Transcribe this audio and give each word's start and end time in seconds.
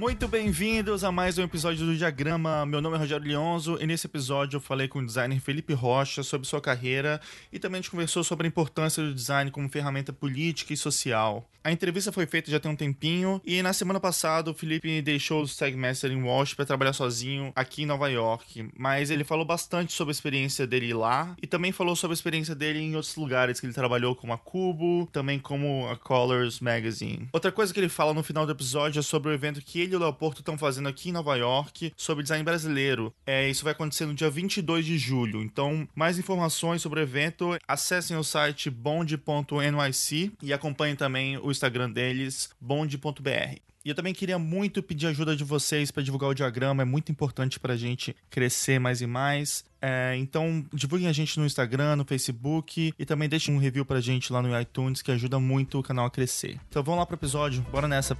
Muito 0.00 0.26
bem-vindos 0.26 1.04
a 1.04 1.12
mais 1.12 1.36
um 1.36 1.42
episódio 1.42 1.84
do 1.84 1.94
Diagrama. 1.94 2.64
Meu 2.64 2.80
nome 2.80 2.96
é 2.96 2.98
Rogério 2.98 3.26
Lionzo 3.26 3.76
e 3.78 3.86
nesse 3.86 4.06
episódio 4.06 4.56
eu 4.56 4.60
falei 4.60 4.88
com 4.88 5.00
o 5.00 5.04
designer 5.04 5.38
Felipe 5.40 5.74
Rocha 5.74 6.22
sobre 6.22 6.48
sua 6.48 6.58
carreira 6.58 7.20
e 7.52 7.58
também 7.58 7.80
a 7.80 7.82
gente 7.82 7.90
conversou 7.90 8.24
sobre 8.24 8.46
a 8.46 8.48
importância 8.48 9.02
do 9.02 9.12
design 9.12 9.50
como 9.50 9.68
ferramenta 9.68 10.10
política 10.10 10.72
e 10.72 10.76
social. 10.78 11.46
A 11.62 11.70
entrevista 11.70 12.10
foi 12.10 12.24
feita 12.24 12.50
já 12.50 12.58
tem 12.58 12.70
um 12.70 12.76
tempinho 12.76 13.38
e 13.44 13.60
na 13.60 13.74
semana 13.74 14.00
passada 14.00 14.50
o 14.50 14.54
Felipe 14.54 15.02
deixou 15.02 15.42
o 15.42 15.44
Stagmaster 15.44 16.10
em 16.10 16.22
Walsh 16.22 16.54
para 16.54 16.64
trabalhar 16.64 16.94
sozinho 16.94 17.52
aqui 17.54 17.82
em 17.82 17.86
Nova 17.86 18.08
York, 18.08 18.70
mas 18.74 19.10
ele 19.10 19.24
falou 19.24 19.44
bastante 19.44 19.92
sobre 19.92 20.12
a 20.12 20.14
experiência 20.14 20.66
dele 20.66 20.94
lá 20.94 21.36
e 21.42 21.46
também 21.46 21.70
falou 21.70 21.94
sobre 21.94 22.14
a 22.14 22.16
experiência 22.16 22.54
dele 22.54 22.78
em 22.78 22.96
outros 22.96 23.14
lugares 23.16 23.60
que 23.60 23.66
ele 23.66 23.74
trabalhou 23.74 24.16
como 24.16 24.32
a 24.32 24.38
Cubo, 24.38 25.06
também 25.12 25.38
como 25.38 25.86
a 25.90 25.96
Colors 25.98 26.60
Magazine. 26.60 27.28
Outra 27.30 27.52
coisa 27.52 27.74
que 27.74 27.78
ele 27.78 27.90
fala 27.90 28.14
no 28.14 28.22
final 28.22 28.46
do 28.46 28.52
episódio 28.52 28.98
é 28.98 29.02
sobre 29.02 29.30
o 29.30 29.34
evento 29.34 29.60
que 29.60 29.80
ele 29.80 29.89
e 29.90 29.96
o 29.96 29.98
Leopoldo 29.98 30.40
estão 30.40 30.56
fazendo 30.56 30.88
aqui 30.88 31.08
em 31.08 31.12
Nova 31.12 31.36
York 31.36 31.92
sobre 31.96 32.22
design 32.22 32.44
brasileiro. 32.44 33.12
É, 33.26 33.48
isso 33.48 33.64
vai 33.64 33.72
acontecer 33.72 34.06
no 34.06 34.14
dia 34.14 34.30
22 34.30 34.84
de 34.84 34.98
julho. 34.98 35.42
Então, 35.42 35.88
mais 35.94 36.18
informações 36.18 36.82
sobre 36.82 37.00
o 37.00 37.02
evento, 37.02 37.58
acessem 37.66 38.16
o 38.16 38.24
site 38.24 38.70
bond.nyc 38.70 40.32
e 40.42 40.52
acompanhem 40.52 40.96
também 40.96 41.38
o 41.38 41.50
Instagram 41.50 41.90
deles, 41.90 42.50
bond.br. 42.60 43.60
E 43.82 43.88
eu 43.88 43.94
também 43.94 44.12
queria 44.12 44.38
muito 44.38 44.82
pedir 44.82 45.06
ajuda 45.06 45.34
de 45.34 45.42
vocês 45.42 45.90
para 45.90 46.02
divulgar 46.02 46.28
o 46.28 46.34
diagrama, 46.34 46.82
é 46.82 46.84
muito 46.84 47.10
importante 47.10 47.58
para 47.58 47.72
a 47.72 47.76
gente 47.76 48.14
crescer 48.28 48.78
mais 48.78 49.00
e 49.00 49.06
mais. 49.06 49.64
É, 49.80 50.14
então, 50.18 50.64
divulguem 50.72 51.08
a 51.08 51.12
gente 51.12 51.38
no 51.38 51.46
Instagram, 51.46 51.96
no 51.96 52.04
Facebook 52.04 52.92
e 52.98 53.04
também 53.06 53.28
deixem 53.28 53.54
um 53.54 53.58
review 53.58 53.86
para 53.86 53.96
a 53.96 54.02
gente 54.02 54.30
lá 54.32 54.42
no 54.42 54.60
iTunes, 54.60 55.00
que 55.00 55.10
ajuda 55.10 55.40
muito 55.40 55.78
o 55.78 55.82
canal 55.82 56.04
a 56.04 56.10
crescer. 56.10 56.60
Então 56.68 56.82
vamos 56.82 56.98
lá 56.98 57.06
pro 57.06 57.16
episódio, 57.16 57.62
bora 57.72 57.88
nessa. 57.88 58.14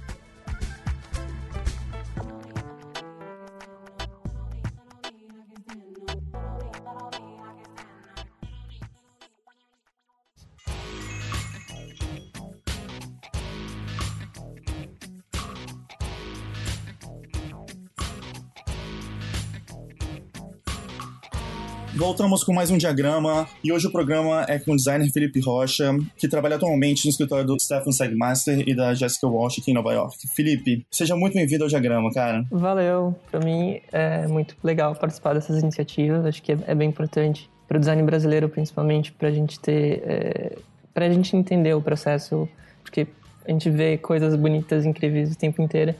Voltamos 22.01 22.43
com 22.43 22.51
mais 22.51 22.71
um 22.71 22.79
diagrama 22.79 23.47
e 23.63 23.71
hoje 23.71 23.85
o 23.85 23.91
programa 23.91 24.43
é 24.49 24.57
com 24.57 24.71
o 24.71 24.75
designer 24.75 25.07
Felipe 25.11 25.39
Rocha, 25.39 25.95
que 26.17 26.27
trabalha 26.27 26.55
atualmente 26.55 27.05
no 27.05 27.11
escritório 27.11 27.45
do 27.45 27.59
Stefan 27.59 27.91
Sagmaster 27.91 28.67
e 28.67 28.75
da 28.75 28.95
Jessica 28.95 29.27
Walsh 29.27 29.59
aqui 29.59 29.69
em 29.69 29.75
Nova 29.75 29.93
York. 29.93 30.17
Felipe, 30.35 30.83
seja 30.89 31.15
muito 31.15 31.35
bem-vindo 31.35 31.63
ao 31.63 31.69
diagrama, 31.69 32.11
cara. 32.11 32.43
Valeu, 32.49 33.15
para 33.29 33.39
mim 33.41 33.79
é 33.91 34.25
muito 34.25 34.57
legal 34.63 34.95
participar 34.95 35.35
dessas 35.35 35.61
iniciativas, 35.61 36.25
acho 36.25 36.41
que 36.41 36.53
é, 36.53 36.73
bem 36.73 36.89
importante 36.89 37.47
para 37.67 37.77
o 37.77 37.79
design 37.79 38.01
brasileiro, 38.01 38.49
principalmente, 38.49 39.11
para 39.11 39.27
a 39.27 39.31
gente 39.31 39.59
ter, 39.59 40.01
é, 40.03 40.57
para 40.95 41.05
a 41.05 41.09
gente 41.09 41.37
entender 41.37 41.75
o 41.75 41.83
processo, 41.83 42.49
porque 42.81 43.05
a 43.47 43.51
gente 43.51 43.69
vê 43.69 43.99
coisas 43.99 44.35
bonitas, 44.35 44.87
incríveis 44.87 45.33
o 45.33 45.37
tempo 45.37 45.61
inteiro, 45.61 45.93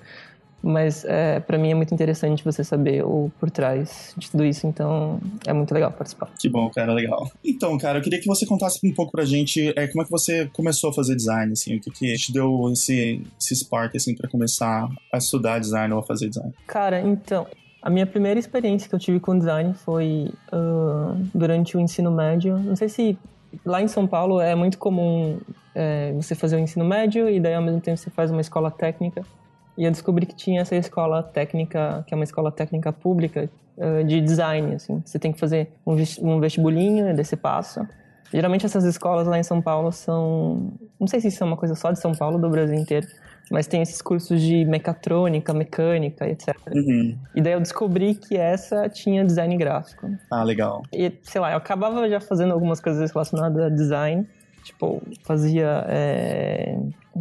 mas 0.61 1.03
é, 1.05 1.39
para 1.39 1.57
mim 1.57 1.71
é 1.71 1.75
muito 1.75 1.93
interessante 1.93 2.43
você 2.43 2.63
saber 2.63 3.03
o 3.03 3.31
por 3.39 3.49
trás 3.49 4.13
de 4.17 4.29
tudo 4.29 4.45
isso, 4.45 4.67
então 4.67 5.19
é 5.45 5.53
muito 5.53 5.73
legal 5.73 5.91
participar. 5.91 6.29
Que 6.39 6.49
bom, 6.49 6.69
cara, 6.69 6.93
legal. 6.93 7.29
Então, 7.43 7.77
cara, 7.77 7.99
eu 7.99 8.03
queria 8.03 8.19
que 8.19 8.27
você 8.27 8.45
contasse 8.45 8.79
um 8.85 8.93
pouco 8.93 9.11
pra 9.11 9.25
gente 9.25 9.73
é, 9.75 9.87
como 9.87 10.01
é 10.01 10.05
que 10.05 10.11
você 10.11 10.49
começou 10.53 10.89
a 10.89 10.93
fazer 10.93 11.15
design, 11.15 11.51
assim, 11.53 11.77
o 11.77 11.81
que, 11.81 11.91
que 11.91 12.13
te 12.16 12.31
deu 12.31 12.69
esse, 12.71 13.21
esse 13.39 13.55
spark, 13.55 13.95
assim, 13.95 14.16
pra 14.16 14.29
começar 14.29 14.88
a 15.11 15.17
estudar 15.17 15.59
design 15.59 15.94
ou 15.94 16.00
a 16.00 16.03
fazer 16.03 16.29
design? 16.29 16.53
Cara, 16.67 17.01
então, 17.01 17.47
a 17.81 17.89
minha 17.89 18.05
primeira 18.05 18.39
experiência 18.39 18.88
que 18.88 18.94
eu 18.94 19.00
tive 19.00 19.19
com 19.19 19.38
design 19.38 19.73
foi 19.73 20.31
uh, 20.53 21.16
durante 21.33 21.75
o 21.75 21.79
ensino 21.79 22.11
médio. 22.11 22.57
Não 22.59 22.75
sei 22.75 22.88
se 22.88 23.17
lá 23.66 23.81
em 23.81 23.88
São 23.88 24.05
Paulo 24.05 24.39
é 24.39 24.53
muito 24.55 24.77
comum 24.77 25.39
é, 25.73 26.13
você 26.13 26.35
fazer 26.35 26.57
o 26.57 26.59
ensino 26.59 26.85
médio 26.85 27.29
e 27.29 27.39
daí 27.39 27.53
ao 27.53 27.61
mesmo 27.61 27.81
tempo 27.81 27.97
você 27.97 28.09
faz 28.09 28.29
uma 28.29 28.41
escola 28.41 28.69
técnica. 28.69 29.25
E 29.81 29.84
eu 29.84 29.90
descobri 29.90 30.28
que 30.28 30.36
tinha 30.36 30.62
essa 30.62 30.75
escola 30.75 31.24
técnica, 31.24 32.03
que 32.06 32.14
é 32.14 32.16
uma 32.16 32.24
escola 32.24 32.52
técnica 32.52 32.94
pública 32.94 33.50
uh, 33.78 34.03
de 34.03 34.22
design, 34.22 34.75
assim. 34.75 35.02
Você 35.03 35.18
tem 35.18 35.31
que 35.31 35.40
fazer 35.40 35.72
um 35.84 36.40
vestibulinho 36.40 37.09
e 37.09 37.14
daí 37.16 37.25
você 37.25 37.36
passa. 37.36 37.90
Geralmente 38.31 38.64
essas 38.64 38.84
escolas 38.84 39.25
lá 39.25 39.40
em 39.40 39.44
São 39.44 39.59
Paulo 39.59 39.92
são... 39.92 40.72
Não 41.00 41.08
sei 41.08 41.19
se 41.19 41.30
isso 41.30 41.44
é 41.44 41.47
uma 41.47 41.58
coisa 41.58 41.74
só 41.74 41.92
de 41.92 42.00
São 42.00 42.12
Paulo, 42.12 42.38
do 42.38 42.47
Brasil 42.47 42.75
inteiro. 42.78 43.08
Mas 43.50 43.66
tem 43.66 43.81
esses 43.81 44.03
cursos 44.03 44.40
de 44.40 44.64
mecatrônica, 44.66 45.52
mecânica, 45.52 46.30
etc. 46.30 46.56
Uhum. 46.72 47.18
E 47.34 47.42
daí 47.42 47.53
eu 47.53 47.59
descobri 47.59 48.13
que 48.13 48.38
essa 48.38 48.88
tinha 48.88 49.25
design 49.25 49.58
gráfico. 49.58 50.12
Ah, 50.30 50.44
legal. 50.44 50.84
E, 50.94 51.12
sei 51.24 51.42
lá, 51.42 51.53
eu 51.53 51.58
acabava 51.58 52.08
já 52.08 52.19
fazendo 52.19 52.53
algumas 52.53 52.80
coisas 52.80 53.09
relacionadas 53.09 53.63
a 53.63 53.69
design. 53.69 54.28
Tipo, 54.63 55.01
fazia 55.23 55.85
é, 55.88 56.77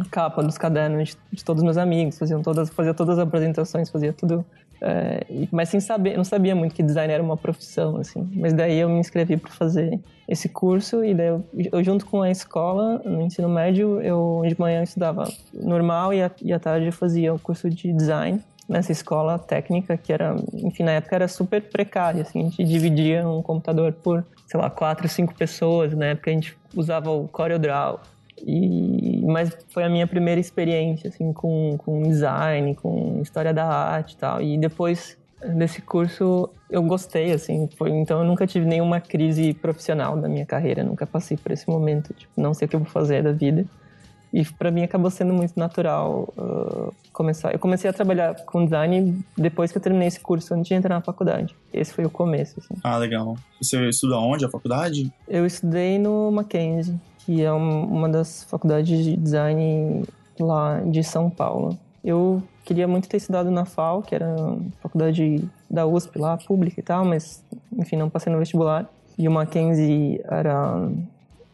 capa 0.09 0.43
dos 0.43 0.57
cadernos 0.57 1.09
de, 1.09 1.17
de, 1.33 1.43
todos 1.43 1.61
os 1.61 1.63
meus 1.63 1.77
amigos, 1.77 2.17
fazia 2.17 2.37
todas, 2.39 2.69
fazia 2.69 2.93
todas 2.93 3.17
as 3.17 3.27
apresentações, 3.27 3.89
fazia 3.89 4.13
tudo. 4.13 4.45
É, 4.83 5.25
mas 5.51 5.69
sem 5.69 5.79
saber, 5.79 6.17
não 6.17 6.23
sabia 6.23 6.55
muito 6.55 6.73
que 6.73 6.81
design 6.81 7.11
era 7.13 7.21
uma 7.21 7.37
profissão, 7.37 7.97
assim. 7.97 8.27
Mas 8.33 8.53
daí 8.53 8.79
eu 8.79 8.89
me 8.89 8.99
inscrevi 8.99 9.37
para 9.37 9.51
fazer 9.51 9.99
esse 10.27 10.49
curso 10.49 11.03
e 11.03 11.13
daí 11.13 11.27
eu, 11.27 11.43
eu, 11.71 11.83
junto 11.83 12.05
com 12.05 12.21
a 12.21 12.31
escola, 12.31 12.99
no 13.05 13.21
ensino 13.21 13.49
médio, 13.49 14.01
eu 14.01 14.41
de 14.47 14.59
manhã 14.59 14.79
eu 14.79 14.83
estudava 14.83 15.31
normal 15.53 16.13
e, 16.13 16.21
à 16.21 16.59
tarde 16.59 16.87
eu 16.87 16.93
fazia 16.93 17.33
o 17.33 17.39
curso 17.39 17.69
de 17.69 17.91
design 17.91 18.41
nessa 18.71 18.91
escola 18.91 19.37
técnica 19.37 19.97
que 19.97 20.13
era, 20.13 20.35
enfim, 20.53 20.83
na 20.83 20.93
época 20.93 21.13
era 21.13 21.27
super 21.27 21.61
precária, 21.61 22.21
assim, 22.21 22.39
a 22.39 22.43
gente 22.43 22.63
dividia 22.63 23.27
um 23.27 23.41
computador 23.41 23.91
por, 23.91 24.25
sei 24.47 24.59
lá, 24.59 24.69
quatro, 24.69 25.07
cinco 25.09 25.35
pessoas, 25.35 25.93
na 25.93 26.05
época 26.07 26.31
a 26.31 26.33
gente 26.33 26.57
usava 26.73 27.11
o 27.11 27.27
CorelDRAW, 27.27 27.99
e, 28.43 29.21
mas 29.27 29.55
foi 29.69 29.83
a 29.83 29.89
minha 29.89 30.07
primeira 30.07 30.39
experiência, 30.39 31.09
assim, 31.09 31.33
com, 31.33 31.75
com 31.79 32.01
design, 32.03 32.73
com 32.75 33.19
história 33.21 33.53
da 33.53 33.65
arte 33.65 34.13
e 34.13 34.17
tal, 34.17 34.41
e 34.41 34.57
depois 34.57 35.17
desse 35.55 35.81
curso 35.81 36.49
eu 36.69 36.81
gostei, 36.81 37.33
assim, 37.33 37.67
foi, 37.77 37.89
então 37.89 38.19
eu 38.19 38.25
nunca 38.25 38.47
tive 38.47 38.65
nenhuma 38.65 39.01
crise 39.01 39.53
profissional 39.53 40.15
da 40.15 40.29
minha 40.29 40.45
carreira, 40.45 40.81
nunca 40.81 41.05
passei 41.05 41.35
por 41.35 41.51
esse 41.51 41.69
momento, 41.69 42.13
tipo, 42.13 42.31
não 42.39 42.53
sei 42.53 42.67
o 42.67 42.69
que 42.69 42.75
eu 42.77 42.79
vou 42.79 42.89
fazer 42.89 43.21
da 43.21 43.33
vida. 43.33 43.65
E 44.33 44.45
para 44.45 44.71
mim 44.71 44.83
acabou 44.83 45.11
sendo 45.11 45.33
muito 45.33 45.59
natural 45.59 46.33
uh, 46.37 46.93
começar. 47.11 47.51
Eu 47.51 47.59
comecei 47.59 47.89
a 47.89 47.93
trabalhar 47.93 48.35
com 48.45 48.63
design 48.63 49.21
depois 49.37 49.71
que 49.71 49.77
eu 49.77 49.81
terminei 49.81 50.07
esse 50.07 50.19
curso, 50.19 50.53
antes 50.53 50.69
de 50.69 50.73
entrar 50.73 50.95
na 50.95 51.01
faculdade. 51.01 51.55
Esse 51.73 51.93
foi 51.93 52.05
o 52.05 52.09
começo. 52.09 52.59
Assim. 52.59 52.75
Ah, 52.83 52.97
legal. 52.97 53.35
Você 53.61 53.89
estuda 53.89 54.17
onde, 54.17 54.45
a 54.45 54.49
faculdade? 54.49 55.11
Eu 55.27 55.45
estudei 55.45 55.99
no 55.99 56.31
Mackenzie, 56.31 56.99
que 57.19 57.43
é 57.43 57.51
uma 57.51 58.07
das 58.07 58.45
faculdades 58.45 59.03
de 59.03 59.17
design 59.17 60.05
lá 60.39 60.79
de 60.79 61.03
São 61.03 61.29
Paulo. 61.29 61.77
Eu 62.03 62.41
queria 62.63 62.87
muito 62.87 63.07
ter 63.07 63.17
estudado 63.17 63.51
na 63.51 63.65
FAO, 63.65 64.01
que 64.01 64.15
era 64.15 64.33
a 64.33 64.57
faculdade 64.81 65.47
da 65.69 65.85
USP 65.85 66.17
lá, 66.17 66.37
pública 66.37 66.79
e 66.79 66.83
tal, 66.83 67.05
mas 67.05 67.43
enfim, 67.77 67.95
não 67.95 68.09
passei 68.09 68.31
no 68.31 68.39
vestibular. 68.39 68.89
E 69.17 69.27
o 69.27 69.31
Mackenzie 69.31 70.21
era 70.23 70.89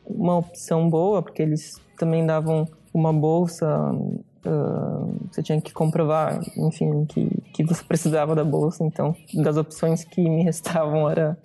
uma 0.09 0.37
opção 0.37 0.89
boa, 0.89 1.21
porque 1.21 1.41
eles 1.41 1.79
também 1.97 2.25
davam 2.25 2.67
uma 2.93 3.13
bolsa, 3.13 3.91
uh, 3.93 5.15
você 5.31 5.43
tinha 5.43 5.59
que 5.61 5.73
comprovar, 5.73 6.39
enfim, 6.57 7.05
que, 7.05 7.29
que 7.53 7.63
você 7.63 7.83
precisava 7.83 8.35
da 8.35 8.43
bolsa. 8.43 8.83
Então, 8.83 9.15
das 9.33 9.57
opções 9.57 10.03
que 10.03 10.21
me 10.21 10.43
restavam 10.43 11.09
era 11.09 11.37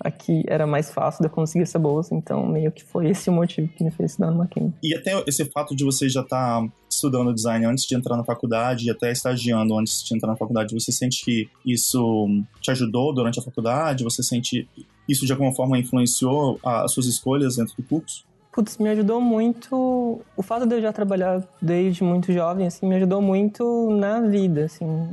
aqui 0.00 0.42
era 0.46 0.66
mais 0.66 0.90
fácil 0.90 1.22
de 1.22 1.28
eu 1.28 1.30
conseguir 1.30 1.62
essa 1.62 1.78
bolsa, 1.78 2.14
então 2.14 2.46
meio 2.46 2.72
que 2.72 2.82
foi 2.82 3.10
esse 3.10 3.28
o 3.28 3.32
motivo 3.32 3.68
que 3.68 3.84
me 3.84 3.90
fez 3.90 4.12
estudar 4.12 4.30
no 4.30 4.38
Mackenzie. 4.38 4.74
E 4.82 4.94
até 4.94 5.22
esse 5.26 5.44
fato 5.44 5.76
de 5.76 5.84
você 5.84 6.08
já 6.08 6.22
estar 6.22 6.62
tá 6.62 6.68
estudando 6.90 7.34
design 7.34 7.64
antes 7.66 7.84
de 7.84 7.94
entrar 7.94 8.16
na 8.16 8.24
faculdade 8.24 8.86
e 8.86 8.90
até 8.90 9.12
estagiando 9.12 9.78
antes 9.78 10.02
de 10.02 10.14
entrar 10.14 10.28
na 10.28 10.36
faculdade, 10.36 10.74
você 10.74 10.90
sente 10.90 11.24
que 11.24 11.48
isso 11.64 12.26
te 12.60 12.70
ajudou 12.70 13.14
durante 13.14 13.38
a 13.38 13.42
faculdade? 13.42 14.02
Você 14.02 14.22
sente 14.22 14.68
isso 15.08 15.26
de 15.26 15.32
alguma 15.32 15.52
forma 15.52 15.78
influenciou 15.78 16.58
as 16.64 16.92
suas 16.92 17.06
escolhas 17.06 17.56
dentro 17.56 17.74
do 17.76 17.82
curso? 17.82 18.24
Putz, 18.52 18.78
me 18.78 18.88
ajudou 18.88 19.20
muito. 19.20 20.20
O 20.36 20.42
fato 20.42 20.66
de 20.66 20.74
eu 20.74 20.82
já 20.82 20.92
trabalhar 20.92 21.42
desde 21.62 22.02
muito 22.02 22.32
jovem, 22.32 22.66
assim, 22.66 22.86
me 22.86 22.96
ajudou 22.96 23.22
muito 23.22 23.90
na 23.90 24.20
vida, 24.20 24.64
assim. 24.64 25.08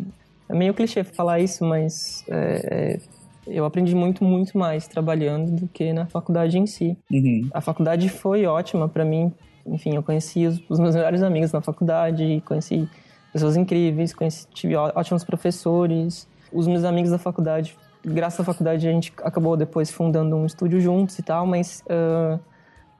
É 0.50 0.56
meio 0.56 0.74
clichê 0.74 1.04
falar 1.04 1.40
isso, 1.40 1.64
mas 1.64 2.24
é, 2.28 2.96
é, 2.96 3.00
eu 3.48 3.66
aprendi 3.66 3.96
muito, 3.96 4.24
muito 4.24 4.58
mais 4.58 4.88
trabalhando 4.88 5.52
do 5.52 5.68
que 5.68 5.94
na 5.94 6.06
faculdade 6.06 6.58
em 6.58 6.66
si. 6.66 6.98
Uhum. 7.12 7.50
A 7.54 7.62
faculdade 7.62 8.10
foi 8.10 8.46
ótima 8.46 8.88
para 8.88 9.04
mim. 9.06 9.32
Enfim, 9.66 9.96
eu 9.96 10.04
conheci 10.04 10.46
os, 10.46 10.62
os, 10.70 10.80
meus 10.80 10.96
melhores 10.96 11.22
amigos 11.22 11.52
na 11.52 11.62
faculdade, 11.62 12.42
conheci 12.46 12.88
pessoas 13.34 13.58
incríveis, 13.58 14.14
conheci, 14.14 14.48
tive 14.54 14.76
ótimos 14.76 15.24
professores. 15.24 16.28
Os 16.52 16.68
meus 16.68 16.84
amigos 16.84 17.12
da 17.12 17.18
faculdade, 17.18 17.78
graças 18.04 18.40
à 18.40 18.44
faculdade, 18.44 18.88
a 18.88 18.92
gente 18.92 19.14
acabou 19.24 19.58
depois 19.58 19.92
fundando 19.92 20.36
um 20.36 20.46
estúdio 20.46 20.80
juntos 20.80 21.18
e 21.20 21.24
tal, 21.24 21.46
mas. 21.46 21.84
Uh, 21.86 22.40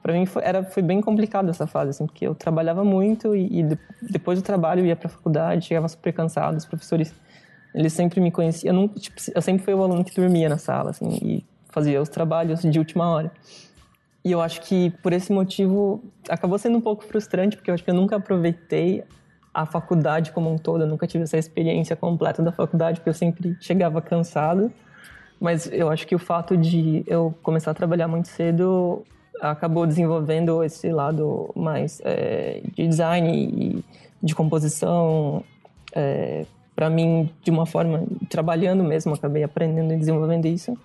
para 0.02 0.12
mim 0.12 0.26
foi, 0.26 0.42
era, 0.44 0.62
foi 0.62 0.82
bem 0.82 1.00
complicado 1.00 1.50
essa 1.50 1.66
fase, 1.66 1.90
assim, 1.90 2.06
porque 2.06 2.26
eu 2.26 2.34
trabalhava 2.34 2.84
muito 2.84 3.34
e, 3.34 3.60
e 3.60 3.78
depois 4.10 4.38
do 4.38 4.42
trabalho 4.42 4.86
ia 4.86 4.96
para 4.96 5.08
a 5.08 5.10
faculdade, 5.10 5.66
chegava 5.66 5.88
super 5.88 6.12
cansado, 6.12 6.56
os 6.56 6.64
professores, 6.64 7.12
eles 7.74 7.92
sempre 7.92 8.20
me 8.20 8.30
conheciam, 8.30 8.74
eu, 8.74 8.80
não, 8.80 8.88
tipo, 8.88 9.16
eu 9.34 9.42
sempre 9.42 9.64
fui 9.64 9.74
o 9.74 9.82
aluno 9.82 10.04
que 10.04 10.14
dormia 10.14 10.48
na 10.48 10.58
sala, 10.58 10.90
assim, 10.90 11.08
e 11.22 11.44
fazia 11.68 12.00
os 12.00 12.08
trabalhos 12.08 12.62
de 12.62 12.78
última 12.78 13.10
hora. 13.10 13.30
E 14.24 14.32
eu 14.32 14.40
acho 14.40 14.60
que 14.62 14.90
por 15.02 15.12
esse 15.12 15.32
motivo 15.32 16.02
acabou 16.28 16.58
sendo 16.58 16.78
um 16.78 16.80
pouco 16.80 17.04
frustrante, 17.04 17.56
porque 17.56 17.70
eu 17.70 17.74
acho 17.74 17.84
que 17.84 17.90
eu 17.90 17.94
nunca 17.94 18.16
aproveitei 18.16 19.04
a 19.54 19.64
faculdade 19.64 20.32
como 20.32 20.52
um 20.52 20.58
todo, 20.58 20.82
eu 20.82 20.86
nunca 20.86 21.06
tive 21.06 21.24
essa 21.24 21.38
experiência 21.38 21.96
completa 21.96 22.42
da 22.42 22.52
faculdade, 22.52 23.00
porque 23.00 23.10
eu 23.10 23.14
sempre 23.14 23.56
chegava 23.60 24.00
cansado. 24.00 24.72
Mas 25.40 25.70
eu 25.72 25.88
acho 25.88 26.06
que 26.06 26.14
o 26.14 26.18
fato 26.18 26.56
de 26.56 27.04
eu 27.06 27.34
começar 27.42 27.70
a 27.70 27.74
trabalhar 27.74 28.08
muito 28.08 28.28
cedo 28.28 29.04
acabou 29.40 29.86
desenvolvendo 29.86 30.62
esse 30.64 30.90
lado 30.90 31.50
mais 31.54 32.00
é, 32.04 32.60
de 32.74 32.88
design 32.88 33.30
e 33.32 33.84
de 34.22 34.34
composição. 34.34 35.44
É, 35.94 36.44
para 36.78 36.88
mim, 36.88 37.28
de 37.42 37.50
uma 37.50 37.66
forma, 37.66 38.04
trabalhando 38.28 38.84
mesmo, 38.84 39.12
acabei 39.12 39.42
aprendendo 39.42 39.92
e 39.92 39.96
desenvolvendo 39.96 40.46
isso 40.46 40.78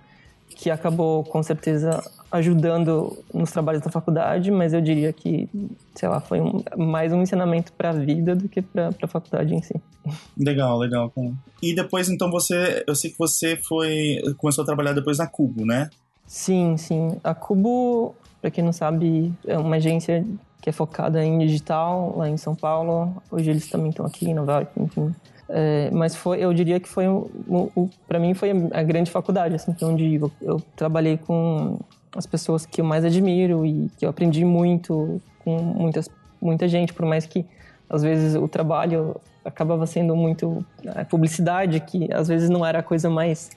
que 0.56 0.72
acabou 0.72 1.24
com 1.24 1.44
certeza 1.44 2.04
ajudando 2.32 3.16
nos 3.32 3.52
trabalhos 3.52 3.84
da 3.84 3.92
faculdade, 3.92 4.50
mas 4.50 4.74
eu 4.74 4.82
diria 4.82 5.14
que, 5.14 5.48
sei 5.94 6.10
lá, 6.10 6.20
foi 6.20 6.42
um, 6.42 6.64
mais 6.76 7.14
um 7.14 7.22
ensinamento 7.22 7.72
para 7.74 7.92
a 7.92 7.94
vida 7.94 8.36
do 8.36 8.50
que 8.50 8.60
para 8.64 8.90
a 9.04 9.08
faculdade 9.08 9.54
em 9.54 9.62
si. 9.62 9.80
Legal, 10.36 10.80
legal. 10.80 11.14
E 11.62 11.76
depois, 11.76 12.10
então, 12.10 12.32
você, 12.32 12.84
eu 12.88 12.96
sei 12.96 13.12
que 13.12 13.20
você 13.20 13.56
foi 13.56 14.18
começou 14.40 14.64
a 14.64 14.66
trabalhar 14.66 14.94
depois 14.94 15.20
na 15.20 15.28
Cubo, 15.28 15.64
né? 15.64 15.92
Sim, 16.26 16.76
sim. 16.76 17.20
A 17.24 17.36
Cubo, 17.36 18.16
para 18.42 18.50
quem 18.50 18.64
não 18.64 18.74
sabe, 18.74 19.32
é 19.46 19.60
uma 19.60 19.76
agência 19.76 20.26
que 20.60 20.72
é 20.72 20.74
focada 20.74 21.24
em 21.24 21.38
digital 21.38 22.16
lá 22.18 22.28
em 22.28 22.38
São 22.38 22.56
Paulo. 22.56 23.16
Hoje 23.30 23.52
eles 23.52 23.70
também 23.70 23.92
estão 23.92 24.08
aqui 24.08 24.28
em 24.28 24.34
Nova 24.34 24.54
York, 24.54 24.72
enfim. 24.82 25.14
É, 25.50 25.90
mas 25.92 26.16
foi, 26.16 26.40
eu 26.40 26.54
diria 26.54 26.80
que 26.80 26.88
foi, 26.88 27.06
para 28.08 28.20
mim 28.20 28.34
foi 28.34 28.52
a 28.72 28.82
grande 28.82 29.12
faculdade, 29.12 29.56
assim, 29.56 29.76
é 29.80 29.86
onde 29.86 30.16
eu, 30.16 30.32
eu, 30.42 30.62
trabalhei 30.76 31.18
com 31.18 31.80
as 32.16 32.26
pessoas 32.26 32.66
que 32.66 32.82
eu 32.82 32.86
mais 32.86 33.04
admiro 33.04 33.66
e 33.66 33.90
que 33.98 34.06
eu 34.06 34.10
aprendi 34.10 34.46
muito 34.46 35.22
com 35.40 35.58
muitas, 35.58 36.10
muita 36.42 36.68
gente, 36.68 36.94
por 36.94 37.06
mais 37.06 37.26
que 37.26 37.46
às 37.90 38.02
vezes 38.02 38.36
o 38.36 38.48
trabalho 38.48 39.16
acabava 39.44 39.86
sendo 39.86 40.16
muito 40.16 40.66
é, 40.96 41.04
publicidade, 41.04 41.80
que 41.82 42.12
às 42.14 42.28
vezes 42.28 42.50
não 42.50 42.66
era 42.66 42.80
a 42.80 42.84
coisa 42.84 43.10
mais 43.10 43.52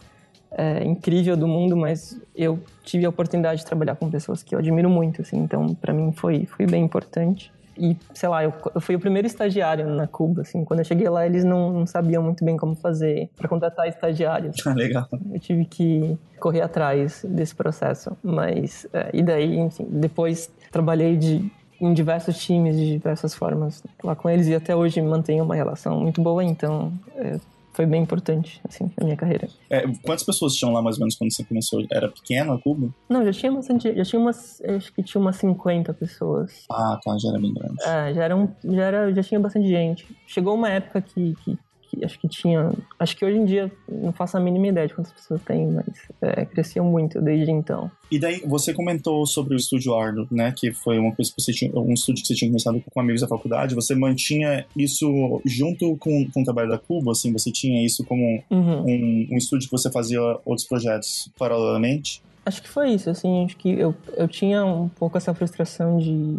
é, 0.51 0.83
incrível 0.85 1.37
do 1.37 1.47
mundo, 1.47 1.77
mas 1.77 2.21
eu 2.35 2.59
tive 2.85 3.07
a 3.07 3.09
oportunidade 3.09 3.61
de 3.61 3.67
trabalhar 3.67 3.95
com 3.95 4.11
pessoas 4.11 4.43
que 4.43 4.55
eu 4.55 4.59
admiro 4.59 4.91
muito, 4.91 5.23
assim, 5.23 5.39
então 5.39 5.75
para 5.75 5.93
mim 5.93 6.13
foi, 6.13 6.47
foi 6.47 6.67
bem 6.67 6.83
importante. 6.85 7.53
E, 7.79 7.97
sei 8.15 8.29
lá, 8.29 8.43
eu, 8.43 8.53
eu 8.75 8.81
fui 8.81 8.95
o 8.95 9.01
primeiro 9.01 9.27
estagiário 9.27 9.89
na 9.89 10.07
Cuba, 10.07 10.43
assim. 10.43 10.65
Quando 10.65 10.81
eu 10.81 10.85
cheguei 10.85 11.09
lá, 11.09 11.27
eles 11.27 11.45
não, 11.45 11.73
não 11.73 11.87
sabiam 11.87 12.23
muito 12.23 12.45
bem 12.45 12.57
como 12.57 12.75
fazer 12.75 13.29
para 13.37 13.49
contratar 13.49 13.89
estagiários. 13.89 14.57
Ah, 14.67 14.75
legal. 14.75 15.07
Eu 15.33 15.39
tive 15.39 15.65
que 15.65 16.19
correr 16.41 16.61
atrás 16.61 17.25
desse 17.29 17.55
processo. 17.55 18.17
Mas, 18.23 18.87
é, 18.93 19.11
e 19.13 19.23
daí, 19.23 19.57
enfim, 19.59 19.87
depois 19.89 20.51
trabalhei 20.73 21.17
de, 21.17 21.49
em 21.81 21.95
diversos 21.95 22.37
times, 22.39 22.77
de 22.77 22.93
diversas 22.93 23.33
formas 23.33 23.83
lá 24.03 24.17
com 24.17 24.29
eles. 24.29 24.49
E 24.49 24.55
até 24.55 24.75
hoje 24.75 25.01
mantenho 25.01 25.45
uma 25.45 25.55
relação 25.55 26.01
muito 26.01 26.21
boa, 26.21 26.43
então... 26.43 26.93
É, 27.15 27.39
foi 27.77 27.85
bem 27.85 28.03
importante, 28.03 28.59
assim, 28.67 28.91
na 28.99 29.05
minha 29.05 29.17
carreira. 29.17 29.49
É, 29.69 29.83
quantas 30.03 30.25
pessoas 30.25 30.55
tinham 30.55 30.73
lá 30.73 30.81
mais 30.81 30.97
ou 30.97 31.01
menos 31.01 31.15
quando 31.15 31.31
você 31.31 31.45
começou? 31.45 31.85
Era 31.93 32.09
pequeno 32.09 32.55
a 32.55 32.61
Cuba? 32.61 32.89
Não, 33.07 33.23
já 33.23 33.33
tinha 33.33 33.53
bastante, 33.53 33.95
já 33.95 34.03
tinha 34.03 34.19
umas, 34.19 34.63
acho 34.63 34.93
que 34.95 35.03
tinha 35.03 35.21
umas 35.21 35.37
50 35.37 35.93
pessoas. 35.93 36.65
Ah, 36.71 36.99
tá, 37.05 37.19
já 37.19 37.29
era 37.29 37.39
bem 37.39 37.53
grande. 37.53 37.77
É, 37.85 38.15
já, 38.15 38.25
era 38.25 38.35
um, 38.35 38.49
já, 38.65 38.83
era, 38.83 39.15
já 39.15 39.23
tinha 39.23 39.39
bastante 39.39 39.69
gente. 39.69 40.07
Chegou 40.27 40.55
uma 40.55 40.71
época 40.71 41.03
que, 41.03 41.35
que 41.45 41.59
que 41.89 42.05
acho 42.05 42.19
que 42.19 42.29
tinha. 42.29 42.73
Acho 42.99 43.17
que 43.17 43.25
hoje 43.25 43.39
em 43.39 43.45
dia 43.45 43.71
não 43.89 44.13
faço 44.13 44.37
a 44.37 44.41
mínima 44.41 44.69
ideia 44.69 44.87
de 44.87 44.95
quantas 44.95 45.13
pessoas 45.13 45.43
tem, 45.43 45.67
mas 45.67 45.87
é, 46.21 46.45
cresceu 46.45 46.85
muito 46.85 47.21
desde 47.21 47.51
então. 47.51 47.91
E 48.11 48.19
daí, 48.19 48.41
você 48.47 48.73
comentou 48.73 49.27
sobre 49.27 49.55
o 49.55 49.57
estúdio 49.57 49.95
Arno, 49.95 50.27
né? 50.31 50.53
Que 50.57 50.73
foi 50.73 50.99
uma 50.99 51.15
coisa 51.15 51.31
que 51.33 51.41
você 51.41 51.53
tinha, 51.53 51.71
um 51.75 51.93
estúdio 51.93 52.23
que 52.23 52.29
você 52.29 52.35
tinha 52.35 52.51
começado 52.51 52.83
com 52.93 53.01
amigos 53.01 53.21
da 53.21 53.29
faculdade. 53.29 53.75
Você 53.75 53.95
mantinha 53.95 54.67
isso 54.77 55.41
junto 55.45 55.97
com, 55.97 56.29
com 56.31 56.43
o 56.43 56.45
trabalho 56.45 56.69
da 56.69 56.79
Cuba, 56.79 57.13
assim? 57.13 57.33
Você 57.33 57.51
tinha 57.51 57.85
isso 57.85 58.05
como 58.05 58.43
uhum. 58.51 58.83
um, 58.83 59.29
um 59.33 59.37
estúdio 59.37 59.69
que 59.69 59.77
você 59.77 59.91
fazia 59.91 60.21
outros 60.45 60.67
projetos 60.67 61.31
paralelamente? 61.39 62.23
Acho 62.45 62.63
que 62.63 62.69
foi 62.69 62.91
isso, 62.91 63.11
assim. 63.11 63.45
Acho 63.45 63.57
que 63.57 63.71
eu, 63.71 63.95
eu 64.17 64.29
tinha 64.29 64.65
um 64.65 64.89
pouco 64.89 65.19
essa 65.19 65.35
frustração 65.35 65.99
de 65.99 66.39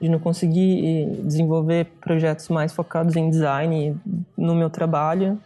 de 0.00 0.08
não 0.08 0.18
conseguir 0.18 0.84
eh, 0.84 1.22
desenvolver 1.22 1.86
projetos 2.00 2.48
mais 2.48 2.72
focados 2.72 3.16
em 3.16 3.30
design 3.30 3.96
no 4.36 4.54
meu 4.54 4.68
trabalho. 4.68 5.38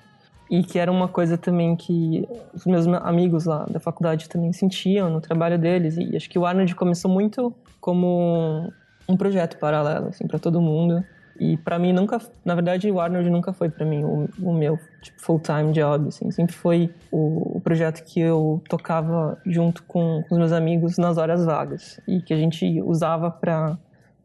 E 0.50 0.64
que 0.64 0.80
era 0.80 0.90
uma 0.90 1.06
coisa 1.06 1.38
também 1.38 1.76
que 1.76 2.28
os 2.52 2.66
meus 2.66 2.84
amigos 2.88 3.44
lá 3.44 3.64
da 3.70 3.78
faculdade 3.78 4.28
também 4.28 4.52
sentiam 4.52 5.08
no 5.08 5.20
trabalho 5.20 5.56
deles. 5.56 5.96
E 5.96 6.16
acho 6.16 6.28
que 6.28 6.38
o 6.38 6.44
Arnold 6.44 6.74
começou 6.74 7.08
muito 7.08 7.54
como 7.80 8.72
um 9.08 9.16
projeto 9.16 9.58
paralelo 9.58 10.08
assim 10.08 10.26
para 10.26 10.40
todo 10.40 10.60
mundo. 10.60 11.04
E 11.38 11.56
para 11.56 11.78
mim 11.78 11.92
nunca 11.92 12.20
na 12.44 12.54
verdade 12.56 12.90
o 12.90 13.00
Arnold 13.00 13.30
nunca 13.30 13.52
foi 13.52 13.70
para 13.70 13.86
mim 13.86 14.02
o, 14.04 14.28
o, 14.42 14.52
meu 14.52 14.76
tipo, 15.00 15.20
full 15.20 15.38
time 15.38 15.72
job 15.72 16.08
assim. 16.08 16.32
Sempre 16.32 16.56
foi 16.56 16.92
o, 17.12 17.58
o, 17.58 17.60
projeto 17.60 18.02
que 18.02 18.18
eu 18.18 18.60
tocava 18.68 19.38
junto 19.46 19.84
com, 19.84 20.24
com 20.28 20.34
os 20.34 20.38
meus 20.38 20.52
amigos 20.52 20.98
nas 20.98 21.16
horas 21.16 21.44
vagas. 21.44 22.00
E 22.08 22.20
que 22.20 22.34
a 22.34 22.36
gente 22.36 22.82
usava 22.82 23.30
para 23.30 23.78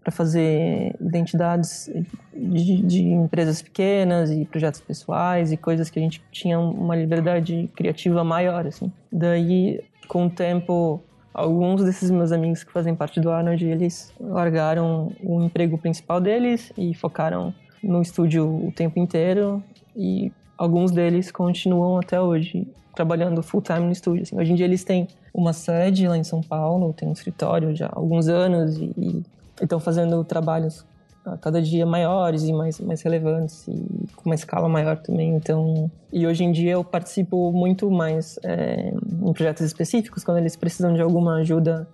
para 0.05 0.11
fazer 0.11 0.95
identidades 1.01 1.89
de, 2.31 2.83
de, 2.83 3.01
empresas 3.01 3.59
pequenas 3.59 4.29
e 4.29 4.45
projetos 4.45 4.79
pessoais 4.79 5.51
e 5.51 5.57
coisas 5.57 5.89
que 5.89 5.97
a 5.97 6.01
gente 6.01 6.21
tinha 6.31 6.59
uma 6.59 6.95
liberdade 6.95 7.67
criativa 7.75 8.23
maior, 8.23 8.67
assim. 8.67 8.91
Daí, 9.11 9.83
com 10.07 10.27
o 10.27 10.29
tempo, 10.29 11.01
alguns 11.33 11.83
desses 11.83 12.11
meus 12.11 12.31
amigos 12.31 12.63
que 12.63 12.71
fazem 12.71 12.93
parte 12.93 13.19
do 13.19 13.31
Arnold, 13.31 13.65
eles 13.65 14.13
largaram 14.19 15.11
o 15.23 15.41
emprego 15.41 15.75
principal 15.75 16.21
deles 16.21 16.71
e 16.77 16.93
focaram 16.93 17.51
no 17.81 17.99
estúdio 17.99 18.45
o 18.47 18.71
tempo 18.71 18.99
inteiro 18.99 19.63
e 19.95 20.31
alguns 20.55 20.91
deles 20.91 21.31
continuam 21.31 21.97
até 21.97 22.21
hoje 22.21 22.67
trabalhando 22.93 23.41
full 23.41 23.63
time 23.63 23.87
no 23.87 23.91
estúdio. 23.91 24.21
Assim. 24.21 24.37
Hoje 24.37 24.51
em 24.51 24.55
dia 24.55 24.67
eles 24.67 24.83
têm 24.83 25.07
uma 25.33 25.51
sede 25.51 26.07
lá 26.07 26.15
em 26.15 26.23
São 26.23 26.41
Paulo, 26.41 26.93
tem 26.93 27.09
um 27.09 27.11
escritório 27.11 27.75
já 27.75 27.87
há 27.87 27.93
alguns 27.95 28.27
anos 28.27 28.77
e, 28.77 29.23
estão 29.61 29.79
fazendo 29.79 30.23
trabalhos 30.23 30.85
a 31.25 31.37
cada 31.37 31.61
dia 31.61 31.85
maiores 31.85 32.43
e 32.43 32.53
mais, 32.53 32.79
mais 32.79 33.01
relevantes 33.01 33.67
e 33.67 34.07
com 34.15 34.29
uma 34.29 34.35
escala 34.35 34.69
maior 34.69 34.97
também. 34.97 35.35
Então, 35.35 35.89
e 36.13 36.27
hoje 36.27 36.43
em 36.43 36.51
dia 36.51 36.73
eu 36.73 36.83
participo 36.83 37.51
muito 37.51 37.89
mais 37.89 38.39
é, 38.43 38.91
em 38.91 39.33
projetos 39.33 39.65
específicos 39.65 40.23
quando 40.23 40.37
eles 40.37 40.55
precisam 40.55 40.93
de 40.93 41.01
alguma 41.01 41.37
ajuda 41.37 41.87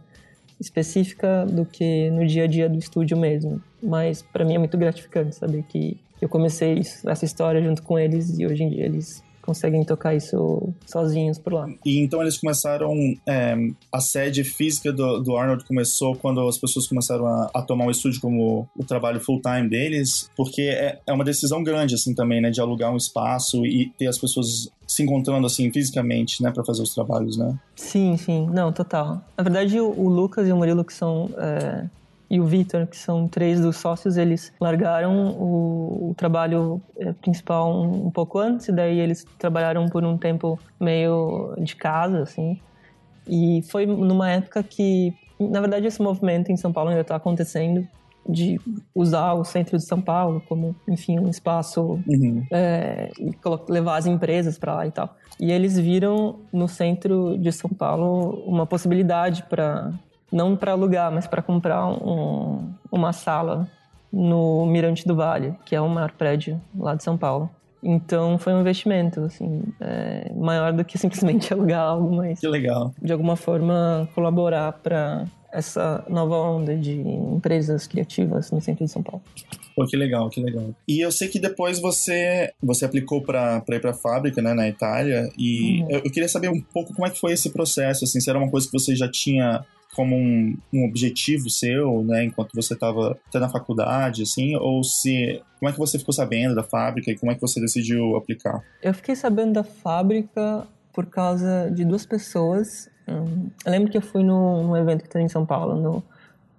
específica 0.59 1.45
do 1.45 1.65
que 1.65 2.11
no 2.11 2.25
dia 2.25 2.43
a 2.43 2.47
dia 2.47 2.69
do 2.69 2.77
estúdio 2.77 3.17
mesmo. 3.17 3.61
Mas 3.81 4.21
para 4.21 4.45
mim 4.45 4.55
é 4.55 4.59
muito 4.59 4.77
gratificante 4.77 5.35
saber 5.35 5.63
que 5.63 5.99
eu 6.21 6.29
comecei 6.29 6.81
essa 7.07 7.25
história 7.25 7.61
junto 7.63 7.81
com 7.81 7.97
eles 7.97 8.37
e 8.37 8.45
hoje 8.45 8.63
em 8.63 8.69
dia 8.69 8.85
eles 8.85 9.23
conseguem 9.51 9.83
tocar 9.83 10.15
isso 10.15 10.73
sozinhos 10.85 11.37
por 11.37 11.53
lá. 11.53 11.67
E 11.85 11.99
então 11.99 12.21
eles 12.21 12.37
começaram. 12.37 12.93
É, 13.27 13.55
a 13.91 13.99
sede 13.99 14.43
física 14.43 14.93
do, 14.93 15.19
do, 15.19 15.35
Arnold 15.35 15.65
começou 15.65 16.15
quando 16.15 16.47
as 16.47 16.57
pessoas 16.57 16.87
começaram 16.87 17.27
a, 17.27 17.51
a 17.53 17.61
tomar 17.61 17.85
o 17.85 17.91
estúdio 17.91 18.21
como 18.21 18.67
o 18.77 18.83
trabalho 18.85 19.19
full-time 19.19 19.69
deles, 19.69 20.29
porque 20.35 20.61
é, 20.61 20.99
é 21.05 21.13
uma 21.13 21.25
decisão 21.25 21.63
grande, 21.63 21.95
assim, 21.95 22.15
também, 22.15 22.41
né, 22.41 22.49
de 22.49 22.61
alugar 22.61 22.91
um 22.91 22.97
espaço 22.97 23.65
e 23.65 23.91
ter 23.97 24.07
as 24.07 24.17
pessoas 24.17 24.71
se 24.87 25.03
encontrando 25.03 25.45
assim 25.47 25.71
fisicamente, 25.71 26.41
né, 26.43 26.51
para 26.51 26.63
fazer 26.63 26.81
os 26.81 26.93
trabalhos, 26.93 27.37
né? 27.37 27.57
Sim, 27.75 28.17
sim, 28.17 28.47
não, 28.51 28.71
total. 28.71 29.21
Na 29.37 29.43
verdade, 29.43 29.79
o, 29.79 29.87
o 29.87 30.09
Lucas 30.09 30.47
e 30.47 30.51
o 30.51 30.57
Murilo 30.57 30.83
que 30.83 30.93
são 30.93 31.29
é, 31.37 31.85
e 32.31 32.39
o 32.39 32.45
Vitor, 32.45 32.87
que 32.87 32.95
são 32.95 33.27
três 33.27 33.59
dos 33.59 33.75
sócios, 33.75 34.15
eles 34.15 34.53
largaram 34.57 35.31
o, 35.31 36.11
o 36.11 36.15
trabalho 36.15 36.81
é, 36.97 37.11
principal 37.11 37.69
um, 37.69 38.05
um, 38.05 38.09
pouco 38.09 38.39
antes, 38.39 38.69
e 38.69 38.71
daí 38.71 39.01
eles 39.01 39.25
trabalharam 39.37 39.89
por 39.89 40.05
um 40.05 40.17
tempo 40.17 40.57
meio 40.79 41.53
de 41.57 41.75
casa, 41.75 42.21
assim. 42.21 42.57
E 43.27 43.61
foi 43.69 43.85
numa 43.85 44.31
época 44.31 44.63
que, 44.63 45.13
na 45.37 45.59
verdade, 45.59 45.87
esse 45.87 46.01
movimento 46.01 46.49
em 46.49 46.55
São 46.55 46.71
Paulo 46.71 46.91
ainda 46.91 47.01
está 47.01 47.17
acontecendo, 47.17 47.85
de 48.29 48.57
usar 48.95 49.33
o 49.33 49.43
centro 49.43 49.77
de 49.77 49.83
São 49.83 49.99
Paulo 49.99 50.41
como, 50.47 50.73
enfim, 50.87 51.19
um 51.19 51.27
espaço 51.27 51.99
uhum. 52.07 52.45
é, 52.49 53.11
e 53.19 53.35
levar 53.67 53.97
as 53.97 54.05
empresas 54.05 54.57
para 54.57 54.75
lá 54.75 54.87
e 54.87 54.91
tal. 54.91 55.17
E 55.37 55.51
eles 55.51 55.77
viram 55.77 56.39
no 56.53 56.69
centro 56.69 57.37
de 57.37 57.51
São 57.51 57.69
Paulo 57.71 58.41
uma 58.45 58.65
possibilidade 58.65 59.43
para 59.49 59.91
não 60.31 60.55
para 60.55 60.71
alugar, 60.71 61.11
mas 61.11 61.27
para 61.27 61.41
comprar 61.41 61.87
um, 61.87 62.71
uma 62.91 63.11
sala 63.13 63.67
no 64.11 64.65
Mirante 64.65 65.07
do 65.07 65.15
Vale, 65.15 65.55
que 65.65 65.75
é 65.75 65.81
o 65.81 65.89
maior 65.89 66.11
prédio 66.11 66.61
lá 66.75 66.95
de 66.95 67.03
São 67.03 67.17
Paulo. 67.17 67.49
Então 67.83 68.37
foi 68.37 68.53
um 68.53 68.61
investimento 68.61 69.21
assim 69.21 69.63
é, 69.79 70.31
maior 70.35 70.71
do 70.71 70.85
que 70.85 70.97
simplesmente 70.97 71.51
alugar 71.53 71.81
algo, 71.81 72.15
mas 72.15 72.39
que 72.39 72.47
legal. 72.47 72.93
De 73.01 73.11
alguma 73.11 73.35
forma 73.35 74.07
colaborar 74.13 74.71
para 74.73 75.25
essa 75.51 76.03
nova 76.07 76.35
onda 76.37 76.77
de 76.77 76.93
empresas 76.93 77.87
criativas 77.87 78.51
no 78.51 78.61
centro 78.61 78.85
de 78.85 78.91
São 78.91 79.03
Paulo. 79.03 79.21
Pô, 79.75 79.85
que 79.85 79.97
legal, 79.97 80.29
que 80.29 80.41
legal. 80.41 80.69
E 80.87 80.99
eu 80.99 81.11
sei 81.11 81.27
que 81.27 81.39
depois 81.39 81.79
você 81.79 82.51
você 82.61 82.85
aplicou 82.85 83.21
para 83.21 83.63
ir 83.69 83.79
para 83.79 83.91
a 83.91 83.93
fábrica, 83.93 84.41
né, 84.41 84.53
na 84.53 84.67
Itália, 84.67 85.29
e 85.37 85.81
uhum. 85.81 85.87
eu, 85.89 85.99
eu, 86.05 86.11
queria 86.11 86.29
saber 86.29 86.49
um 86.49 86.61
pouco 86.61 86.93
como 86.93 87.07
é 87.07 87.09
que 87.09 87.19
foi 87.19 87.33
esse 87.33 87.49
processo, 87.49 88.03
assim, 88.03 88.19
se 88.19 88.29
era 88.29 88.37
uma 88.37 88.49
coisa 88.49 88.67
que 88.67 88.73
você 88.73 88.95
já 88.95 89.09
tinha 89.09 89.65
como 89.95 90.15
um, 90.15 90.57
um 90.73 90.85
objetivo 90.85 91.49
seu, 91.49 92.03
né, 92.03 92.23
enquanto 92.23 92.53
você 92.53 92.73
estava 92.73 93.17
até 93.27 93.39
na 93.39 93.49
faculdade, 93.49 94.23
assim, 94.23 94.55
ou 94.55 94.83
se 94.83 95.41
como 95.59 95.69
é 95.69 95.73
que 95.73 95.79
você 95.79 95.99
ficou 95.99 96.13
sabendo 96.13 96.55
da 96.55 96.63
fábrica 96.63 97.11
e 97.11 97.17
como 97.17 97.31
é 97.31 97.35
que 97.35 97.41
você 97.41 97.59
decidiu 97.59 98.15
aplicar? 98.15 98.63
Eu 98.81 98.93
fiquei 98.93 99.15
sabendo 99.15 99.53
da 99.53 99.63
fábrica 99.63 100.65
por 100.93 101.05
causa 101.05 101.69
de 101.71 101.85
duas 101.85 102.05
pessoas. 102.05 102.89
Hum, 103.07 103.49
eu 103.65 103.71
lembro 103.71 103.91
que 103.91 103.97
eu 103.97 104.01
fui 104.01 104.23
num, 104.23 104.75
evento 104.75 105.03
que 105.03 105.09
tem 105.09 105.25
em 105.25 105.29
São 105.29 105.45
Paulo, 105.45 105.75
no 105.75 106.03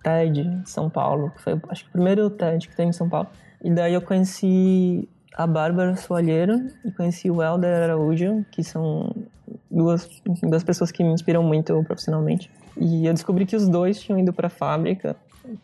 TED 0.02 0.62
São 0.66 0.90
Paulo, 0.90 1.30
que 1.30 1.42
foi 1.42 1.60
acho 1.68 1.84
que 1.84 1.88
o 1.88 1.92
primeiro 1.92 2.28
TED 2.30 2.68
que 2.68 2.76
tem 2.76 2.88
em 2.88 2.92
São 2.92 3.08
Paulo. 3.08 3.28
E 3.62 3.70
daí 3.70 3.94
eu 3.94 4.02
conheci 4.02 5.08
a 5.34 5.46
Bárbara 5.46 5.96
Soalheiro 5.96 6.68
e 6.84 6.90
conheci 6.92 7.30
o 7.30 7.42
Helder 7.42 7.84
Araújo, 7.84 8.44
que 8.50 8.62
são 8.62 9.10
duas, 9.70 10.08
duas 10.42 10.62
pessoas 10.62 10.92
que 10.92 11.02
me 11.02 11.10
inspiram 11.12 11.42
muito 11.42 11.82
profissionalmente. 11.84 12.50
E 12.76 13.06
eu 13.06 13.12
descobri 13.12 13.46
que 13.46 13.56
os 13.56 13.68
dois 13.68 14.00
tinham 14.00 14.18
ido 14.18 14.32
para 14.32 14.46
a 14.46 14.50
fábrica, 14.50 15.16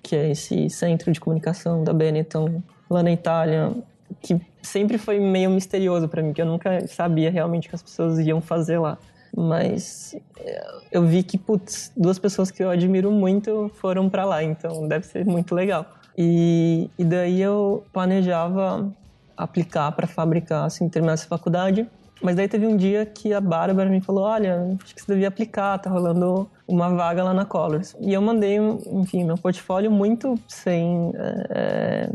que 0.03 0.15
é 0.17 0.31
esse 0.31 0.69
centro 0.71 1.11
de 1.13 1.21
comunicação 1.21 1.85
da 1.85 1.93
Benetton 1.93 2.63
lá 2.91 3.03
na 3.03 3.13
Itália, 3.13 3.73
que 4.21 4.41
sempre 4.63 4.99
foi 4.99 5.19
meio 5.19 5.51
misterioso 5.51 6.09
para 6.09 6.23
mim, 6.23 6.33
que 6.33 6.43
eu 6.43 6.47
nunca 6.47 6.87
sabia 6.87 7.31
realmente 7.31 7.67
o 7.67 7.71
que 7.71 7.77
as 7.77 7.83
pessoas 7.83 8.19
iam 8.19 8.41
fazer 8.41 8.79
lá. 8.79 8.99
Mas 9.37 10.17
eh, 10.39 10.71
eu 10.91 11.07
vi 11.07 11.23
que, 11.23 11.37
putz, 11.37 11.93
duas 11.97 12.19
pessoas 12.19 12.51
que 12.51 12.63
eu 12.63 12.71
admiro 12.71 13.11
muito 13.11 13.71
foram 13.75 14.09
para 14.09 14.25
lá, 14.25 14.43
então 14.43 14.89
deve 14.89 15.07
ser 15.07 15.25
muito 15.25 15.55
legal. 15.55 15.87
E, 16.17 16.91
e 16.99 17.05
daí 17.05 17.41
eu 17.41 17.85
planejava 17.93 18.91
aplicar 19.37 19.93
para 19.93 20.07
fabricar, 20.07 20.65
assim, 20.65 20.89
terminar 20.89 21.13
essa 21.13 21.27
faculdade. 21.27 21.89
Mas 22.21 22.35
daí 22.35 22.49
teve 22.49 22.67
um 22.67 22.77
dia 22.77 23.07
que 23.07 23.33
a 23.33 23.41
Bárbara 23.41 23.89
me 23.89 24.01
falou: 24.01 24.25
Olha, 24.25 24.77
acho 24.83 24.95
que 24.95 25.01
você 25.01 25.13
devia 25.13 25.29
aplicar, 25.29 25.79
tá 25.79 25.89
rolando 25.89 26.51
uma 26.67 26.91
vaga 26.91 27.23
lá 27.23 27.33
na 27.33 27.45
Colors. 27.45 27.97
E 28.01 28.13
eu 28.13 28.21
mandei, 28.21 28.59
enfim, 28.93 29.25
meu 29.25 29.39
portfólio 29.39 29.91
muito 29.91 30.35
sem 30.49 31.13
é, 31.51 32.11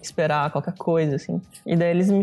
esperar 0.00 0.50
qualquer 0.50 0.74
coisa, 0.74 1.16
assim. 1.16 1.40
E 1.66 1.76
daí 1.76 1.90
eles 1.90 2.08
me. 2.08 2.22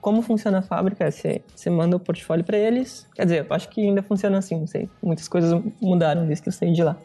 Como 0.00 0.22
funciona 0.22 0.58
a 0.58 0.62
fábrica? 0.62 1.10
Você, 1.10 1.42
você 1.54 1.68
manda 1.68 1.96
o 1.96 2.00
portfólio 2.00 2.44
para 2.44 2.56
eles. 2.56 3.06
Quer 3.14 3.24
dizer, 3.24 3.46
eu 3.48 3.54
acho 3.54 3.68
que 3.68 3.82
ainda 3.82 4.02
funciona 4.02 4.38
assim, 4.38 4.58
não 4.58 4.66
sei. 4.66 4.88
Muitas 5.02 5.28
coisas 5.28 5.60
mudaram 5.80 6.26
desde 6.26 6.42
que 6.42 6.48
eu 6.48 6.52
saí 6.52 6.72
de 6.72 6.82
lá. 6.82 6.96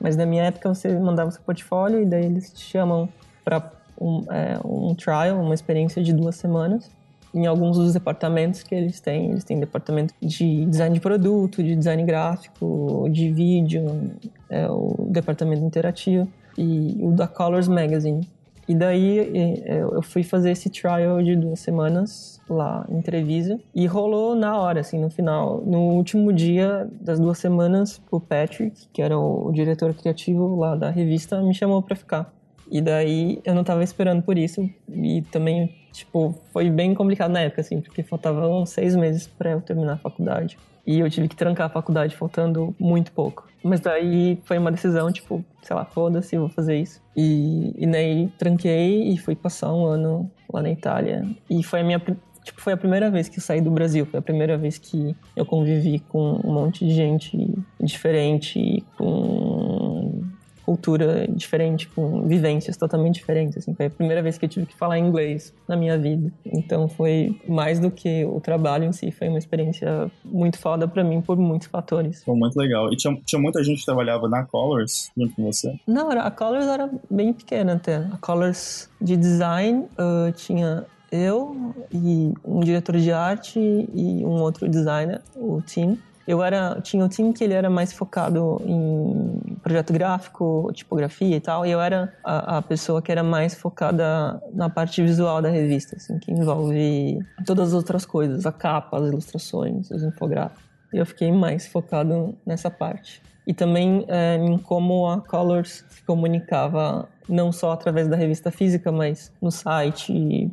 Mas 0.00 0.16
na 0.16 0.24
minha 0.24 0.44
época 0.44 0.68
você 0.72 0.98
mandava 0.98 1.30
seu 1.30 1.42
portfólio 1.42 2.02
e 2.02 2.06
daí 2.06 2.24
eles 2.24 2.52
te 2.52 2.64
chamam 2.64 3.08
para 3.44 3.70
um, 4.00 4.24
é, 4.30 4.58
um 4.64 4.94
trial, 4.94 5.40
uma 5.40 5.54
experiência 5.54 6.02
de 6.02 6.12
duas 6.12 6.36
semanas 6.36 6.90
em 7.34 7.46
alguns 7.46 7.76
dos 7.76 7.92
departamentos 7.92 8.62
que 8.62 8.74
eles 8.74 9.00
têm. 9.00 9.30
Eles 9.30 9.44
têm 9.44 9.58
departamento 9.58 10.14
de 10.20 10.64
design 10.66 10.94
de 10.94 11.00
produto, 11.00 11.62
de 11.62 11.74
design 11.74 12.04
gráfico, 12.04 13.08
de 13.10 13.30
vídeo, 13.30 14.12
é, 14.48 14.68
o 14.68 15.06
departamento 15.10 15.64
interativo 15.64 16.28
e 16.56 16.96
o 17.00 17.10
da 17.10 17.26
Colors 17.26 17.68
Magazine. 17.68 18.26
E 18.66 18.74
daí 18.74 19.18
é, 19.18 19.80
eu 19.82 20.00
fui 20.00 20.22
fazer 20.22 20.50
esse 20.52 20.70
trial 20.70 21.22
de 21.22 21.36
duas 21.36 21.60
semanas 21.60 22.40
lá 22.48 22.86
em 22.88 23.02
Treviso 23.02 23.60
e 23.74 23.86
rolou 23.86 24.34
na 24.34 24.58
hora, 24.58 24.80
assim, 24.80 24.98
no 24.98 25.10
final. 25.10 25.62
No 25.66 25.80
último 25.90 26.32
dia 26.32 26.88
das 27.00 27.20
duas 27.20 27.38
semanas, 27.38 28.00
o 28.10 28.18
Patrick, 28.18 28.88
que 28.92 29.02
era 29.02 29.18
o 29.18 29.52
diretor 29.52 29.92
criativo 29.92 30.56
lá 30.56 30.74
da 30.74 30.88
revista, 30.88 31.42
me 31.42 31.54
chamou 31.54 31.82
para 31.82 31.94
ficar. 31.94 32.32
E 32.70 32.80
daí 32.80 33.40
eu 33.44 33.54
não 33.54 33.62
tava 33.62 33.84
esperando 33.84 34.22
por 34.22 34.38
isso 34.38 34.68
e 34.88 35.22
também, 35.30 35.70
tipo, 35.94 36.34
foi 36.52 36.68
bem 36.68 36.92
complicado 36.92 37.30
na 37.30 37.40
época, 37.40 37.60
assim, 37.60 37.80
porque 37.80 38.02
faltavam 38.02 38.66
seis 38.66 38.96
meses 38.96 39.26
para 39.26 39.52
eu 39.52 39.60
terminar 39.60 39.94
a 39.94 39.96
faculdade. 39.96 40.58
E 40.86 41.00
eu 41.00 41.08
tive 41.08 41.28
que 41.28 41.36
trancar 41.36 41.66
a 41.66 41.70
faculdade 41.70 42.14
faltando 42.14 42.74
muito 42.78 43.12
pouco. 43.12 43.48
Mas 43.62 43.80
daí 43.80 44.38
foi 44.44 44.58
uma 44.58 44.70
decisão, 44.70 45.10
tipo, 45.10 45.42
sei 45.62 45.74
lá, 45.74 45.84
foda-se, 45.84 46.36
vou 46.36 46.50
fazer 46.50 46.76
isso. 46.76 47.00
E, 47.16 47.72
e 47.78 47.86
daí 47.86 48.28
tranquei 48.36 49.08
e 49.08 49.16
fui 49.16 49.34
passar 49.34 49.72
um 49.72 49.86
ano 49.86 50.30
lá 50.52 50.60
na 50.60 50.70
Itália. 50.70 51.26
E 51.48 51.62
foi 51.62 51.80
a 51.80 51.84
minha 51.84 51.98
tipo, 52.44 52.60
foi 52.60 52.74
a 52.74 52.76
primeira 52.76 53.10
vez 53.10 53.28
que 53.28 53.38
eu 53.38 53.42
saí 53.42 53.62
do 53.62 53.70
Brasil, 53.70 54.04
foi 54.04 54.18
a 54.18 54.22
primeira 54.22 54.58
vez 54.58 54.76
que 54.76 55.16
eu 55.34 55.46
convivi 55.46 56.00
com 56.00 56.38
um 56.44 56.52
monte 56.52 56.84
de 56.84 56.92
gente 56.92 57.58
diferente, 57.80 58.84
com 58.98 60.22
cultura 60.64 61.26
diferente, 61.28 61.88
com 61.88 62.26
vivências 62.26 62.76
totalmente 62.76 63.16
diferentes. 63.16 63.58
Assim. 63.58 63.74
Foi 63.74 63.86
a 63.86 63.90
primeira 63.90 64.22
vez 64.22 64.38
que 64.38 64.44
eu 64.44 64.48
tive 64.48 64.66
que 64.66 64.76
falar 64.76 64.98
inglês 64.98 65.54
na 65.68 65.76
minha 65.76 65.98
vida. 65.98 66.32
Então 66.44 66.88
foi 66.88 67.38
mais 67.48 67.78
do 67.78 67.90
que 67.90 68.24
o 68.24 68.40
trabalho 68.40 68.84
em 68.84 68.92
si, 68.92 69.10
foi 69.10 69.28
uma 69.28 69.38
experiência 69.38 70.10
muito 70.24 70.58
foda 70.58 70.88
para 70.88 71.04
mim 71.04 71.20
por 71.20 71.36
muitos 71.36 71.68
fatores. 71.68 72.24
Foi 72.24 72.36
muito 72.36 72.56
legal. 72.56 72.92
E 72.92 72.96
tinha, 72.96 73.14
tinha 73.24 73.40
muita 73.40 73.62
gente 73.62 73.80
que 73.80 73.86
trabalhava 73.86 74.28
na 74.28 74.44
Colors 74.44 75.10
junto 75.16 75.34
com 75.34 75.44
você? 75.44 75.78
Não, 75.86 76.10
a 76.10 76.30
Colors 76.30 76.66
era 76.66 76.90
bem 77.10 77.32
pequena 77.32 77.74
até. 77.74 77.96
A 77.96 78.18
Colors 78.20 78.88
de 79.00 79.16
design 79.16 79.86
uh, 79.98 80.32
tinha 80.32 80.86
eu 81.12 81.74
e 81.92 82.32
um 82.44 82.60
diretor 82.60 82.96
de 82.96 83.12
arte 83.12 83.58
e 83.58 84.24
um 84.24 84.40
outro 84.40 84.68
designer, 84.68 85.22
o 85.36 85.62
Tim. 85.62 85.98
Eu 86.26 86.42
era, 86.42 86.80
tinha 86.80 87.04
um 87.04 87.08
time 87.08 87.32
que 87.32 87.44
ele 87.44 87.52
era 87.52 87.68
mais 87.68 87.92
focado 87.92 88.60
em 88.64 89.56
projeto 89.62 89.92
gráfico, 89.92 90.70
tipografia 90.72 91.36
e 91.36 91.40
tal, 91.40 91.66
e 91.66 91.70
eu 91.70 91.80
era 91.80 92.14
a, 92.24 92.58
a, 92.58 92.62
pessoa 92.62 93.02
que 93.02 93.12
era 93.12 93.22
mais 93.22 93.54
focada 93.54 94.42
na 94.52 94.70
parte 94.70 95.02
visual 95.02 95.42
da 95.42 95.50
revista, 95.50 95.96
assim, 95.96 96.18
que 96.18 96.32
envolve 96.32 97.18
todas 97.44 97.68
as 97.68 97.74
outras 97.74 98.06
coisas, 98.06 98.46
a 98.46 98.52
capa, 98.52 98.98
as 98.98 99.08
ilustrações, 99.08 99.90
os 99.90 100.02
infográficos. 100.02 100.64
E 100.92 100.98
eu 100.98 101.04
fiquei 101.04 101.30
mais 101.30 101.66
focado 101.66 102.34
nessa 102.46 102.70
parte. 102.70 103.20
E 103.46 103.52
também 103.52 104.04
é, 104.08 104.36
em 104.36 104.56
como 104.56 105.06
a 105.06 105.20
Colors 105.20 105.84
se 105.90 106.02
comunicava 106.04 107.06
não 107.28 107.52
só 107.52 107.72
através 107.72 108.08
da 108.08 108.16
revista 108.16 108.50
física, 108.50 108.90
mas 108.90 109.32
no 109.40 109.50
site, 109.50 110.12
em 110.12 110.52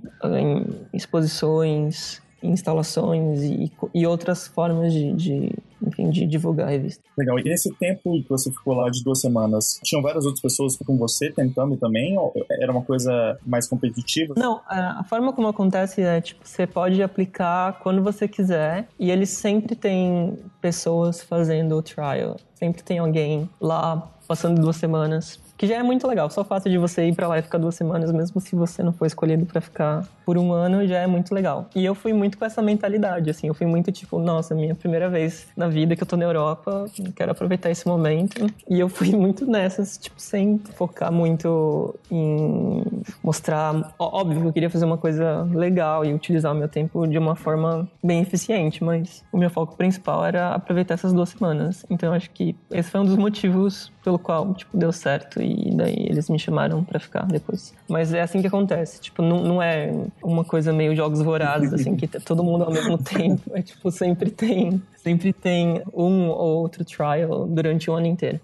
exposições, 0.93 2.21
instalações 2.41 3.41
e, 3.43 3.71
e 3.93 4.05
outras 4.05 4.47
formas 4.47 4.93
de, 4.93 5.13
de, 5.13 5.55
enfim, 5.85 6.09
de 6.09 6.25
divulgar 6.25 6.67
a 6.67 6.71
revista. 6.71 7.03
Legal. 7.17 7.39
E 7.39 7.43
nesse 7.43 7.71
tempo 7.75 8.21
que 8.21 8.29
você 8.29 8.51
ficou 8.51 8.73
lá 8.73 8.89
de 8.89 9.03
duas 9.03 9.21
semanas, 9.21 9.79
tinham 9.83 10.01
várias 10.01 10.25
outras 10.25 10.41
pessoas 10.41 10.77
com 10.77 10.97
você 10.97 11.31
tentando 11.31 11.77
também? 11.77 12.17
Ou 12.17 12.33
era 12.49 12.71
uma 12.71 12.81
coisa 12.81 13.37
mais 13.45 13.67
competitiva? 13.67 14.33
Não, 14.37 14.61
a 14.67 15.03
forma 15.03 15.33
como 15.33 15.47
acontece 15.47 16.01
é, 16.01 16.21
tipo, 16.21 16.41
você 16.43 16.65
pode 16.65 17.01
aplicar 17.01 17.79
quando 17.79 18.01
você 18.01 18.27
quiser 18.27 18.87
e 18.99 19.11
eles 19.11 19.29
sempre 19.29 19.75
têm 19.75 20.37
pessoas 20.59 21.21
fazendo 21.21 21.75
o 21.75 21.81
trial. 21.81 22.37
Sempre 22.55 22.83
tem 22.83 22.99
alguém 22.99 23.49
lá 23.59 24.11
passando 24.27 24.61
duas 24.61 24.77
semanas 24.77 25.39
que 25.61 25.67
já 25.67 25.75
é 25.75 25.83
muito 25.83 26.07
legal. 26.07 26.27
Só 26.31 26.41
o 26.41 26.43
fato 26.43 26.67
de 26.67 26.75
você 26.79 27.05
ir 27.05 27.13
para 27.13 27.27
lá 27.27 27.37
e 27.37 27.41
ficar 27.43 27.59
duas 27.59 27.75
semanas, 27.75 28.11
mesmo 28.11 28.41
se 28.41 28.55
você 28.55 28.81
não 28.81 28.91
for 28.91 29.05
escolhido 29.05 29.45
para 29.45 29.61
ficar 29.61 30.03
por 30.25 30.35
um 30.35 30.51
ano, 30.51 30.87
já 30.87 30.97
é 30.97 31.05
muito 31.05 31.35
legal. 31.35 31.69
E 31.75 31.85
eu 31.85 31.93
fui 31.93 32.13
muito 32.13 32.35
com 32.35 32.43
essa 32.43 32.63
mentalidade, 32.63 33.29
assim. 33.29 33.47
Eu 33.47 33.53
fui 33.53 33.67
muito 33.67 33.91
tipo, 33.91 34.17
nossa, 34.17 34.55
minha 34.55 34.73
primeira 34.73 35.07
vez 35.07 35.45
na 35.55 35.67
vida 35.67 35.95
que 35.95 36.01
eu 36.01 36.07
tô 36.07 36.17
na 36.17 36.25
Europa, 36.25 36.85
quero 37.15 37.31
aproveitar 37.31 37.69
esse 37.69 37.87
momento. 37.87 38.51
E 38.67 38.79
eu 38.79 38.89
fui 38.89 39.11
muito 39.11 39.45
nessas, 39.45 39.99
tipo, 39.99 40.19
sem 40.19 40.57
focar 40.73 41.11
muito 41.11 41.93
em 42.09 42.83
mostrar. 43.23 43.93
Óbvio 43.99 44.41
que 44.41 44.47
eu 44.47 44.53
queria 44.53 44.69
fazer 44.71 44.85
uma 44.85 44.97
coisa 44.97 45.47
legal 45.53 46.03
e 46.03 46.11
utilizar 46.11 46.53
o 46.53 46.55
meu 46.55 46.69
tempo 46.69 47.05
de 47.05 47.19
uma 47.19 47.35
forma 47.35 47.87
bem 48.03 48.21
eficiente, 48.21 48.83
mas 48.83 49.23
o 49.31 49.37
meu 49.37 49.51
foco 49.51 49.77
principal 49.77 50.25
era 50.25 50.55
aproveitar 50.55 50.95
essas 50.95 51.13
duas 51.13 51.29
semanas. 51.29 51.85
Então 51.87 52.11
acho 52.13 52.31
que 52.31 52.55
esse 52.71 52.89
foi 52.89 53.01
um 53.01 53.05
dos 53.05 53.15
motivos 53.15 53.91
pelo 54.03 54.19
qual, 54.19 54.53
tipo, 54.53 54.77
deu 54.77 54.91
certo. 54.91 55.41
E 55.41 55.71
daí 55.73 55.95
eles 56.09 56.29
me 56.29 56.39
chamaram 56.39 56.83
para 56.83 56.99
ficar 56.99 57.25
depois. 57.25 57.73
Mas 57.87 58.13
é 58.13 58.21
assim 58.21 58.41
que 58.41 58.47
acontece, 58.47 58.99
tipo, 58.99 59.21
não, 59.21 59.43
não 59.43 59.61
é 59.61 59.93
uma 60.23 60.43
coisa 60.43 60.73
meio 60.73 60.95
jogos 60.95 61.21
vorazes, 61.21 61.73
assim, 61.73 61.95
que 61.95 62.07
todo 62.07 62.43
mundo 62.43 62.63
ao 62.63 62.71
mesmo 62.71 62.97
tempo. 63.01 63.51
É 63.53 63.61
tipo, 63.61 63.91
sempre 63.91 64.29
tem, 64.29 64.81
sempre 64.97 65.33
tem 65.33 65.81
um 65.93 66.29
ou 66.29 66.61
outro 66.61 66.83
trial 66.83 67.47
durante 67.47 67.89
o 67.89 67.93
ano 67.93 68.07
inteiro. 68.07 68.39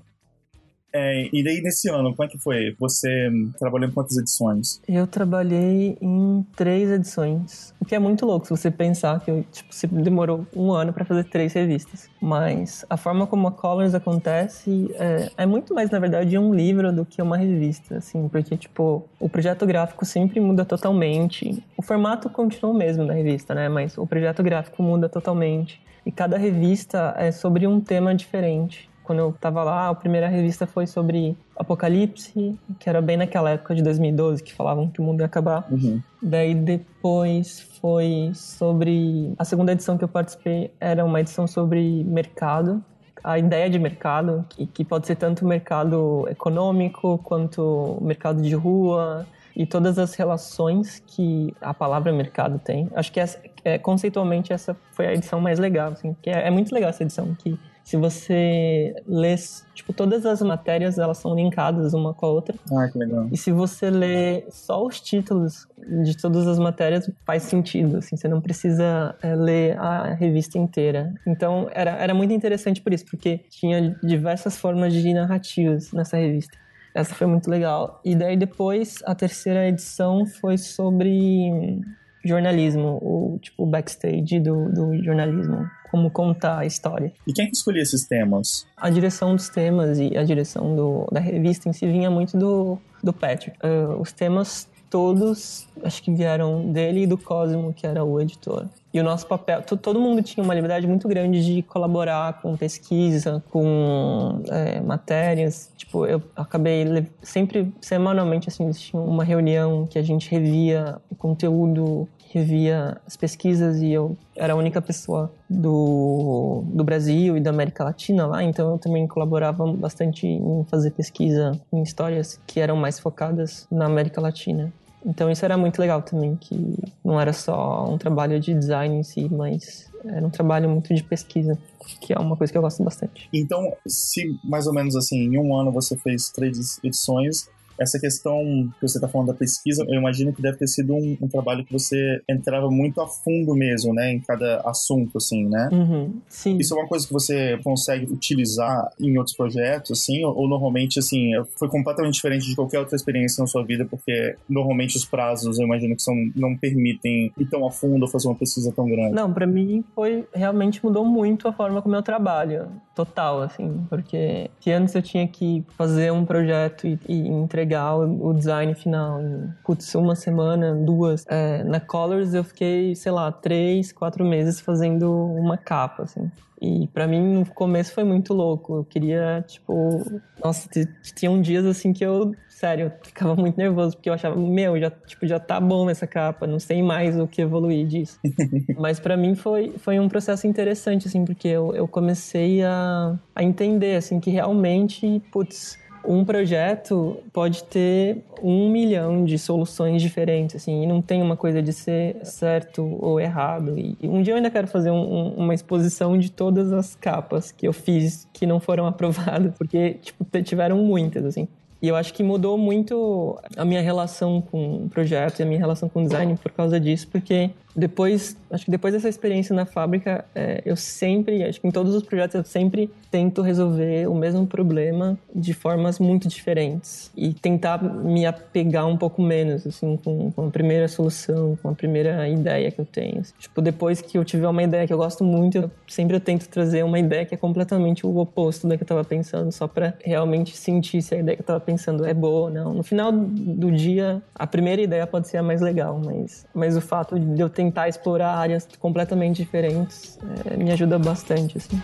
É, 0.98 1.30
e 1.32 1.44
daí 1.44 1.62
nesse 1.62 1.88
ano, 1.90 2.16
como 2.16 2.28
é 2.28 2.32
que 2.32 2.40
foi? 2.40 2.76
Você 2.80 3.30
trabalhou 3.60 3.88
em 3.88 3.92
quantas 3.92 4.18
edições? 4.18 4.82
Eu 4.88 5.06
trabalhei 5.06 5.96
em 6.02 6.44
três 6.56 6.90
edições. 6.90 7.74
O 7.80 7.86
que 7.86 7.94
é 7.94 8.00
muito 8.00 8.26
louco 8.26 8.48
se 8.48 8.52
você 8.52 8.72
pensar 8.72 9.20
que 9.20 9.44
tipo, 9.52 9.74
você 9.74 9.86
demorou 9.86 10.48
um 10.56 10.72
ano 10.72 10.92
para 10.92 11.06
fazer 11.06 11.26
três 11.26 11.54
revistas. 11.54 12.10
Mas 12.20 12.84
a 12.90 12.98
forma 12.98 13.28
como 13.28 13.48
a 13.48 13.52
Colors 13.52 13.94
acontece 13.94 14.90
é, 14.96 15.32
é, 15.38 15.46
muito 15.46 15.76
mais, 15.76 15.92
na 15.92 16.00
verdade, 16.00 16.36
um 16.38 16.54
livro 16.54 16.92
do 16.92 17.06
que 17.06 17.22
uma 17.22 17.38
revista, 17.38 17.98
assim, 17.98 18.28
porque, 18.28 18.58
tipo, 18.58 19.08
o 19.20 19.30
projeto 19.30 19.66
gráfico 19.68 20.04
sempre 20.04 20.40
muda 20.40 20.66
totalmente. 20.66 21.64
O 21.78 21.84
formato 21.84 22.28
continua 22.30 22.72
o 22.72 22.78
mesmo 22.78 23.06
da 23.06 23.14
revista, 23.14 23.54
né? 23.54 23.70
Mas 23.70 23.98
o 23.98 24.08
projeto 24.08 24.42
gráfico 24.42 24.82
muda 24.82 25.08
totalmente. 25.08 25.80
E 26.04 26.12
cada 26.12 26.38
revista 26.38 27.14
é 27.18 27.32
sobre 27.32 27.68
um 27.68 27.80
tema 27.80 28.16
diferente 28.16 28.90
quando 29.08 29.20
eu 29.20 29.34
tava 29.40 29.64
lá, 29.64 29.88
a 29.88 29.96
primeira 29.96 30.28
revista 30.28 30.68
foi 30.68 30.86
sobre 30.86 31.38
Apocalipse, 31.56 32.60
que 32.78 32.90
era 32.90 33.02
bem 33.02 33.16
naquela 33.16 33.52
época 33.52 33.74
de 33.74 33.82
2012, 33.82 34.44
que 34.44 34.54
falavam 34.54 34.90
que 34.90 35.00
o 35.00 35.04
mundo 35.04 35.22
ia 35.22 35.26
acabar. 35.26 35.66
Uhum. 35.72 36.02
Daí 36.22 36.54
depois 36.54 37.62
foi 37.80 38.32
sobre. 38.36 39.34
A 39.40 39.46
segunda 39.46 39.72
edição 39.72 39.98
que 39.98 40.04
eu 40.04 40.10
participei 40.10 40.72
era 40.78 41.06
uma 41.06 41.22
edição 41.22 41.48
sobre 41.48 42.04
mercado, 42.04 42.84
a 43.24 43.40
ideia 43.40 43.70
de 43.70 43.80
mercado, 43.80 44.46
que, 44.50 44.68
que 44.68 44.84
pode 44.84 45.08
ser 45.08 45.16
tanto 45.16 45.46
mercado 45.46 46.28
econômico 46.30 47.18
quanto 47.24 47.98
mercado 48.02 48.42
de 48.42 48.54
rua 48.56 49.26
e 49.56 49.66
todas 49.66 49.98
as 49.98 50.14
relações 50.16 51.02
que 51.08 51.56
a 51.62 51.74
palavra 51.74 52.12
mercado 52.12 52.60
tem. 52.60 52.90
Acho 52.94 53.12
que 53.12 53.22
essa, 53.22 53.40
é, 53.64 53.78
conceitualmente 53.78 54.52
essa 54.52 54.76
foi 54.92 55.08
a 55.08 55.14
edição 55.14 55.40
mais 55.40 55.60
legal, 55.60 55.94
assim, 55.94 56.14
porque 56.14 56.30
é, 56.30 56.48
é 56.48 56.52
muito 56.52 56.76
legal 56.76 56.90
essa 56.90 57.04
edição, 57.04 57.34
que 57.36 57.58
se 57.88 57.96
você 57.96 58.94
lê, 59.08 59.34
tipo, 59.74 59.94
todas 59.94 60.26
as 60.26 60.42
matérias, 60.42 61.00
elas 61.00 61.20
são 61.20 61.34
linkadas 61.34 61.94
uma 61.94 62.14
com 62.14 62.26
a 62.26 62.30
outra. 62.30 62.54
Ah, 62.70 62.86
que 62.92 62.98
legal. 62.98 63.30
E 63.32 63.38
se 63.38 63.50
você 63.50 63.90
lê 63.90 64.44
só 64.50 64.86
os 64.86 65.00
títulos 65.00 65.66
de 66.04 66.18
todas 66.18 66.46
as 66.48 66.60
matérias, 66.60 67.10
faz 67.26 67.44
sentido, 67.44 68.00
assim, 68.00 68.18
você 68.18 68.28
não 68.28 68.42
precisa 68.42 69.16
é, 69.22 69.34
ler 69.34 69.80
a 69.80 70.14
revista 70.16 70.58
inteira. 70.58 71.14
Então, 71.26 71.70
era, 71.72 71.92
era 71.92 72.14
muito 72.14 72.34
interessante 72.34 72.82
por 72.82 72.92
isso, 72.92 73.06
porque 73.06 73.40
tinha 73.50 73.98
diversas 74.04 74.58
formas 74.58 74.92
de 74.92 75.14
narrativas 75.14 75.94
nessa 75.94 76.18
revista. 76.18 76.58
Essa 76.94 77.16
foi 77.16 77.26
muito 77.26 77.50
legal. 77.50 78.02
E 78.04 78.18
daí 78.18 78.36
depois, 78.36 78.98
a 79.06 79.16
terceira 79.16 79.66
edição 79.66 80.26
foi 80.26 80.58
sobre 80.58 81.80
jornalismo, 82.24 83.00
o 83.02 83.40
tipo 83.42 83.66
backstage 83.66 84.40
do, 84.40 84.70
do 84.72 85.04
jornalismo 85.04 85.70
como 85.90 86.12
contar 86.12 86.60
a 86.60 86.66
história. 86.66 87.14
E 87.26 87.34
quem 87.34 87.46
que 87.48 87.56
escolhia 87.56 87.82
esses 87.82 88.06
temas? 88.06 88.68
A 88.76 88.90
direção 88.90 89.36
dos 89.36 89.50
temas 89.50 90.00
e 90.00 90.18
a 90.18 90.24
direção 90.24 90.76
do, 90.76 91.08
da 91.12 91.20
revista 91.20 91.70
em 91.70 91.74
si 91.74 91.88
vinha 91.88 92.12
muito 92.12 92.38
do, 92.38 92.78
do 93.02 93.14
Patrick. 93.14 93.58
Uh, 93.64 94.00
os 94.00 94.12
temas 94.12 94.70
todos, 94.90 95.68
acho 95.84 96.02
que 96.02 96.12
vieram 96.12 96.72
dele 96.72 97.04
e 97.04 97.08
do 97.08 97.18
Cosmo, 97.18 97.74
que 97.74 97.86
era 97.86 98.04
o 98.04 98.20
editor. 98.20 98.66
E 98.94 99.00
o 99.00 99.04
nosso 99.04 99.28
papel, 99.28 99.62
todo 99.62 100.00
mundo 100.00 100.24
tinha 100.24 100.44
uma 100.44 100.56
liberdade 100.56 100.88
muito 100.88 101.08
grande 101.08 101.46
de 101.46 101.62
colaborar 101.62 102.42
com 102.42 102.56
pesquisa, 102.56 103.44
com 103.52 104.42
é, 104.50 104.80
matérias. 104.80 105.70
Tipo, 105.78 106.06
eu 106.06 106.22
acabei 106.36 107.06
sempre, 107.22 107.72
semanalmente, 107.82 108.50
assim, 108.50 108.68
existia 108.68 109.00
uma 109.00 109.24
reunião 109.24 109.86
que 109.86 110.00
a 110.00 110.02
gente 110.02 110.32
revia 110.32 110.98
o 111.12 111.16
conteúdo 111.16 112.08
revia 112.38 112.98
as 113.06 113.16
pesquisas 113.16 113.82
e 113.82 113.92
eu 113.92 114.18
era 114.36 114.54
a 114.54 114.56
única 114.56 114.82
pessoa 114.82 115.32
do, 115.50 116.64
do 116.68 116.84
Brasil 116.84 117.38
e 117.38 117.42
da 117.42 117.50
América 117.50 117.84
Latina 117.84 118.26
lá, 118.26 118.44
então 118.44 118.72
eu 118.72 118.78
também 118.78 119.08
colaborava 119.08 119.66
bastante 119.74 120.28
em 120.28 120.66
fazer 120.70 120.92
pesquisa 120.92 121.60
em 121.72 121.82
histórias 121.82 122.40
que 122.46 122.60
eram 122.60 122.76
mais 122.76 123.00
focadas 123.00 123.68
na 123.72 123.86
América 123.86 124.22
Latina. 124.22 124.72
Então 125.06 125.32
isso 125.32 125.46
era 125.46 125.58
muito 125.58 125.80
legal 125.80 126.02
também, 126.02 126.36
que 126.36 126.76
não 127.04 127.20
era 127.20 127.32
só 127.32 127.86
um 127.90 127.98
trabalho 127.98 128.40
de 128.40 128.54
design 128.54 128.98
em 128.98 129.04
si, 129.04 129.30
mas 129.32 129.90
era 130.06 130.26
um 130.26 130.30
trabalho 130.30 130.70
muito 130.70 130.94
de 130.94 131.04
pesquisa, 131.04 131.58
que 132.02 132.14
é 132.14 132.20
uma 132.20 132.36
coisa 132.36 132.52
que 132.52 132.58
eu 132.58 132.62
gosto 132.62 132.84
bastante. 132.84 133.30
Então, 133.34 133.74
se 133.88 134.38
mais 134.44 134.68
ou 134.68 134.74
menos 134.74 134.96
assim, 134.96 135.18
em 135.18 135.38
um 135.38 135.56
ano 135.56 135.72
você 135.72 135.96
fez 135.98 136.30
três 136.30 136.80
edições, 136.84 137.50
essa 137.80 138.00
questão 138.00 138.70
que 138.80 138.88
você 138.88 138.98
está 138.98 139.08
falando 139.08 139.28
da 139.28 139.34
pesquisa, 139.34 139.86
eu 139.88 140.00
imagino 140.00 140.34
que 140.34 140.42
deve 140.42 140.58
ter 140.58 140.68
sido 140.68 140.94
um, 140.94 141.18
um, 141.22 141.28
trabalho 141.28 141.64
que 141.64 141.72
você 141.72 142.22
entrava 142.30 142.70
muito 142.70 143.00
a 143.02 143.08
fundo 143.08 143.56
mesmo, 143.56 143.94
né, 143.94 144.12
em 144.12 144.20
cada 144.20 144.62
assunto, 144.62 145.18
assim, 145.18 145.48
né? 145.48 145.70
Uhum, 145.72 146.14
sim. 146.28 146.58
Isso 146.58 146.74
é 146.74 146.80
uma 146.80 146.88
coisa 146.88 147.06
que 147.06 147.14
você 147.14 147.58
consegue 147.64 148.12
utilizar 148.12 148.90
em 149.00 149.18
outros 149.18 149.36
projetos, 149.36 149.92
assim, 149.92 150.24
ou, 150.24 150.36
ou, 150.36 150.48
normalmente, 150.48 151.00
assim, 151.00 151.32
foi 151.58 151.70
completamente 151.70 152.14
diferente 152.14 152.48
de 152.48 152.56
qualquer 152.56 152.80
outra 152.80 152.96
experiência 152.96 153.42
na 153.42 153.48
sua 153.48 153.64
vida, 153.64 153.86
porque 153.86 154.36
normalmente 154.50 154.98
os 154.98 155.06
prazos, 155.06 155.60
eu 155.60 155.66
imagino 155.66 155.96
que 155.96 156.02
são, 156.02 156.16
não 156.36 156.56
permitem 156.58 157.32
ir 157.38 157.46
tão 157.46 157.66
a 157.66 157.72
fundo 157.72 158.04
ou 158.04 158.08
fazer 158.08 158.28
uma 158.28 158.36
pesquisa 158.36 158.72
tão 158.76 158.86
grande. 158.86 159.14
Não, 159.14 159.32
para 159.32 159.46
mim 159.46 159.84
foi, 159.94 160.26
realmente 160.34 160.84
mudou 160.84 161.06
muito 161.06 161.48
a 161.48 161.54
forma 161.54 161.82
como 161.82 161.96
eu 161.96 162.02
trabalho, 162.02 162.68
total, 162.96 163.42
assim, 163.42 163.86
porque 163.90 164.50
que 164.60 164.72
antes 164.72 164.96
eu 164.96 165.02
tinha 165.02 165.28
que 165.28 165.64
fazer 165.78 166.12
um 166.12 166.26
projeto 166.26 166.88
e, 166.88 167.00
e 167.08 167.28
entregar 167.28 167.67
entregar 167.68 167.96
o, 167.96 168.34
design 168.34 168.74
final 168.74 169.22
putz, 169.64 169.94
uma 169.96 170.16
semana, 170.16 170.74
duas. 170.74 171.26
É, 171.28 171.64
na 171.64 171.80
Colors 171.80 172.34
eu 172.34 172.44
fiquei, 172.44 172.96
sei 172.96 173.12
lá, 173.12 173.32
três, 173.32 173.92
quatro 173.92 174.26
meses 174.26 174.62
fazendo 174.62 175.12
uma 175.12 175.58
capa, 175.58 176.04
assim. 176.04 176.32
E 176.60 176.88
para 176.88 177.06
mim, 177.06 177.22
no 177.22 177.46
começo 177.46 177.94
foi 177.94 178.04
muito 178.04 178.34
louco. 178.34 178.78
Eu 178.78 178.84
queria, 178.84 179.44
tipo... 179.48 180.02
Nossa, 180.44 180.68
tinham 181.16 181.40
dias, 181.40 181.66
assim, 181.66 181.94
que 181.94 182.04
eu... 182.04 182.34
Sério, 182.50 182.86
eu 182.86 182.92
ficava 183.04 183.36
muito 183.36 183.56
nervoso, 183.56 183.96
porque 183.96 184.10
eu 184.10 184.14
achava, 184.14 184.36
meu, 184.36 184.80
já, 184.80 184.90
tipo, 184.90 185.28
já 185.28 185.40
tá 185.40 185.60
bom 185.60 185.88
essa 185.88 186.08
capa, 186.08 186.48
não 186.48 186.60
sei 186.60 186.82
mais 186.82 187.16
o 187.20 187.28
que 187.28 187.44
evoluir 187.44 187.86
disso. 187.86 188.20
Mas 188.80 189.00
para 189.00 189.16
mim 189.16 189.36
foi, 189.36 189.76
foi 189.78 190.00
um 190.00 190.10
processo 190.10 190.48
interessante, 190.48 191.08
assim, 191.08 191.24
porque 191.24 191.48
eu, 191.48 191.76
eu 191.76 191.88
comecei 191.88 192.64
a, 192.64 193.16
a 193.36 193.44
entender, 193.44 193.98
assim, 193.98 194.20
que 194.20 194.32
realmente, 194.32 195.22
putz 195.32 195.78
um 196.08 196.24
projeto 196.24 197.18
pode 197.34 197.64
ter 197.66 198.24
um 198.42 198.70
milhão 198.70 199.26
de 199.26 199.38
soluções 199.38 200.02
diferentes, 200.02 200.56
assim, 200.56 200.84
e 200.84 200.88
não 200.88 201.02
tem 201.02 201.22
uma 201.22 201.36
coisa 201.36 201.62
de 201.62 201.74
ser 201.74 202.18
certo 202.24 202.98
ou 203.02 203.20
errado. 203.20 203.78
E 203.78 203.98
um 204.04 204.22
dia 204.22 204.34
eu 204.34 204.38
ainda 204.38 204.50
quero 204.50 204.68
fazer 204.68 204.90
um, 204.90 205.34
uma 205.36 205.54
exposição 205.54 206.18
de 206.18 206.32
todas 206.32 206.72
as 206.72 206.96
capas 206.96 207.52
que 207.52 207.68
eu 207.68 207.74
fiz 207.74 208.28
que 208.32 208.46
não 208.46 208.60
foram 208.60 208.86
aprovadas, 208.88 209.54
porque, 209.58 209.96
tipo, 209.96 210.26
tiveram 210.42 210.78
muitas, 210.78 211.26
assim. 211.26 211.48
E 211.82 211.88
eu 211.88 211.96
acho 211.96 212.14
que 212.14 212.24
mudou 212.24 212.58
muito 212.58 213.38
a 213.56 213.64
minha 213.64 213.82
relação 213.82 214.42
com 214.42 214.86
o 214.86 214.90
projeto 214.90 215.40
e 215.40 215.44
a 215.44 215.46
minha 215.46 215.60
relação 215.60 215.88
com 215.88 216.02
o 216.02 216.04
design 216.04 216.36
por 216.42 216.52
causa 216.52 216.80
disso, 216.80 217.08
porque 217.12 217.52
depois, 217.78 218.36
acho 218.50 218.66
que 218.66 218.72
depois 218.72 218.92
dessa 218.92 219.08
experiência 219.08 219.56
na 219.56 219.64
fábrica, 219.64 220.26
é, 220.34 220.64
eu 220.66 220.76
sempre, 220.76 221.44
acho 221.44 221.62
que 221.62 221.68
em 221.68 221.72
todos 221.72 221.94
os 221.94 222.02
projetos 222.02 222.34
eu 222.34 222.44
sempre 222.44 222.90
tento 223.12 223.44
resolver 223.44 224.10
o 224.10 224.16
mesmo 224.16 224.48
problema 224.48 225.16
de 225.34 225.54
formas 225.54 226.00
muito 226.00 226.28
diferentes 226.28 227.12
e 227.16 227.36
tentar 227.36 227.84
me 227.84 228.26
apegar 228.26 228.88
um 228.88 228.98
pouco 228.98 229.22
menos, 229.22 229.68
assim, 229.68 229.96
com, 230.04 230.32
com 230.32 230.48
a 230.48 230.50
primeira 230.50 230.88
solução, 230.88 231.56
com 231.62 231.70
a 231.70 231.76
primeira 231.76 232.28
ideia 232.28 232.72
que 232.72 232.82
eu 232.82 232.86
tenho. 232.86 233.22
Tipo, 233.38 233.62
depois 233.62 234.02
que 234.02 234.18
eu 234.18 234.26
tiver 234.26 234.48
uma 234.48 234.64
ideia 234.64 234.88
que 234.88 234.94
eu 234.94 234.98
gosto 234.98 235.24
muito, 235.24 235.60
eu, 235.60 235.72
sempre 235.88 236.16
eu 236.16 236.20
tento 236.20 236.50
trazer 236.50 236.84
uma 236.84 236.98
ideia 236.98 237.26
que 237.26 237.36
é 237.36 237.38
completamente 237.38 238.08
o 238.08 238.18
oposto 238.18 238.68
da 238.68 238.76
que 238.76 238.82
eu 238.82 238.86
estava 238.86 239.04
pensando, 239.04 239.52
só 239.52 239.68
para 239.68 239.94
realmente 240.04 240.58
sentir 240.58 241.04
se 241.04 241.14
a 241.14 241.20
ideia 241.20 241.36
que 241.36 241.42
eu 241.42 241.44
estava 241.44 241.60
pensando 241.60 242.04
é 242.06 242.14
boa 242.14 242.48
ou 242.48 242.50
não. 242.50 242.74
No 242.74 242.82
final 242.82 243.12
do 243.12 243.72
dia, 243.72 244.20
a 244.34 244.48
primeira 244.48 244.82
ideia 244.82 245.06
pode 245.06 245.28
ser 245.28 245.38
a 245.38 245.44
mais 245.44 245.62
legal, 245.62 246.02
mas, 246.04 246.44
mas 246.56 246.76
o 246.76 246.82
fato 246.82 247.20
de 247.20 247.40
eu 247.40 247.48
ter 247.48 247.67
tentar 247.68 247.90
explorar 247.90 248.34
áreas 248.36 248.68
completamente 248.80 249.38
diferentes 249.44 250.18
é, 250.46 250.56
me 250.56 250.72
ajuda 250.72 250.98
bastante, 250.98 251.58
assim. 251.58 251.82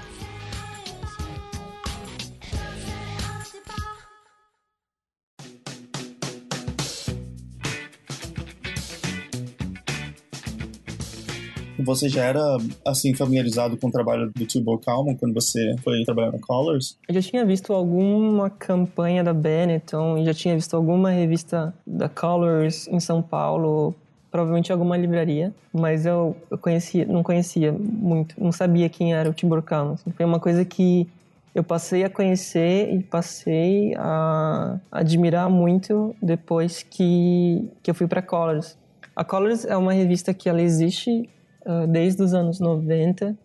Você 11.80 12.08
já 12.08 12.24
era, 12.24 12.40
assim, 12.88 13.14
familiarizado 13.14 13.76
com 13.76 13.88
o 13.88 13.92
trabalho 13.92 14.32
do 14.34 14.46
Tibor 14.46 14.80
Kalman 14.80 15.18
quando 15.18 15.34
você 15.34 15.76
foi 15.84 16.02
trabalhar 16.06 16.32
na 16.32 16.40
Colors? 16.40 16.98
Eu 17.10 17.16
já 17.16 17.22
tinha 17.22 17.46
visto 17.46 17.74
alguma 17.74 18.50
campanha 18.50 19.22
da 19.22 19.34
Benetton 19.34 20.18
e 20.18 20.24
já 20.24 20.34
tinha 20.34 20.56
visto 20.56 20.78
alguma 20.78 21.12
revista 21.12 21.74
da 21.86 22.08
Colors 22.08 22.88
em 22.88 23.02
São 23.02 23.22
Paulo 23.22 23.94
provavelmente 24.34 24.72
alguma 24.72 24.98
livraria, 24.98 25.54
mas 25.72 26.08
eu, 26.08 26.36
eu 26.50 26.58
conhecia, 26.58 27.06
não 27.06 27.22
conhecia 27.22 27.72
muito, 27.72 28.34
não 28.44 28.52
sabia 28.52 28.90
quem 28.90 29.14
era 29.14 29.30
o 29.30 29.34
Tibor 29.34 29.62
Kalman. 29.62 29.94
Assim. 29.94 30.10
Foi 30.10 30.26
uma 30.26 30.40
coisa 30.40 30.66
que 30.66 31.08
eu 31.54 31.64
passei 31.64 32.04
a 32.04 32.10
conhecer 32.10 32.92
e 32.92 33.04
passei 33.04 33.94
a 33.96 34.80
admirar 34.92 35.52
muito 35.52 36.16
depois 36.20 36.82
que, 36.82 37.70
que 37.84 37.92
eu 37.92 37.94
fui 37.94 38.08
para 38.08 38.24
Colors. 38.24 38.76
A 39.16 39.24
Colors 39.24 39.66
é 39.66 39.78
uma 39.78 39.94
revista 39.94 40.34
que 40.34 40.50
ela 40.50 40.64
existe 40.64 41.30
uh, 41.64 41.86
desde 41.86 42.24
os 42.24 42.34
anos 42.34 42.60
90 42.60 43.38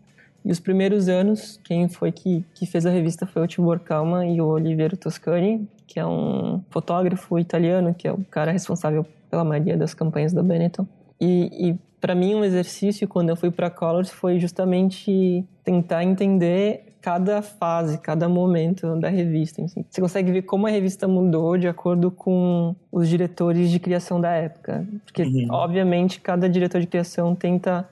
e 0.43 0.51
os 0.51 0.59
primeiros 0.59 1.07
anos, 1.07 1.61
quem 1.65 1.87
foi 1.87 2.11
que, 2.11 2.43
que 2.55 2.65
fez 2.65 2.87
a 2.87 2.91
revista 2.91 3.27
foi 3.27 3.43
o 3.43 3.47
Tibor 3.47 3.79
Kalman 3.79 4.35
e 4.35 4.41
o 4.41 4.47
Oliviero 4.47 4.97
Toscani, 4.97 5.69
que 5.87 6.01
é 6.01 6.07
um 6.07 6.63
fotógrafo 6.71 7.39
italiano, 7.39 7.93
que 7.93 8.09
é 8.09 8.13
o 8.13 8.25
cara 8.31 8.53
responsável 8.53 9.05
pela 9.31 9.45
maioria 9.45 9.77
das 9.77 9.95
campanhas 9.95 10.33
da 10.33 10.43
Benetton. 10.43 10.87
E, 11.21 11.71
e 11.71 11.79
para 12.01 12.15
mim, 12.15 12.35
um 12.35 12.45
exercício 12.45 13.09
quando 13.09 13.31
eu 13.31 13.37
fui 13.37 13.51
para 13.51 13.71
Colors 13.71 14.11
foi 14.11 14.39
justamente 14.39 15.45
tentar 15.65 16.05
entender 16.05 16.89
cada 17.01 17.43
fase, 17.43 17.99
cada 17.99 18.29
momento 18.29 18.97
da 18.97 19.09
revista. 19.09 19.63
Assim. 19.63 19.85
Você 19.89 20.01
consegue 20.01 20.33
ver 20.33 20.43
como 20.43 20.67
a 20.67 20.71
revista 20.71 21.09
mudou 21.09 21.57
de 21.57 21.69
acordo 21.69 22.11
com 22.11 22.75
os 22.91 23.09
diretores 23.09 23.71
de 23.71 23.79
criação 23.79 24.21
da 24.21 24.33
época. 24.33 24.87
Porque, 25.05 25.23
uhum. 25.23 25.47
obviamente, 25.51 26.21
cada 26.21 26.49
diretor 26.49 26.81
de 26.81 26.87
criação 26.87 27.35
tenta 27.35 27.89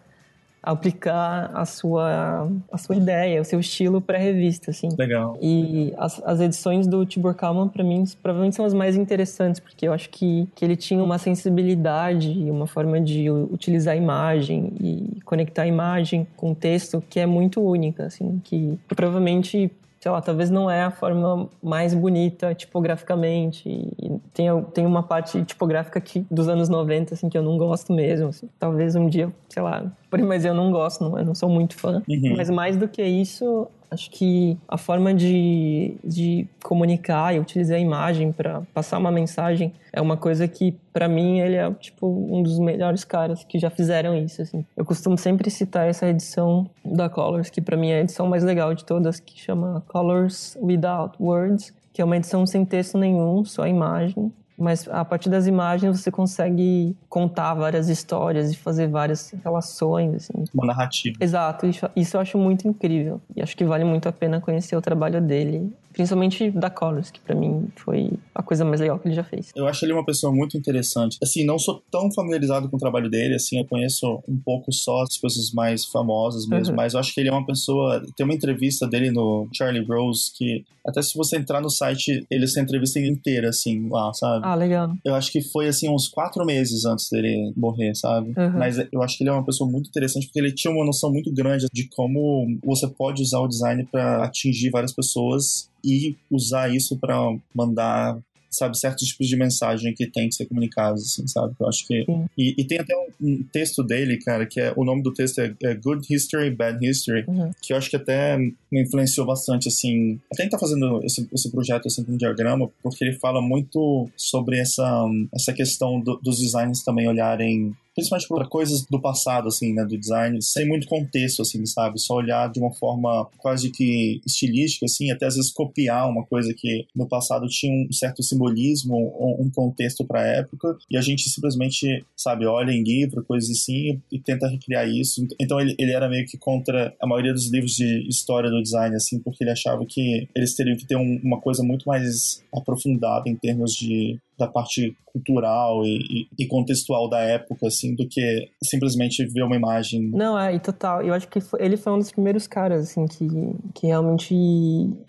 aplicar 0.66 1.52
a 1.54 1.64
sua, 1.64 2.50
a 2.72 2.76
sua 2.76 2.96
ideia, 2.96 3.40
o 3.40 3.44
seu 3.44 3.60
estilo 3.60 4.00
para 4.00 4.18
a 4.18 4.20
revista, 4.20 4.72
assim. 4.72 4.88
Legal. 4.98 5.38
E 5.40 5.94
as, 5.96 6.20
as 6.24 6.40
edições 6.40 6.88
do 6.88 7.06
Tibor 7.06 7.34
Kalman, 7.34 7.68
para 7.68 7.84
mim, 7.84 8.02
provavelmente 8.20 8.56
são 8.56 8.64
as 8.64 8.74
mais 8.74 8.96
interessantes, 8.96 9.60
porque 9.60 9.86
eu 9.86 9.92
acho 9.92 10.10
que, 10.10 10.48
que 10.56 10.64
ele 10.64 10.74
tinha 10.74 11.02
uma 11.02 11.18
sensibilidade, 11.18 12.30
uma 12.50 12.66
forma 12.66 13.00
de 13.00 13.30
utilizar 13.30 13.94
a 13.94 13.96
imagem 13.96 14.72
e 14.80 15.20
conectar 15.24 15.62
a 15.62 15.66
imagem 15.68 16.26
com 16.36 16.50
o 16.50 16.54
texto 16.54 17.00
que 17.08 17.20
é 17.20 17.26
muito 17.26 17.60
única, 17.60 18.06
assim, 18.06 18.40
que 18.42 18.76
provavelmente 18.88 19.70
sei 20.06 20.12
lá, 20.12 20.20
talvez 20.20 20.50
não 20.50 20.70
é 20.70 20.84
a 20.84 20.90
forma 20.92 21.48
mais 21.60 21.92
bonita 21.92 22.54
tipograficamente. 22.54 23.68
E 23.68 24.20
tem, 24.32 24.46
tem 24.72 24.86
uma 24.86 25.02
parte 25.02 25.42
tipográfica 25.42 26.00
que, 26.00 26.24
dos 26.30 26.48
anos 26.48 26.68
90, 26.68 27.14
assim, 27.14 27.28
que 27.28 27.36
eu 27.36 27.42
não 27.42 27.58
gosto 27.58 27.92
mesmo. 27.92 28.28
Assim. 28.28 28.48
Talvez 28.56 28.94
um 28.94 29.08
dia, 29.08 29.32
sei 29.48 29.62
lá, 29.64 29.84
mas 30.10 30.44
eu 30.44 30.54
não 30.54 30.70
gosto, 30.70 31.02
não, 31.02 31.18
eu 31.18 31.24
não 31.24 31.34
sou 31.34 31.48
muito 31.48 31.74
fã. 31.76 32.02
Uhum. 32.08 32.34
Mas 32.36 32.48
mais 32.50 32.76
do 32.76 32.88
que 32.88 33.02
isso, 33.02 33.68
Acho 33.90 34.10
que 34.10 34.58
a 34.66 34.76
forma 34.76 35.14
de, 35.14 35.96
de 36.02 36.46
comunicar 36.62 37.34
e 37.34 37.38
utilizar 37.38 37.76
a 37.76 37.80
imagem 37.80 38.32
para 38.32 38.62
passar 38.74 38.98
uma 38.98 39.10
mensagem 39.10 39.72
é 39.92 40.00
uma 40.00 40.16
coisa 40.16 40.48
que, 40.48 40.74
para 40.92 41.08
mim, 41.08 41.40
ele 41.40 41.56
é 41.56 41.70
tipo 41.74 42.06
um 42.06 42.42
dos 42.42 42.58
melhores 42.58 43.04
caras 43.04 43.44
que 43.44 43.58
já 43.58 43.70
fizeram 43.70 44.16
isso. 44.16 44.42
Assim. 44.42 44.64
Eu 44.76 44.84
costumo 44.84 45.16
sempre 45.16 45.50
citar 45.50 45.88
essa 45.88 46.08
edição 46.08 46.68
da 46.84 47.08
Colors, 47.08 47.48
que 47.48 47.60
para 47.60 47.76
mim 47.76 47.90
é 47.90 47.98
a 47.98 48.00
edição 48.00 48.26
mais 48.26 48.42
legal 48.42 48.74
de 48.74 48.84
todas, 48.84 49.20
que 49.20 49.38
chama 49.38 49.82
Colors 49.86 50.56
Without 50.60 51.16
Words, 51.20 51.72
que 51.92 52.02
é 52.02 52.04
uma 52.04 52.16
edição 52.16 52.44
sem 52.46 52.64
texto 52.64 52.98
nenhum, 52.98 53.44
só 53.44 53.66
imagem 53.66 54.32
mas 54.58 54.88
a 54.88 55.04
partir 55.04 55.28
das 55.28 55.46
imagens 55.46 56.00
você 56.00 56.10
consegue 56.10 56.96
contar 57.08 57.54
várias 57.54 57.88
histórias 57.88 58.52
e 58.52 58.56
fazer 58.56 58.88
várias 58.88 59.34
relações. 59.44 60.14
Assim. 60.14 60.44
Uma 60.54 60.66
narrativa. 60.66 61.16
Exato, 61.20 61.66
isso, 61.66 61.88
isso 61.94 62.16
eu 62.16 62.20
acho 62.20 62.38
muito 62.38 62.66
incrível. 62.66 63.20
E 63.34 63.42
acho 63.42 63.56
que 63.56 63.64
vale 63.64 63.84
muito 63.84 64.08
a 64.08 64.12
pena 64.12 64.40
conhecer 64.40 64.76
o 64.76 64.80
trabalho 64.80 65.20
dele 65.20 65.72
Principalmente 65.96 66.50
da 66.50 66.68
Colors, 66.68 67.10
que 67.10 67.18
para 67.18 67.34
mim 67.34 67.68
foi 67.74 68.10
a 68.34 68.42
coisa 68.42 68.66
mais 68.66 68.82
legal 68.82 68.98
que 68.98 69.08
ele 69.08 69.14
já 69.14 69.24
fez. 69.24 69.50
Eu 69.56 69.66
acho 69.66 69.82
ele 69.82 69.94
uma 69.94 70.04
pessoa 70.04 70.30
muito 70.30 70.54
interessante. 70.54 71.16
Assim, 71.22 71.42
não 71.42 71.58
sou 71.58 71.82
tão 71.90 72.12
familiarizado 72.12 72.68
com 72.68 72.76
o 72.76 72.78
trabalho 72.78 73.08
dele, 73.08 73.34
assim, 73.34 73.58
eu 73.58 73.64
conheço 73.64 74.22
um 74.28 74.36
pouco 74.36 74.70
só 74.70 75.00
as 75.00 75.16
coisas 75.16 75.52
mais 75.52 75.86
famosas 75.86 76.46
mesmo, 76.46 76.72
uhum. 76.72 76.76
mas 76.76 76.92
eu 76.92 77.00
acho 77.00 77.14
que 77.14 77.20
ele 77.20 77.30
é 77.30 77.32
uma 77.32 77.46
pessoa. 77.46 78.04
Tem 78.14 78.26
uma 78.26 78.34
entrevista 78.34 78.86
dele 78.86 79.10
no 79.10 79.48
Charlie 79.54 79.86
Rose 79.86 80.30
que, 80.36 80.66
até 80.86 81.00
se 81.00 81.16
você 81.16 81.38
entrar 81.38 81.62
no 81.62 81.70
site, 81.70 82.26
ele 82.30 82.44
essa 82.44 82.60
entrevista 82.60 83.00
inteira, 83.00 83.48
assim, 83.48 83.88
lá, 83.88 84.12
sabe? 84.12 84.45
Ah, 84.46 84.54
legal. 84.54 84.94
Eu 85.04 85.16
acho 85.16 85.32
que 85.32 85.42
foi, 85.42 85.66
assim, 85.66 85.88
uns 85.88 86.06
quatro 86.06 86.44
meses 86.44 86.84
antes 86.84 87.10
dele 87.10 87.52
morrer, 87.56 87.96
sabe? 87.96 88.28
Uhum. 88.28 88.50
Mas 88.56 88.78
eu 88.92 89.02
acho 89.02 89.18
que 89.18 89.24
ele 89.24 89.30
é 89.30 89.32
uma 89.32 89.44
pessoa 89.44 89.68
muito 89.68 89.88
interessante 89.88 90.26
porque 90.26 90.38
ele 90.38 90.52
tinha 90.52 90.72
uma 90.72 90.86
noção 90.86 91.10
muito 91.10 91.32
grande 91.34 91.66
de 91.72 91.88
como 91.88 92.46
você 92.64 92.86
pode 92.86 93.22
usar 93.22 93.40
o 93.40 93.48
design 93.48 93.84
para 93.90 94.22
atingir 94.22 94.70
várias 94.70 94.92
pessoas 94.92 95.68
e 95.84 96.14
usar 96.30 96.72
isso 96.72 96.96
para 96.96 97.16
mandar 97.52 98.16
sabe, 98.56 98.78
certos 98.78 99.08
tipos 99.08 99.26
de 99.26 99.36
mensagem 99.36 99.94
que 99.94 100.06
tem 100.06 100.28
que 100.28 100.34
ser 100.34 100.46
comunicados, 100.46 101.02
assim, 101.02 101.26
sabe? 101.26 101.54
Eu 101.58 101.68
acho 101.68 101.86
que... 101.86 102.04
E, 102.36 102.54
e, 102.58 102.64
tem 102.64 102.78
até 102.78 102.94
um, 103.20 103.42
texto 103.52 103.82
dele, 103.82 104.18
cara, 104.18 104.46
que 104.46 104.60
é... 104.60 104.72
O 104.76 104.84
nome 104.84 105.02
do 105.02 105.12
texto 105.12 105.40
é, 105.40 105.54
é 105.62 105.74
Good 105.74 106.06
History, 106.12 106.50
Bad 106.50 106.84
History, 106.84 107.24
uhum. 107.26 107.50
que 107.60 107.72
eu 107.72 107.76
acho 107.76 107.90
que 107.90 107.96
até 107.96 108.36
me 108.36 108.82
influenciou 108.82 109.26
bastante, 109.26 109.68
assim... 109.68 110.20
Até 110.32 110.44
ele 110.44 110.50
tá 110.50 110.58
fazendo 110.58 111.00
esse, 111.04 111.28
esse 111.32 111.50
projeto, 111.50 111.86
assim, 111.86 112.04
com 112.04 112.12
um 112.12 112.16
diagrama, 112.16 112.70
porque 112.82 113.04
ele 113.04 113.14
fala 113.14 113.40
muito 113.40 114.08
sobre 114.16 114.58
essa, 114.58 115.06
essa 115.34 115.52
questão 115.52 116.00
do, 116.00 116.16
dos 116.16 116.38
designers 116.38 116.82
também 116.82 117.08
olharem 117.08 117.74
principalmente 117.96 118.28
para 118.28 118.46
coisas 118.46 118.84
do 118.84 119.00
passado, 119.00 119.48
assim, 119.48 119.72
né, 119.72 119.82
do 119.84 119.96
design, 119.96 120.40
sem 120.42 120.68
muito 120.68 120.86
contexto, 120.86 121.40
assim, 121.40 121.64
sabe? 121.64 121.98
Só 121.98 122.16
olhar 122.16 122.52
de 122.52 122.60
uma 122.60 122.72
forma 122.74 123.26
quase 123.38 123.70
que 123.70 124.20
estilística, 124.26 124.84
assim, 124.84 125.10
até 125.10 125.26
às 125.26 125.34
vezes 125.34 125.50
copiar 125.50 126.08
uma 126.08 126.24
coisa 126.26 126.52
que 126.54 126.86
no 126.94 127.08
passado 127.08 127.48
tinha 127.48 127.72
um 127.72 127.90
certo 127.90 128.22
simbolismo, 128.22 128.94
um 129.40 129.50
contexto 129.50 130.04
para 130.04 130.20
a 130.20 130.26
época, 130.26 130.76
e 130.90 130.96
a 130.96 131.00
gente 131.00 131.30
simplesmente, 131.30 132.04
sabe, 132.14 132.44
olha 132.44 132.70
em 132.70 132.82
livro, 132.82 133.24
coisas 133.24 133.50
assim, 133.50 134.00
e 134.12 134.20
tenta 134.20 134.46
recriar 134.46 134.86
isso. 134.86 135.26
Então 135.40 135.58
ele, 135.58 135.74
ele 135.78 135.92
era 135.92 136.06
meio 136.08 136.26
que 136.26 136.36
contra 136.36 136.94
a 137.00 137.06
maioria 137.06 137.32
dos 137.32 137.50
livros 137.50 137.72
de 137.72 138.06
história 138.06 138.50
do 138.50 138.62
design, 138.62 138.94
assim, 138.94 139.18
porque 139.20 139.42
ele 139.42 139.52
achava 139.52 139.84
que 139.86 140.28
eles 140.34 140.54
teriam 140.54 140.76
que 140.76 140.86
ter 140.86 140.96
um, 140.96 141.18
uma 141.24 141.40
coisa 141.40 141.62
muito 141.62 141.84
mais 141.88 142.44
aprofundada 142.54 143.28
em 143.28 143.36
termos 143.36 143.72
de 143.72 144.18
da 144.38 144.46
parte 144.46 144.96
cultural 145.04 145.82
e, 145.84 146.28
e, 146.38 146.46
contextual 146.46 147.08
da 147.08 147.20
época, 147.20 147.66
assim, 147.66 147.94
do 147.94 148.06
que 148.06 148.50
simplesmente 148.62 149.24
ver 149.26 149.42
uma 149.42 149.56
imagem. 149.56 150.10
Não, 150.10 150.38
é, 150.38 150.54
e 150.54 150.60
total. 150.60 151.02
Eu 151.02 151.14
acho 151.14 151.26
que 151.28 151.40
foi, 151.40 151.62
ele 151.62 151.76
foi 151.76 151.92
um 151.92 151.98
dos 151.98 152.12
primeiros 152.12 152.46
caras, 152.46 152.82
assim, 152.82 153.06
que, 153.06 153.26
que 153.74 153.86
realmente 153.86 154.34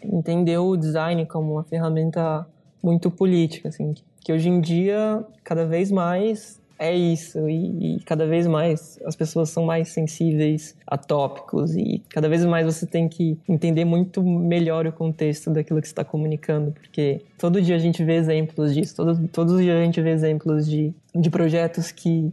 entendeu 0.04 0.68
o 0.68 0.78
design 0.78 1.26
como 1.26 1.54
uma 1.54 1.64
ferramenta 1.64 2.48
muito 2.82 3.12
política, 3.12 3.70
assim, 3.70 3.94
que 4.22 4.32
hoje 4.32 4.50
em 4.50 4.62
dia, 4.62 5.26
cada 5.44 5.66
vez 5.66 5.92
mais, 5.92 6.62
é 6.80 6.96
isso, 6.96 7.50
e, 7.50 7.96
e, 7.96 8.00
cada 8.02 8.26
vez 8.28 8.46
mais 8.46 9.00
as 9.06 9.16
pessoas 9.16 9.50
são 9.50 9.66
mais 9.66 9.90
sensíveis 9.90 10.76
a 10.86 10.98
tópicos, 10.98 11.76
e 11.76 12.04
cada 12.10 12.30
vez 12.30 12.46
mais 12.46 12.66
você 12.66 12.86
tem 12.86 13.10
que 13.10 13.38
entender 13.50 13.84
muito 13.84 14.22
melhor 14.22 14.86
o 14.86 14.92
contexto 14.92 15.50
daquilo 15.50 15.82
que 15.82 15.88
está 15.88 16.04
comunicando, 16.04 16.72
porque 16.72 17.22
todo 17.38 17.62
dia 17.62 17.76
a 17.76 17.80
gente 17.80 18.04
vê 18.04 18.16
exemplos 18.16 18.74
disso, 18.74 18.96
todo, 18.96 19.28
todos 19.30 19.54
os 19.54 19.62
dias 19.62 19.80
a 19.80 19.84
gente 19.84 20.02
vê 20.02 20.12
exemplos 20.12 20.68
de, 20.68 20.94
de 21.16 21.30
projetos 21.30 21.92
que 21.92 22.32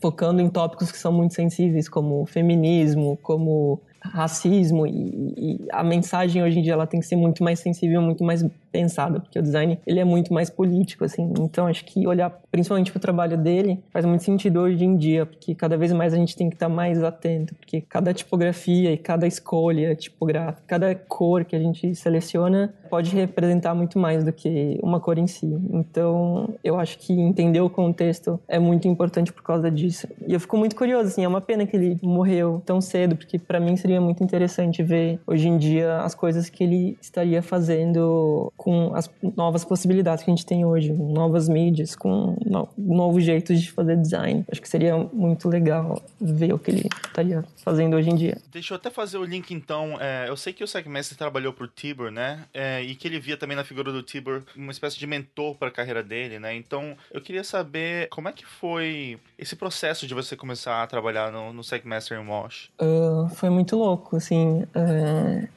focando 0.00 0.40
em 0.40 0.48
tópicos 0.48 0.90
que 0.92 0.98
são 0.98 1.12
muito 1.12 1.34
sensíveis, 1.34 1.88
como 1.88 2.24
feminismo, 2.26 3.18
como 3.22 3.80
racismo 4.00 4.86
e, 4.86 5.34
e, 5.36 5.68
a 5.70 5.84
mensagem 5.84 6.42
hoje 6.42 6.58
em 6.58 6.62
dia 6.62 6.72
ela 6.72 6.86
tem 6.86 7.00
que 7.00 7.06
ser 7.06 7.16
muito 7.16 7.44
mais 7.44 7.60
sensível, 7.60 8.00
muito 8.00 8.24
mais 8.24 8.42
pensada, 8.70 9.20
porque 9.20 9.38
o 9.38 9.42
design 9.42 9.78
ele 9.86 10.00
é 10.00 10.04
muito 10.04 10.32
mais 10.32 10.50
político 10.50 11.04
assim. 11.04 11.32
Então 11.38 11.66
acho 11.66 11.84
que 11.84 12.06
olhar 12.06 12.30
principalmente 12.50 12.90
para 12.90 12.98
o 12.98 13.00
trabalho 13.00 13.36
dele 13.36 13.82
faz 13.90 14.04
muito 14.04 14.24
sentido 14.24 14.60
hoje 14.60 14.84
em 14.84 14.96
dia, 14.96 15.26
porque 15.26 15.54
cada 15.54 15.76
vez 15.76 15.92
mais 15.92 16.12
a 16.12 16.16
gente 16.16 16.36
tem 16.36 16.48
que 16.48 16.56
estar 16.56 16.68
tá 16.68 16.74
mais 16.74 17.02
atento, 17.02 17.54
porque 17.54 17.80
cada 17.80 18.12
tipografia 18.12 18.92
e 18.92 18.96
cada 18.96 19.26
escolha 19.26 19.94
tipográfica, 19.94 20.62
cada 20.66 20.94
cor 20.94 21.44
que 21.44 21.54
a 21.54 21.58
gente 21.58 21.94
seleciona 21.94 22.74
pode 22.88 23.14
representar 23.14 23.74
muito 23.74 23.98
mais 23.98 24.24
do 24.24 24.32
que 24.32 24.78
uma 24.82 25.00
cor 25.00 25.18
em 25.18 25.26
si. 25.26 25.46
Então 25.72 26.52
eu 26.62 26.78
acho 26.78 26.98
que 26.98 27.12
entender 27.12 27.60
o 27.60 27.70
contexto 27.70 28.40
é 28.48 28.58
muito 28.58 28.88
importante 28.88 29.32
por 29.32 29.42
causa 29.42 29.70
disso. 29.70 30.08
E 30.26 30.34
eu 30.34 30.40
fico 30.40 30.56
muito 30.56 30.74
curioso 30.74 31.08
assim, 31.08 31.24
é 31.24 31.28
uma 31.28 31.40
pena 31.40 31.66
que 31.66 31.76
ele 31.76 31.98
morreu 32.02 32.62
tão 32.64 32.80
cedo, 32.80 33.16
porque 33.16 33.38
para 33.38 33.60
mim 33.60 33.76
seria 33.76 34.00
muito 34.00 34.22
interessante 34.22 34.82
ver 34.82 35.20
hoje 35.26 35.48
em 35.48 35.56
dia 35.56 35.98
as 35.98 36.14
coisas 36.14 36.48
que 36.48 36.64
ele 36.64 36.98
estaria 37.00 37.42
fazendo 37.42 38.52
com 38.60 38.94
as 38.94 39.08
novas 39.34 39.64
possibilidades 39.64 40.22
que 40.22 40.30
a 40.30 40.34
gente 40.34 40.44
tem 40.44 40.66
hoje, 40.66 40.92
novas 40.92 41.48
mídias, 41.48 41.96
com 41.96 42.36
no, 42.44 42.68
novos 42.76 43.24
jeitos 43.24 43.58
de 43.58 43.72
fazer 43.72 43.96
design. 43.96 44.44
Acho 44.52 44.60
que 44.60 44.68
seria 44.68 44.98
muito 44.98 45.48
legal 45.48 46.02
ver 46.20 46.52
o 46.52 46.58
que 46.58 46.70
ele 46.70 46.88
estaria 47.06 47.42
fazendo 47.64 47.96
hoje 47.96 48.10
em 48.10 48.14
dia. 48.14 48.36
Deixa 48.52 48.74
eu 48.74 48.76
até 48.76 48.90
fazer 48.90 49.16
o 49.16 49.24
link 49.24 49.54
então. 49.54 49.96
É, 49.98 50.28
eu 50.28 50.36
sei 50.36 50.52
que 50.52 50.62
o 50.62 50.68
Segmestre 50.68 51.16
trabalhou 51.16 51.54
por 51.54 51.68
Tibor, 51.68 52.10
né? 52.10 52.44
É, 52.52 52.82
e 52.82 52.94
que 52.94 53.08
ele 53.08 53.18
via 53.18 53.34
também 53.34 53.56
na 53.56 53.64
figura 53.64 53.90
do 53.90 54.02
Tibor 54.02 54.42
uma 54.54 54.72
espécie 54.72 54.98
de 54.98 55.06
mentor 55.06 55.54
para 55.54 55.68
a 55.68 55.72
carreira 55.72 56.02
dele, 56.02 56.38
né? 56.38 56.54
Então 56.54 56.94
eu 57.10 57.22
queria 57.22 57.42
saber 57.42 58.10
como 58.10 58.28
é 58.28 58.32
que 58.32 58.44
foi 58.44 59.18
esse 59.38 59.56
processo 59.56 60.06
de 60.06 60.12
você 60.12 60.36
começar 60.36 60.82
a 60.82 60.86
trabalhar 60.86 61.32
no, 61.32 61.50
no 61.50 61.64
Segmaster 61.64 62.20
em 62.20 62.28
Wash. 62.28 62.68
Uh, 62.78 63.26
foi 63.36 63.48
muito 63.48 63.74
louco, 63.74 64.16
assim. 64.18 64.64
Uh, 64.76 65.48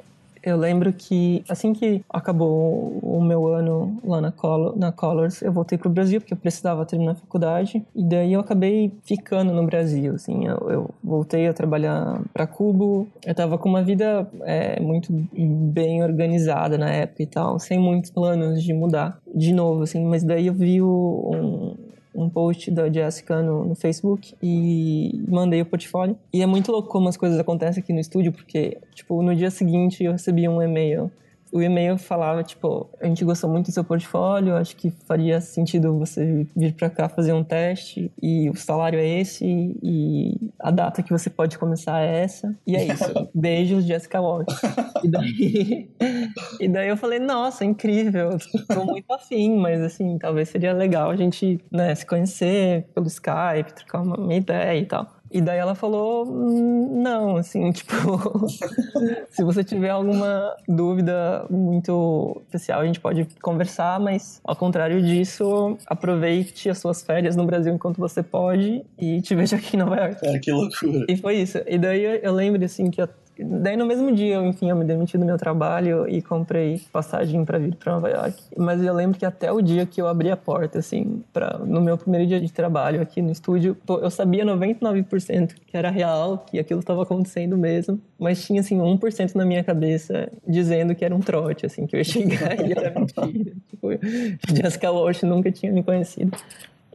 eu 0.43 0.57
lembro 0.57 0.91
que 0.91 1.43
assim 1.47 1.71
que 1.73 2.03
acabou 2.09 2.99
o 3.01 3.21
meu 3.21 3.47
ano 3.47 3.97
lá 4.03 4.19
na, 4.19 4.33
na 4.75 4.91
Colors, 4.91 5.41
eu 5.41 5.53
voltei 5.53 5.77
pro 5.77 5.89
Brasil 5.89 6.19
porque 6.19 6.33
eu 6.33 6.37
precisava 6.37 6.85
terminar 6.85 7.13
a 7.13 7.15
faculdade. 7.15 7.83
E 7.95 8.03
daí 8.03 8.33
eu 8.33 8.41
acabei 8.41 8.91
ficando 9.03 9.53
no 9.53 9.65
Brasil, 9.65 10.15
assim, 10.15 10.45
eu, 10.45 10.57
eu 10.69 10.89
voltei 11.03 11.47
a 11.47 11.53
trabalhar 11.53 12.21
para 12.33 12.45
Cubo, 12.45 13.07
eu 13.25 13.33
tava 13.33 13.57
com 13.57 13.69
uma 13.69 13.81
vida 13.81 14.27
é, 14.41 14.79
muito 14.81 15.11
bem 15.33 16.03
organizada 16.03 16.77
na 16.77 16.89
época 16.91 17.23
e 17.23 17.27
tal, 17.27 17.57
sem 17.57 17.79
muitos 17.79 18.11
planos 18.11 18.61
de 18.61 18.73
mudar 18.73 19.17
de 19.33 19.53
novo, 19.53 19.83
assim, 19.83 20.05
mas 20.05 20.23
daí 20.23 20.47
eu 20.47 20.53
vi 20.53 20.81
um, 20.81 21.75
um 22.13 22.29
post 22.29 22.69
da 22.71 22.91
Jessica 22.91 23.41
no, 23.41 23.65
no, 23.65 23.75
Facebook 23.75 24.35
e 24.41 25.23
mandei 25.27 25.61
o 25.61 25.65
portfólio. 25.65 26.17
E 26.31 26.41
é 26.41 26.45
muito 26.45 26.71
louco 26.71 26.89
como 26.89 27.09
as 27.09 27.17
coisas 27.17 27.39
acontecem 27.39 27.81
aqui 27.81 27.91
no 27.91 27.99
estúdio, 27.99 28.31
porque, 28.31 28.77
tipo, 28.93 29.21
no 29.21 29.35
dia 29.35 29.49
seguinte 29.49 30.03
eu 30.03 30.11
recebi 30.11 30.47
um 30.47 30.61
e-mail 30.61 31.11
o 31.53 31.61
e-mail 31.61 31.99
falava, 31.99 32.43
tipo, 32.43 32.89
a 32.99 33.05
gente 33.05 33.23
gostou 33.23 33.47
muito 33.47 33.67
do 33.67 33.71
seu 33.71 33.83
portfólio, 33.83 34.55
acho 34.55 34.75
que 34.75 34.89
faria 35.05 35.39
sentido 35.39 35.99
você 35.99 36.47
vir 36.55 36.73
para 36.73 36.89
cá 36.89 37.07
fazer 37.07 37.31
um 37.31 37.43
teste 37.43 38.11
e 38.19 38.49
o 38.49 38.55
salário 38.55 38.97
é 38.97 39.07
esse 39.07 39.45
e 39.83 40.51
a 40.59 40.71
data 40.71 41.03
que 41.03 41.11
você 41.11 41.29
pode 41.29 41.59
começar 41.59 42.01
é 42.01 42.23
essa. 42.23 42.55
E 42.65 42.75
é 42.75 42.85
isso. 42.85 43.05
Beijos, 43.35 43.85
Jessica 43.85 44.19
Walsh. 44.19 44.47
E 45.03 45.07
daí, 45.07 45.89
e 46.59 46.67
daí 46.67 46.89
eu 46.89 46.97
falei, 46.97 47.19
nossa, 47.19 47.63
incrível, 47.63 48.35
tô 48.67 48.85
muito 48.85 49.11
afim, 49.11 49.55
mas 49.55 49.79
assim, 49.79 50.17
talvez 50.17 50.49
seria 50.49 50.73
legal 50.73 51.11
a 51.11 51.15
gente 51.15 51.59
né, 51.71 51.93
se 51.93 52.03
conhecer 52.03 52.87
pelo 52.95 53.05
Skype, 53.05 53.75
trocar 53.75 54.01
uma, 54.01 54.17
uma 54.17 54.33
ideia 54.33 54.79
e 54.79 54.85
tal. 54.87 55.07
E 55.33 55.41
daí 55.41 55.57
ela 55.57 55.73
falou, 55.73 56.27
"Hum, 56.27 57.01
não, 57.01 57.37
assim, 57.37 57.71
tipo, 57.73 57.97
se 59.31 59.43
você 59.43 59.63
tiver 59.63 59.89
alguma 59.89 60.55
dúvida 60.67 61.45
muito 61.49 62.39
especial, 62.45 62.81
a 62.81 62.85
gente 62.85 62.99
pode 62.99 63.27
conversar, 63.41 63.99
mas 63.99 64.39
ao 64.43 64.55
contrário 64.55 65.01
disso, 65.01 65.75
aproveite 65.87 66.69
as 66.69 66.77
suas 66.77 67.01
férias 67.01 67.35
no 67.35 67.45
Brasil 67.45 67.73
enquanto 67.73 67.97
você 67.97 68.21
pode 68.21 68.85
e 68.99 69.21
te 69.21 69.33
vejo 69.35 69.55
aqui 69.55 69.75
em 69.75 69.79
Nova 69.79 69.95
York. 69.97 70.21
Cara, 70.21 70.39
que 70.39 70.51
loucura. 70.51 71.05
E 71.09 71.17
foi 71.17 71.35
isso. 71.37 71.59
E 71.65 71.77
daí 71.77 72.03
eu- 72.03 72.15
eu 72.21 72.33
lembro, 72.33 72.63
assim, 72.63 72.89
que... 72.91 73.01
Daí 73.39 73.75
no 73.75 73.85
mesmo 73.85 74.11
dia, 74.11 74.37
enfim, 74.37 74.69
eu 74.69 74.75
me 74.75 74.85
demiti 74.85 75.17
do 75.17 75.25
meu 75.25 75.37
trabalho 75.37 76.07
e 76.07 76.21
comprei 76.21 76.81
passagem 76.91 77.43
para 77.43 77.57
vir 77.57 77.75
para 77.75 77.93
Nova 77.93 78.09
York. 78.09 78.37
Mas 78.57 78.83
eu 78.83 78.93
lembro 78.93 79.17
que 79.17 79.25
até 79.25 79.51
o 79.51 79.61
dia 79.61 79.85
que 79.85 80.01
eu 80.01 80.07
abri 80.07 80.29
a 80.29 80.37
porta, 80.37 80.79
assim, 80.79 81.23
pra, 81.33 81.59
no 81.59 81.81
meu 81.81 81.97
primeiro 81.97 82.27
dia 82.27 82.39
de 82.39 82.51
trabalho 82.51 83.01
aqui 83.01 83.21
no 83.21 83.31
estúdio, 83.31 83.75
pô, 83.85 83.99
eu 83.99 84.11
sabia 84.11 84.45
99% 84.45 85.55
que 85.65 85.75
era 85.75 85.89
real, 85.89 86.45
que 86.49 86.59
aquilo 86.59 86.79
estava 86.79 87.03
acontecendo 87.03 87.57
mesmo, 87.57 87.99
mas 88.19 88.45
tinha, 88.45 88.61
assim, 88.61 88.77
1% 88.77 89.35
na 89.35 89.45
minha 89.45 89.63
cabeça 89.63 90.31
dizendo 90.47 90.93
que 90.93 91.03
era 91.03 91.15
um 91.15 91.19
trote, 91.19 91.65
assim, 91.65 91.87
que 91.87 91.95
eu 91.95 91.99
ia 91.99 92.03
chegar 92.05 92.59
e 92.59 92.71
era 92.71 92.93
mentira. 92.97 93.55
Tipo, 93.69 93.89
Jessica 94.55 94.91
Walsh 94.91 95.23
nunca 95.23 95.51
tinha 95.51 95.71
me 95.71 95.81
conhecido. 95.81 96.31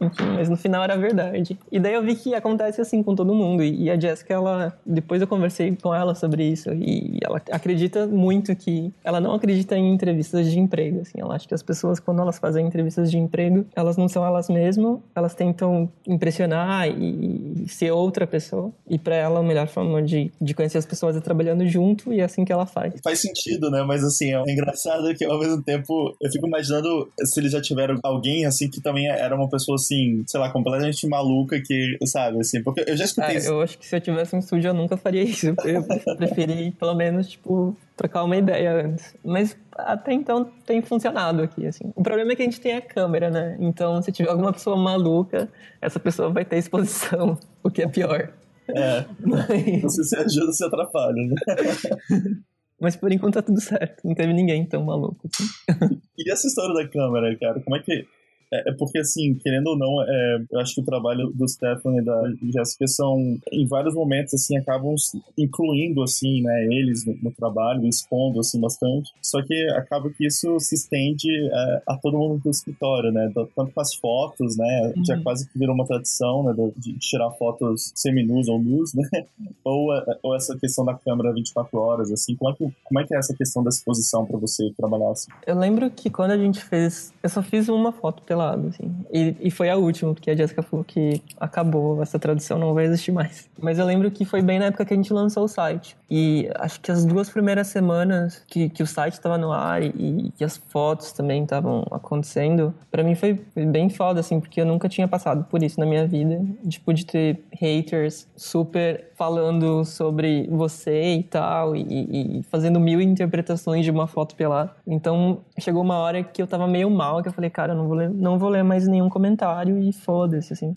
Enfim, 0.01 0.25
mas 0.35 0.49
no 0.49 0.57
final 0.57 0.83
era 0.83 0.97
verdade. 0.97 1.59
E 1.71 1.79
daí 1.79 1.95
eu 1.95 2.03
vi 2.03 2.15
que 2.15 2.35
acontece 2.35 2.81
assim 2.81 3.03
com 3.03 3.15
todo 3.15 3.35
mundo. 3.35 3.63
E 3.63 3.91
a 3.91 3.99
Jessica, 3.99 4.35
ela. 4.35 4.79
Depois 4.85 5.21
eu 5.21 5.27
conversei 5.27 5.77
com 5.77 5.95
ela 5.95 6.15
sobre 6.15 6.45
isso. 6.45 6.73
E 6.73 7.19
ela 7.23 7.43
acredita 7.51 8.07
muito 8.07 8.55
que. 8.55 8.93
Ela 9.03 9.21
não 9.21 9.35
acredita 9.35 9.77
em 9.77 9.93
entrevistas 9.93 10.51
de 10.51 10.59
emprego. 10.59 11.01
Assim, 11.01 11.21
ela 11.21 11.35
acha 11.35 11.47
que 11.47 11.55
as 11.55 11.63
pessoas, 11.63 11.99
quando 12.01 12.21
elas 12.21 12.39
fazem 12.39 12.67
entrevistas 12.67 13.11
de 13.11 13.19
emprego, 13.19 13.67
elas 13.75 13.97
não 13.97 14.09
são 14.09 14.25
elas 14.25 14.49
mesmas. 14.49 14.99
Elas 15.15 15.35
tentam 15.35 15.91
impressionar 16.07 16.89
e, 16.89 17.65
e 17.65 17.69
ser 17.69 17.91
outra 17.91 18.27
pessoa. 18.27 18.73
E 18.89 18.99
para 18.99 19.17
ela, 19.17 19.41
a 19.41 19.43
melhor 19.43 19.67
forma 19.67 20.03
de, 20.03 20.31
de 20.41 20.55
conhecer 20.55 20.79
as 20.79 20.87
pessoas 20.87 21.17
é 21.17 21.21
trabalhando 21.21 21.67
junto. 21.67 22.13
E 22.13 22.21
é 22.21 22.25
assim 22.25 22.45
que 22.45 22.53
ela 22.53 22.67
faz. 22.67 22.95
Faz 23.03 23.21
sentido, 23.21 23.71
né? 23.71 23.83
Mas 23.83 24.05
assim, 24.05 24.35
é 24.35 24.43
engraçado 24.53 25.15
que 25.15 25.25
ao 25.25 25.39
mesmo 25.39 25.63
tempo 25.63 26.15
eu 26.21 26.31
fico 26.31 26.47
imaginando 26.47 27.09
se 27.25 27.41
eles 27.41 27.53
já 27.53 27.61
tiveram 27.61 27.99
alguém 28.03 28.47
assim 28.47 28.69
que 28.71 28.81
também 28.81 29.09
era 29.09 29.35
uma 29.35 29.49
pessoa 29.49 29.79
assim, 29.89 30.23
sei 30.27 30.39
lá, 30.39 30.51
completamente 30.51 31.07
maluca 31.09 31.61
que, 31.61 31.97
sabe, 32.05 32.41
assim, 32.41 32.63
porque 32.63 32.85
eu 32.87 32.97
já 32.97 33.05
escutei 33.05 33.37
isso. 33.37 33.49
eu 33.49 33.63
acho 33.63 33.79
que 33.79 33.87
se 33.87 33.97
eu 33.97 34.01
tivesse 34.01 34.37
um 34.37 34.39
estúdio 34.39 34.69
eu 34.69 34.75
nunca 34.75 34.97
faria 34.97 35.23
isso. 35.23 35.55
Eu 35.65 36.17
preferi, 36.17 36.71
pelo 36.73 36.95
menos, 36.95 37.29
tipo, 37.29 37.75
trocar 37.97 38.25
uma 38.25 38.37
ideia 38.37 38.87
antes. 38.87 39.15
Mas 39.25 39.57
até 39.73 40.13
então 40.13 40.45
tem 40.67 40.83
funcionado 40.83 41.43
aqui, 41.43 41.67
assim. 41.67 41.93
O 41.97 42.03
problema 42.03 42.33
é 42.33 42.37
que 42.37 42.43
a 42.43 42.45
gente 42.45 42.61
tem 42.61 42.77
a 42.77 42.83
câmera, 42.83 43.31
né? 43.31 43.57
Então, 43.59 44.01
se 44.03 44.13
tiver 44.13 44.31
alguma 44.31 44.53
pessoa 44.53 44.77
maluca, 44.77 45.49
essa 45.81 45.99
pessoa 45.99 46.31
vai 46.31 46.45
ter 46.45 46.59
exposição, 46.59 47.39
o 47.63 47.71
que 47.71 47.83
é 47.83 47.89
pior. 47.89 48.33
É, 48.69 49.07
Mas, 49.21 49.83
você 49.83 50.05
se 50.05 50.17
ajuda 50.17 50.53
se 50.53 50.63
atrapalha, 50.63 51.15
né? 51.15 51.35
mas 52.79 52.95
por 52.97 53.11
enquanto 53.11 53.35
tá 53.35 53.43
tudo 53.43 53.61
certo. 53.61 54.07
Não 54.07 54.15
teve 54.15 54.33
ninguém 54.35 54.67
tão 54.67 54.85
maluco. 54.85 55.27
Assim. 55.27 56.01
E 56.19 56.31
essa 56.31 56.47
história 56.47 56.75
da 56.75 56.87
câmera, 56.87 57.35
cara, 57.39 57.61
como 57.61 57.77
é 57.77 57.81
que. 57.81 58.07
É, 58.53 58.71
é 58.71 58.73
porque, 58.73 58.99
assim, 58.99 59.35
querendo 59.35 59.69
ou 59.69 59.79
não, 59.79 60.03
é, 60.03 60.45
eu 60.51 60.61
acho 60.61 60.75
que 60.75 60.81
o 60.81 60.85
trabalho 60.85 61.31
do 61.35 61.47
Stefan 61.49 61.97
e 61.97 62.03
da 62.03 62.23
Jéssica 62.55 62.87
são, 62.87 63.39
em 63.53 63.67
vários 63.67 63.95
momentos, 63.95 64.35
assim, 64.35 64.57
acabam 64.57 64.95
incluindo, 65.37 66.03
assim, 66.03 66.43
né, 66.43 66.65
eles 66.67 67.05
no, 67.07 67.17
no 67.23 67.31
trabalho, 67.33 67.87
expondo, 67.87 68.41
assim, 68.41 68.61
bastante. 68.61 69.11
Só 69.23 69.43
que 69.43 69.55
acaba 69.71 70.11
que 70.11 70.27
isso 70.27 70.59
se 70.61 70.75
estende 70.75 71.29
é, 71.53 71.83
a 71.87 71.97
todo 71.97 72.19
mundo 72.19 72.41
do 72.43 72.51
escritório, 72.51 73.11
né, 73.13 73.31
tanto 73.35 73.73
com 73.73 73.81
as 73.81 73.95
fotos, 73.95 74.57
né, 74.57 74.93
já 75.07 75.17
Uhum. 75.17 75.23
quase 75.23 75.49
que 75.49 75.59
virou 75.59 75.75
uma 75.75 75.87
tradição, 75.87 76.43
né, 76.45 76.53
do- 76.53 76.73
de 76.77 76.93
tirar 76.99 77.31
fotos 77.33 77.93
seminus 77.95 78.49
ou 78.49 78.59
nus, 78.59 78.95
né, 78.95 79.03
ou, 79.65 79.95
é, 79.95 80.19
ou 80.23 80.35
essa 80.35 80.57
questão 80.59 80.85
da 80.85 80.95
câmera 80.95 81.33
24 81.33 81.79
horas, 81.79 82.11
assim, 82.11 82.35
como 82.37 82.51
é 82.53 82.55
que, 82.55 82.69
como 82.85 83.01
é, 83.01 83.05
que 83.07 83.15
é 83.15 83.19
essa 83.19 83.35
questão 83.35 83.63
da 83.63 83.69
exposição 83.69 84.25
para 84.27 84.39
você 84.39 84.71
trabalhar, 84.77 85.11
assim? 85.11 85.31
Eu 85.47 85.59
lembro 85.59 85.91
que 85.91 86.11
quando 86.11 86.31
a 86.33 86.37
gente 86.39 86.63
fez. 86.63 87.13
Eu 87.23 87.29
só 87.29 87.43
fiz 87.43 87.69
uma 87.69 87.93
foto 87.93 88.23
pelado, 88.39 88.69
assim. 88.69 88.95
E, 89.13 89.37
e 89.41 89.51
foi 89.51 89.69
a 89.69 89.77
última, 89.77 90.15
porque 90.15 90.31
a 90.31 90.37
Jessica 90.37 90.63
falou 90.63 90.85
que 90.85 91.21
acabou, 91.39 92.01
essa 92.01 92.19
tradução 92.19 92.59
não 92.59 92.73
vai 92.73 92.85
existir 92.85 93.11
mais. 93.11 93.49
Mas 93.61 93.79
eu 93.79 93.85
lembro 93.85 94.11
que 94.11 94.25
foi 94.25 94.41
bem 94.41 94.59
na 94.59 94.67
época 94.67 94.85
que 94.85 94.95
a 94.95 94.97
gente 94.97 95.13
lançou 95.13 95.45
o 95.45 95.49
site. 95.49 95.97
E 96.11 96.49
acho 96.57 96.81
que 96.81 96.91
as 96.91 97.05
duas 97.05 97.29
primeiras 97.29 97.67
semanas 97.67 98.43
que, 98.47 98.69
que 98.69 98.83
o 98.83 98.87
site 98.87 99.15
estava 99.15 99.37
no 99.37 99.53
ar 99.53 99.83
e 99.83 100.33
que 100.37 100.43
as 100.43 100.57
fotos 100.57 101.13
também 101.13 101.43
estavam 101.43 101.85
acontecendo, 101.91 102.75
pra 102.91 103.03
mim 103.03 103.15
foi 103.15 103.41
bem 103.55 103.91
foda, 103.91 104.21
assim, 104.21 104.41
porque 104.41 104.61
eu 104.61 104.67
nunca 104.67 104.89
tinha 104.89 105.07
passado 105.07 105.45
por 105.45 105.63
isso 105.63 105.79
na 105.79 105.87
minha 105.87 106.07
vida. 106.07 106.41
Tipo, 106.67 106.95
de 106.95 107.05
ter 107.05 107.45
haters 107.53 108.27
super 108.37 109.09
falando 109.17 109.85
sobre 109.85 110.47
você 110.49 111.15
e 111.15 111.23
tal, 111.23 111.77
e, 111.77 112.39
e 112.39 112.43
fazendo 112.45 112.81
mil 112.81 113.01
interpretações 113.01 113.85
de 113.85 113.91
uma 113.91 114.07
foto 114.07 114.35
pelada. 114.35 114.71
Então, 114.87 115.41
chegou 115.59 115.83
uma 115.83 115.99
hora 115.99 116.23
que 116.23 116.41
eu 116.41 116.47
tava 116.47 116.67
meio 116.67 116.89
mal, 116.89 117.21
que 117.23 117.29
eu 117.29 117.33
falei, 117.33 117.51
cara, 117.51 117.73
eu 117.73 117.77
não 117.77 117.87
vou 117.87 117.97
ler, 117.97 118.11
não 118.11 118.39
vou 118.39 118.49
ler 118.49 118.63
mais 118.63 118.87
nenhum 118.87 119.09
comentário 119.09 119.79
e 119.79 119.93
foda-se, 119.93 120.53
assim. 120.53 120.77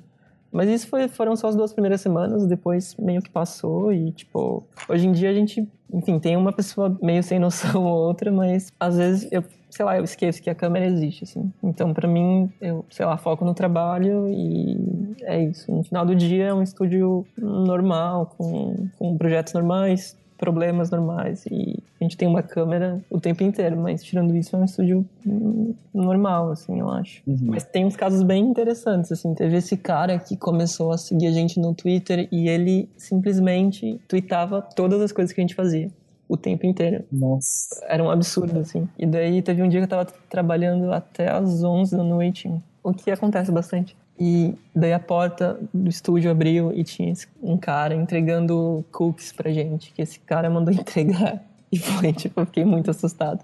Mas 0.51 0.69
isso 0.69 0.87
foi, 0.87 1.07
foram 1.07 1.35
só 1.35 1.47
as 1.47 1.55
duas 1.55 1.71
primeiras 1.71 2.01
semanas, 2.01 2.45
depois 2.45 2.95
meio 2.97 3.21
que 3.21 3.29
passou 3.29 3.91
e, 3.93 4.11
tipo, 4.11 4.63
hoje 4.89 5.07
em 5.07 5.11
dia 5.11 5.29
a 5.29 5.33
gente, 5.33 5.67
enfim, 5.93 6.19
tem 6.19 6.35
uma 6.35 6.51
pessoa 6.51 6.97
meio 7.01 7.23
sem 7.23 7.39
noção 7.39 7.85
ou 7.85 8.07
outra, 8.07 8.31
mas 8.31 8.71
às 8.79 8.97
vezes 8.97 9.31
eu, 9.31 9.43
sei 9.69 9.85
lá, 9.85 9.97
eu 9.97 10.03
esqueço 10.03 10.41
que 10.41 10.49
a 10.49 10.55
câmera 10.55 10.85
existe, 10.85 11.23
assim. 11.23 11.51
Então, 11.63 11.93
pra 11.93 12.07
mim, 12.07 12.51
eu, 12.59 12.83
sei 12.89 13.05
lá, 13.05 13.15
foco 13.17 13.45
no 13.45 13.53
trabalho 13.53 14.27
e 14.27 15.15
é 15.21 15.41
isso. 15.41 15.71
No 15.71 15.83
final 15.83 16.05
do 16.05 16.15
dia 16.15 16.47
é 16.47 16.53
um 16.53 16.61
estúdio 16.61 17.25
normal, 17.37 18.33
com, 18.37 18.87
com 18.97 19.17
projetos 19.17 19.53
normais, 19.53 20.17
problemas 20.41 20.89
normais 20.89 21.45
e 21.45 21.77
a 21.99 22.03
gente 22.03 22.17
tem 22.17 22.27
uma 22.27 22.41
câmera 22.41 22.99
o 23.11 23.19
tempo 23.19 23.43
inteiro, 23.43 23.77
mas 23.77 24.03
tirando 24.03 24.35
isso 24.35 24.55
é 24.55 24.59
um 24.59 24.65
estúdio 24.65 25.05
hum, 25.23 25.75
normal, 25.93 26.49
assim, 26.49 26.79
eu 26.79 26.89
acho. 26.89 27.21
Mas 27.27 27.63
tem 27.63 27.85
uns 27.85 27.95
casos 27.95 28.23
bem 28.23 28.43
interessantes, 28.43 29.11
assim. 29.11 29.35
Teve 29.35 29.57
esse 29.57 29.77
cara 29.77 30.17
que 30.17 30.35
começou 30.35 30.91
a 30.91 30.97
seguir 30.97 31.27
a 31.27 31.31
gente 31.31 31.59
no 31.59 31.75
Twitter 31.75 32.27
e 32.31 32.49
ele 32.49 32.89
simplesmente 32.97 34.01
tweetava 34.07 34.63
todas 34.63 34.99
as 34.99 35.11
coisas 35.11 35.31
que 35.31 35.39
a 35.39 35.43
gente 35.43 35.53
fazia. 35.53 35.91
O 36.27 36.35
tempo 36.35 36.65
inteiro. 36.65 37.03
Nossa. 37.11 37.85
Era 37.87 38.01
um 38.01 38.09
absurdo, 38.09 38.59
assim. 38.59 38.87
E 38.97 39.05
daí 39.05 39.41
teve 39.41 39.61
um 39.61 39.69
dia 39.69 39.81
que 39.81 39.83
eu 39.83 39.89
tava 39.89 40.07
trabalhando 40.29 40.91
até 40.91 41.29
às 41.29 41.61
11 41.61 41.95
da 41.95 42.03
noite, 42.03 42.49
o 42.81 42.93
que 42.93 43.11
acontece 43.11 43.51
bastante. 43.51 43.95
E 44.23 44.53
daí 44.75 44.93
a 44.93 44.99
porta 44.99 45.59
do 45.73 45.89
estúdio 45.89 46.29
abriu 46.29 46.71
e 46.75 46.83
tinha 46.83 47.11
um 47.41 47.57
cara 47.57 47.95
entregando 47.95 48.85
cookies 48.91 49.31
pra 49.31 49.51
gente, 49.51 49.91
que 49.91 49.99
esse 49.99 50.19
cara 50.19 50.47
mandou 50.47 50.71
entregar. 50.71 51.43
E 51.71 51.79
foi, 51.79 52.13
tipo, 52.13 52.39
eu 52.39 52.45
fiquei 52.45 52.63
muito 52.63 52.91
assustado. 52.91 53.43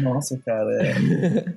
Nossa, 0.00 0.38
cara, 0.44 0.70
é. 0.82 1.54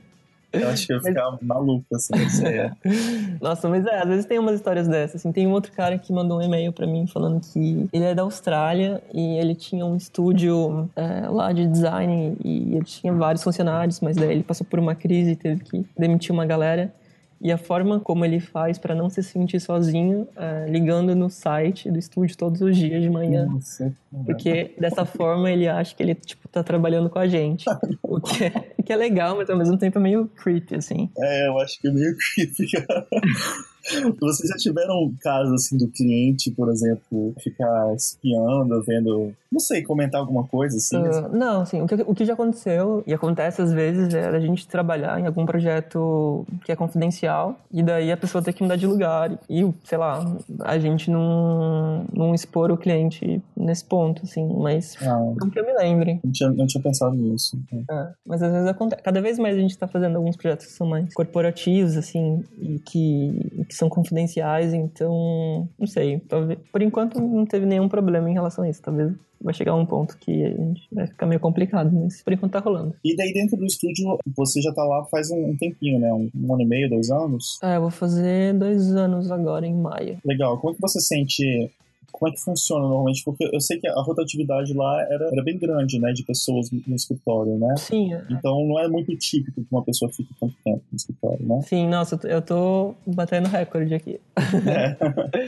Eu 0.53 0.69
acho 0.69 0.87
que 0.87 0.93
eu 0.93 0.97
ia 0.97 1.03
ficar 1.03 1.37
maluco, 1.41 1.85
assim, 1.93 2.13
não 2.15 2.29
sei. 2.29 2.59
é. 2.59 2.71
Nossa, 3.41 3.67
mas 3.67 3.85
é, 3.85 4.01
às 4.01 4.07
vezes 4.07 4.25
tem 4.25 4.39
umas 4.39 4.55
histórias 4.55 4.87
dessas, 4.87 5.15
assim. 5.15 5.33
Tem 5.33 5.45
um 5.45 5.51
outro 5.51 5.73
cara 5.73 5.97
que 5.97 6.13
mandou 6.13 6.37
um 6.37 6.41
e-mail 6.41 6.71
pra 6.71 6.87
mim 6.87 7.05
falando 7.07 7.41
que 7.41 7.89
ele 7.91 8.05
é 8.05 8.15
da 8.15 8.21
Austrália 8.21 9.03
e 9.13 9.37
ele 9.37 9.53
tinha 9.53 9.85
um 9.85 9.97
estúdio 9.97 10.89
é, 10.95 11.27
lá 11.27 11.51
de 11.51 11.67
design 11.67 12.37
e 12.41 12.73
ele 12.73 12.85
tinha 12.85 13.11
vários 13.11 13.43
funcionários, 13.43 13.99
mas 13.99 14.15
daí 14.15 14.31
ele 14.31 14.43
passou 14.43 14.65
por 14.65 14.79
uma 14.79 14.95
crise 14.95 15.31
e 15.31 15.35
teve 15.35 15.61
que 15.61 15.85
demitir 15.97 16.31
uma 16.31 16.45
galera. 16.45 16.93
E 17.41 17.51
a 17.51 17.57
forma 17.57 17.99
como 17.99 18.23
ele 18.23 18.39
faz 18.39 18.77
pra 18.77 18.95
não 18.95 19.09
se 19.09 19.21
sentir 19.21 19.59
sozinho, 19.59 20.27
é, 20.35 20.65
ligando 20.69 21.15
no 21.15 21.29
site 21.29 21.91
do 21.91 21.99
estúdio 21.99 22.37
todos 22.37 22.61
os 22.61 22.75
dias 22.75 23.01
de 23.01 23.09
manhã. 23.09 23.45
Nossa. 23.45 23.93
Porque 24.25 24.73
dessa 24.79 25.05
forma 25.05 25.51
ele 25.51 25.67
acha 25.67 25.95
que 25.95 26.01
ele, 26.01 26.15
tipo, 26.15 26.47
tá 26.47 26.63
trabalhando 26.63 27.09
com 27.09 27.19
a 27.19 27.27
gente. 27.27 27.65
O 28.07 28.21
que 28.21 28.45
é, 28.45 28.49
que 28.85 28.93
é 28.93 28.95
legal, 28.95 29.35
mas 29.35 29.49
ao 29.49 29.57
mesmo 29.57 29.77
tempo 29.77 29.97
é 29.97 30.01
meio 30.01 30.27
creepy, 30.27 30.75
assim. 30.75 31.09
É, 31.17 31.47
eu 31.47 31.59
acho 31.59 31.79
que 31.81 31.87
é 31.87 31.91
meio 31.91 32.15
creepy. 32.15 32.65
Vocês 34.19 34.49
já 34.49 34.55
tiveram 34.57 35.13
casos 35.21 35.53
assim 35.53 35.77
do 35.77 35.87
cliente, 35.87 36.51
por 36.51 36.69
exemplo, 36.69 37.33
ficar 37.39 37.93
espiando, 37.95 38.81
vendo, 38.83 39.31
não 39.51 39.59
sei, 39.59 39.83
comentar 39.83 40.19
alguma 40.19 40.43
coisa 40.43 40.77
assim? 40.77 40.97
Ah, 40.97 41.29
não, 41.29 41.61
assim, 41.61 41.81
o 41.81 41.87
que, 41.87 41.95
o 41.95 42.15
que 42.15 42.25
já 42.25 42.33
aconteceu, 42.33 43.03
e 43.05 43.13
acontece 43.13 43.61
às 43.61 43.71
vezes, 43.71 44.13
é 44.13 44.27
a 44.27 44.39
gente 44.39 44.67
trabalhar 44.67 45.19
em 45.19 45.27
algum 45.27 45.45
projeto 45.45 46.45
que 46.63 46.71
é 46.71 46.75
confidencial, 46.75 47.59
e 47.71 47.83
daí 47.83 48.11
a 48.11 48.17
pessoa 48.17 48.43
ter 48.43 48.53
que 48.53 48.63
mudar 48.63 48.75
de 48.75 48.87
lugar, 48.87 49.37
e, 49.49 49.71
sei 49.83 49.97
lá, 49.97 50.25
a 50.61 50.79
gente 50.79 51.11
não, 51.11 52.05
não 52.11 52.33
expor 52.33 52.71
o 52.71 52.77
cliente 52.77 53.41
nesse 53.65 53.83
ponto, 53.85 54.21
assim, 54.23 54.47
mas 54.57 54.95
Ah, 55.01 55.19
não 55.39 55.49
que 55.49 55.59
eu 55.59 55.65
me 55.65 55.73
lembre. 55.73 56.19
não 56.23 56.31
tinha, 56.31 56.49
não 56.51 56.67
tinha 56.67 56.81
pensado 56.83 57.15
nisso. 57.15 57.57
É, 57.89 58.07
mas 58.25 58.41
às 58.41 58.51
vezes 58.51 58.67
acontece. 58.67 59.01
Cada 59.03 59.21
vez 59.21 59.37
mais 59.39 59.55
a 59.57 59.59
gente 59.59 59.77
tá 59.77 59.87
fazendo 59.87 60.15
alguns 60.17 60.35
projetos 60.35 60.65
que 60.67 60.73
são 60.73 60.87
mais 60.87 61.13
corporativos, 61.13 61.97
assim, 61.97 62.43
e 62.59 62.79
que, 62.79 63.65
que 63.67 63.75
são 63.75 63.89
confidenciais, 63.89 64.73
então, 64.73 65.67
não 65.77 65.87
sei. 65.87 66.19
Talvez, 66.27 66.59
por 66.71 66.81
enquanto 66.81 67.19
não 67.19 67.45
teve 67.45 67.65
nenhum 67.65 67.89
problema 67.89 68.29
em 68.29 68.33
relação 68.33 68.63
a 68.63 68.69
isso. 68.69 68.81
Talvez 68.81 69.11
vai 69.41 69.53
chegar 69.53 69.75
um 69.75 69.85
ponto 69.85 70.17
que 70.17 70.43
a 70.43 70.49
gente 70.49 70.87
vai 70.91 71.05
ficar 71.05 71.25
meio 71.27 71.39
complicado, 71.39 71.91
mas 71.93 72.23
por 72.23 72.33
enquanto 72.33 72.53
tá 72.53 72.59
rolando. 72.59 72.95
E 73.03 73.15
daí 73.15 73.31
dentro 73.33 73.57
do 73.57 73.65
estúdio, 73.65 74.17
você 74.35 74.59
já 74.61 74.73
tá 74.73 74.83
lá 74.83 75.03
faz 75.05 75.29
um, 75.29 75.49
um 75.51 75.57
tempinho, 75.57 75.99
né? 75.99 76.11
Um, 76.11 76.29
um 76.35 76.53
ano 76.53 76.63
e 76.63 76.65
meio, 76.65 76.89
dois 76.89 77.11
anos? 77.11 77.59
É, 77.61 77.75
eu 77.75 77.81
vou 77.81 77.91
fazer 77.91 78.53
dois 78.53 78.95
anos 78.95 79.29
agora 79.31 79.67
em 79.67 79.73
maio. 79.75 80.17
Legal. 80.25 80.57
Como 80.57 80.71
é 80.73 80.75
que 80.75 80.81
você 80.81 80.99
sente 80.99 81.69
como 82.17 82.31
é 82.31 82.33
que 82.33 82.41
funciona 82.41 82.81
normalmente? 82.81 83.23
Porque 83.23 83.49
eu 83.51 83.59
sei 83.59 83.79
que 83.79 83.87
a 83.87 84.01
rotatividade 84.01 84.73
lá 84.73 85.01
era, 85.09 85.29
era 85.31 85.43
bem 85.43 85.57
grande, 85.57 85.99
né, 85.99 86.13
de 86.13 86.23
pessoas 86.23 86.71
no 86.71 86.95
escritório, 86.95 87.57
né? 87.57 87.75
Sim. 87.77 88.13
É. 88.13 88.23
Então 88.29 88.65
não 88.65 88.79
é 88.79 88.87
muito 88.87 89.15
típico 89.17 89.61
que 89.61 89.67
uma 89.69 89.83
pessoa 89.83 90.11
fique 90.11 90.33
tanto 90.39 90.55
tempo 90.63 90.81
no 90.91 90.95
escritório, 90.95 91.45
né? 91.45 91.61
Sim, 91.63 91.87
nossa, 91.87 92.19
eu 92.23 92.41
tô 92.41 92.95
batendo 93.05 93.47
recorde 93.47 93.93
aqui. 93.93 94.19
É. 94.37 94.95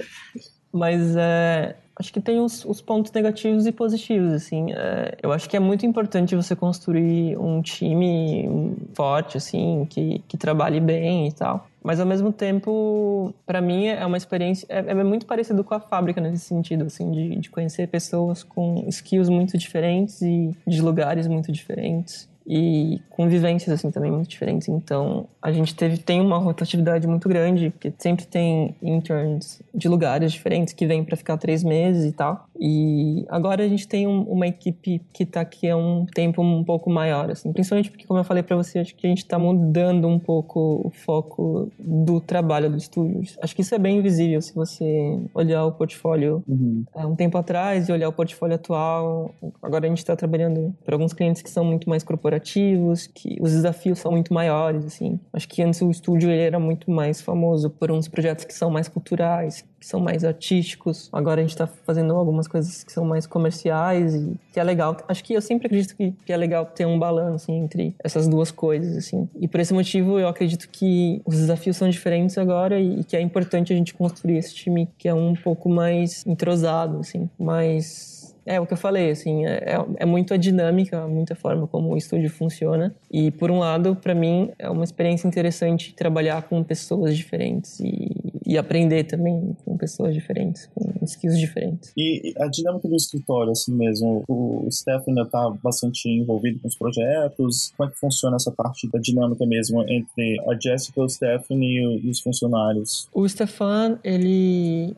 Mas 0.72 1.16
é, 1.16 1.76
acho 1.96 2.12
que 2.12 2.20
tem 2.20 2.40
os, 2.40 2.66
os, 2.66 2.82
pontos 2.82 3.12
negativos 3.12 3.66
e 3.66 3.72
positivos, 3.72 4.34
assim. 4.34 4.72
É, 4.74 5.18
eu 5.24 5.32
acho 5.32 5.50
que 5.50 5.56
é 5.56 5.60
muito 5.60 5.86
importante 5.86 6.36
você 6.36 6.56
construir 6.56 7.38
um 7.38 7.62
time 7.62 8.76
forte, 8.94 9.38
assim, 9.38 9.88
que, 9.90 10.20
que 10.28 10.38
trabalhe 10.38 10.80
bem 10.80 11.30
e 11.30 11.32
tal. 11.32 11.68
Mas 11.88 12.02
ao 12.02 12.06
mesmo 12.06 12.34
tempo, 12.34 13.34
para 13.45 13.62
mim 13.62 13.86
é 13.86 14.06
uma 14.06 14.17
experiência 14.17 14.65
é, 14.67 14.80
é, 14.80 15.04
muito 15.06 15.26
parecido 15.26 15.63
com 15.63 15.73
a 15.73 15.80
fábrica 15.80 16.19
nesse 16.19 16.43
sentido, 16.43 16.84
assim, 16.84 17.10
de, 17.12 17.38
de 17.38 17.50
conhecer 17.50 17.88
pessoas 17.88 18.43
com 18.43 18.84
skills 18.89 19.30
muito 19.30 19.58
diferentes 19.58 20.21
e 20.21 20.54
de 20.67 20.82
lugares 20.82 21.28
muito 21.28 21.50
diferentes 21.50 22.27
e 22.48 23.02
convivências 23.10 23.74
assim 23.74 23.92
também 23.92 24.10
muito 24.10 24.30
diferentes. 24.30 24.70
Então, 24.70 25.28
a 25.42 25.52
gente 25.52 25.76
teve 25.76 25.98
tem 25.98 26.22
uma 26.22 26.38
rotatividade 26.38 27.06
muito 27.06 27.28
grande, 27.28 27.70
porque 27.70 27.94
sempre 27.98 28.26
tem 28.26 28.76
interns 28.82 29.62
de 29.74 29.90
lugares 29.90 30.32
diferentes 30.32 30.74
que 30.74 30.86
vêm 30.86 31.04
para 31.04 31.18
ficar 31.18 31.38
três 31.38 31.64
meses 31.64 32.06
e 32.06 32.12
tal. 32.14 32.48
E 32.60 33.26
agora 33.30 33.64
a 33.64 33.68
gente 33.68 33.88
tem 33.88 34.08
um, 34.08 34.22
uma 34.24 34.48
equipe 34.48 35.02
que 35.14 35.24
está 35.24 35.42
aqui 35.42 35.70
há 35.70 35.76
um 35.76 36.06
tempo 36.06 36.42
um 36.42 36.64
pouco 36.64 36.90
maior, 36.90 37.30
assim, 37.30 37.52
principalmente 37.52 37.92
porque, 37.92 38.06
como 38.06 38.20
eu 38.20 38.24
falei 38.24 38.42
para 38.42 38.56
você, 38.56 38.80
acho 38.80 38.96
que 38.96 39.06
a 39.06 39.10
gente 39.10 39.24
está 39.24 39.38
mudando 39.38 40.08
um 40.08 40.18
pouco 40.18 40.82
o 40.86 40.90
foco 40.90 41.70
do 41.78 42.20
trabalho 42.22 42.70
do 42.70 42.78
estúdio. 42.78 43.36
Acho 43.42 43.56
que 43.56 43.62
isso 43.62 43.76
é 43.76 43.80
bem 43.80 44.02
visível 44.02 44.42
se 44.42 44.56
você 44.56 45.20
olhar 45.34 45.66
o 45.66 45.72
portfólio 45.72 46.44
uhum. 46.48 46.84
É, 46.96 47.06
um 47.06 47.16
tempo 47.16 47.38
atrás 47.38 47.90
e 47.90 47.92
olhar 47.92 48.10
o 48.10 48.14
portfólio 48.14 48.56
atual. 48.56 49.32
Agora 49.62 49.86
a 49.86 49.90
gente 49.90 50.00
está 50.00 50.16
trabalhando 50.16 50.74
para 50.86 50.96
alguns 50.96 51.14
clientes 51.14 51.42
que 51.42 51.50
são 51.50 51.64
muito 51.64 51.90
mais 51.90 52.04
corporativos, 52.04 52.37
que 52.39 53.38
os 53.39 53.52
desafios 53.52 54.00
são 54.00 54.12
muito 54.12 54.34
maiores, 54.34 54.86
assim. 54.86 55.19
Acho 55.34 55.47
que 55.47 55.62
antes 55.62 55.82
o 55.82 55.89
estúdio 55.89 56.30
ele 56.30 56.41
era 56.41 56.60
muito 56.60 56.89
mais 56.91 57.21
famoso 57.21 57.69
por 57.69 57.91
uns 57.91 58.08
projetos 58.08 58.45
que 58.45 58.54
são 58.54 58.69
mais 58.69 58.88
culturais, 58.88 59.65
que 59.80 59.86
são 59.86 60.00
mais 60.00 60.23
artísticos. 60.23 61.10
Agora 61.12 61.39
a 61.39 61.43
gente 61.43 61.52
está 61.52 61.67
fazendo 61.67 62.15
algumas 62.15 62.47
coisas 62.47 62.84
que 62.84 62.91
são 62.91 63.06
mais 63.06 63.28
comerciais 63.28 64.15
e 64.15 64.36
que 64.52 64.60
é 64.60 64.63
legal. 64.63 64.97
Acho 65.08 65.23
que 65.23 65.34
eu 65.34 65.41
sempre 65.41 65.67
acredito 65.67 65.95
que, 65.95 66.13
que 66.26 66.34
é 66.34 66.38
legal 66.38 66.65
ter 66.65 66.86
um 66.86 66.97
balanço 66.97 67.38
assim, 67.38 67.60
entre 67.60 67.95
essas 68.04 68.28
duas 68.28 68.52
coisas, 68.52 68.97
assim. 68.97 69.30
E 69.39 69.47
por 69.47 69.60
esse 69.60 69.73
motivo 69.73 70.19
eu 70.19 70.28
acredito 70.28 70.67
que 70.69 71.21
os 71.26 71.36
desafios 71.36 71.78
são 71.78 71.89
diferentes 71.89 72.38
agora 72.38 72.80
e, 72.80 73.02
e 73.02 73.04
que 73.04 73.15
é 73.15 73.21
importante 73.21 73.71
a 73.71 73.76
gente 73.76 73.93
construir 73.93 74.38
esse 74.38 74.54
time 74.54 74.89
que 74.97 75.08
é 75.08 75.13
um 75.13 75.36
pouco 75.36 75.69
mais 75.69 76.26
entrosado, 76.26 77.00
assim, 77.00 77.30
mais 77.39 78.36
é 78.48 78.60
o 78.60 78.66
que 78.66 78.74
eu 78.74 78.78
falei, 78.78 79.12
assim, 79.12 79.46
é, 79.46 79.58
é, 79.58 79.86
é 79.98 80.06
muito 80.06 80.34
a 80.34 80.38
dinâmica, 80.38 81.06
muita 81.08 81.36
forma 81.36 81.68
como 81.68 81.94
o 81.94 81.98
estúdio 81.98 82.30
funciona. 82.30 82.96
E, 83.12 83.30
por 83.30 83.52
um 83.52 83.60
lado, 83.60 83.96
para 83.96 84.16
mim, 84.16 84.50
é 84.58 84.70
uma 84.70 84.86
experiência 84.86 85.28
interessante 85.28 85.94
trabalhar 85.94 86.44
com 86.44 86.64
pessoas 86.64 87.16
diferentes 87.16 87.80
e, 87.82 88.10
e 88.46 88.58
aprender 88.58 89.04
também 89.04 89.56
com 89.66 89.78
pessoas 89.78 90.14
diferentes, 90.14 90.68
com 90.74 90.94
skills 91.04 91.38
diferentes. 91.38 91.92
E 91.98 92.34
a 92.38 92.48
dinâmica 92.48 92.88
do 92.88 92.96
escritório, 92.96 93.52
assim 93.52 93.74
mesmo, 93.74 94.24
o 94.28 94.68
Stefan 94.72 95.22
está 95.22 95.50
bastante 95.62 96.10
envolvido 96.10 96.60
com 96.62 96.70
os 96.70 96.78
projetos. 96.78 97.74
Como 97.76 97.90
é 97.90 97.92
que 97.92 98.00
funciona 98.00 98.38
essa 98.38 98.52
parte 98.52 98.90
da 98.90 99.00
dinâmica 99.00 99.46
mesmo 99.46 99.84
entre 99.90 100.40
a 100.48 100.58
Jessica, 100.58 101.02
o 101.02 101.10
Stefan 101.10 101.56
e 101.56 102.10
os 102.10 102.22
funcionários? 102.22 103.10
O 103.14 103.28
Stefan, 103.28 104.00
ele, 104.04 104.96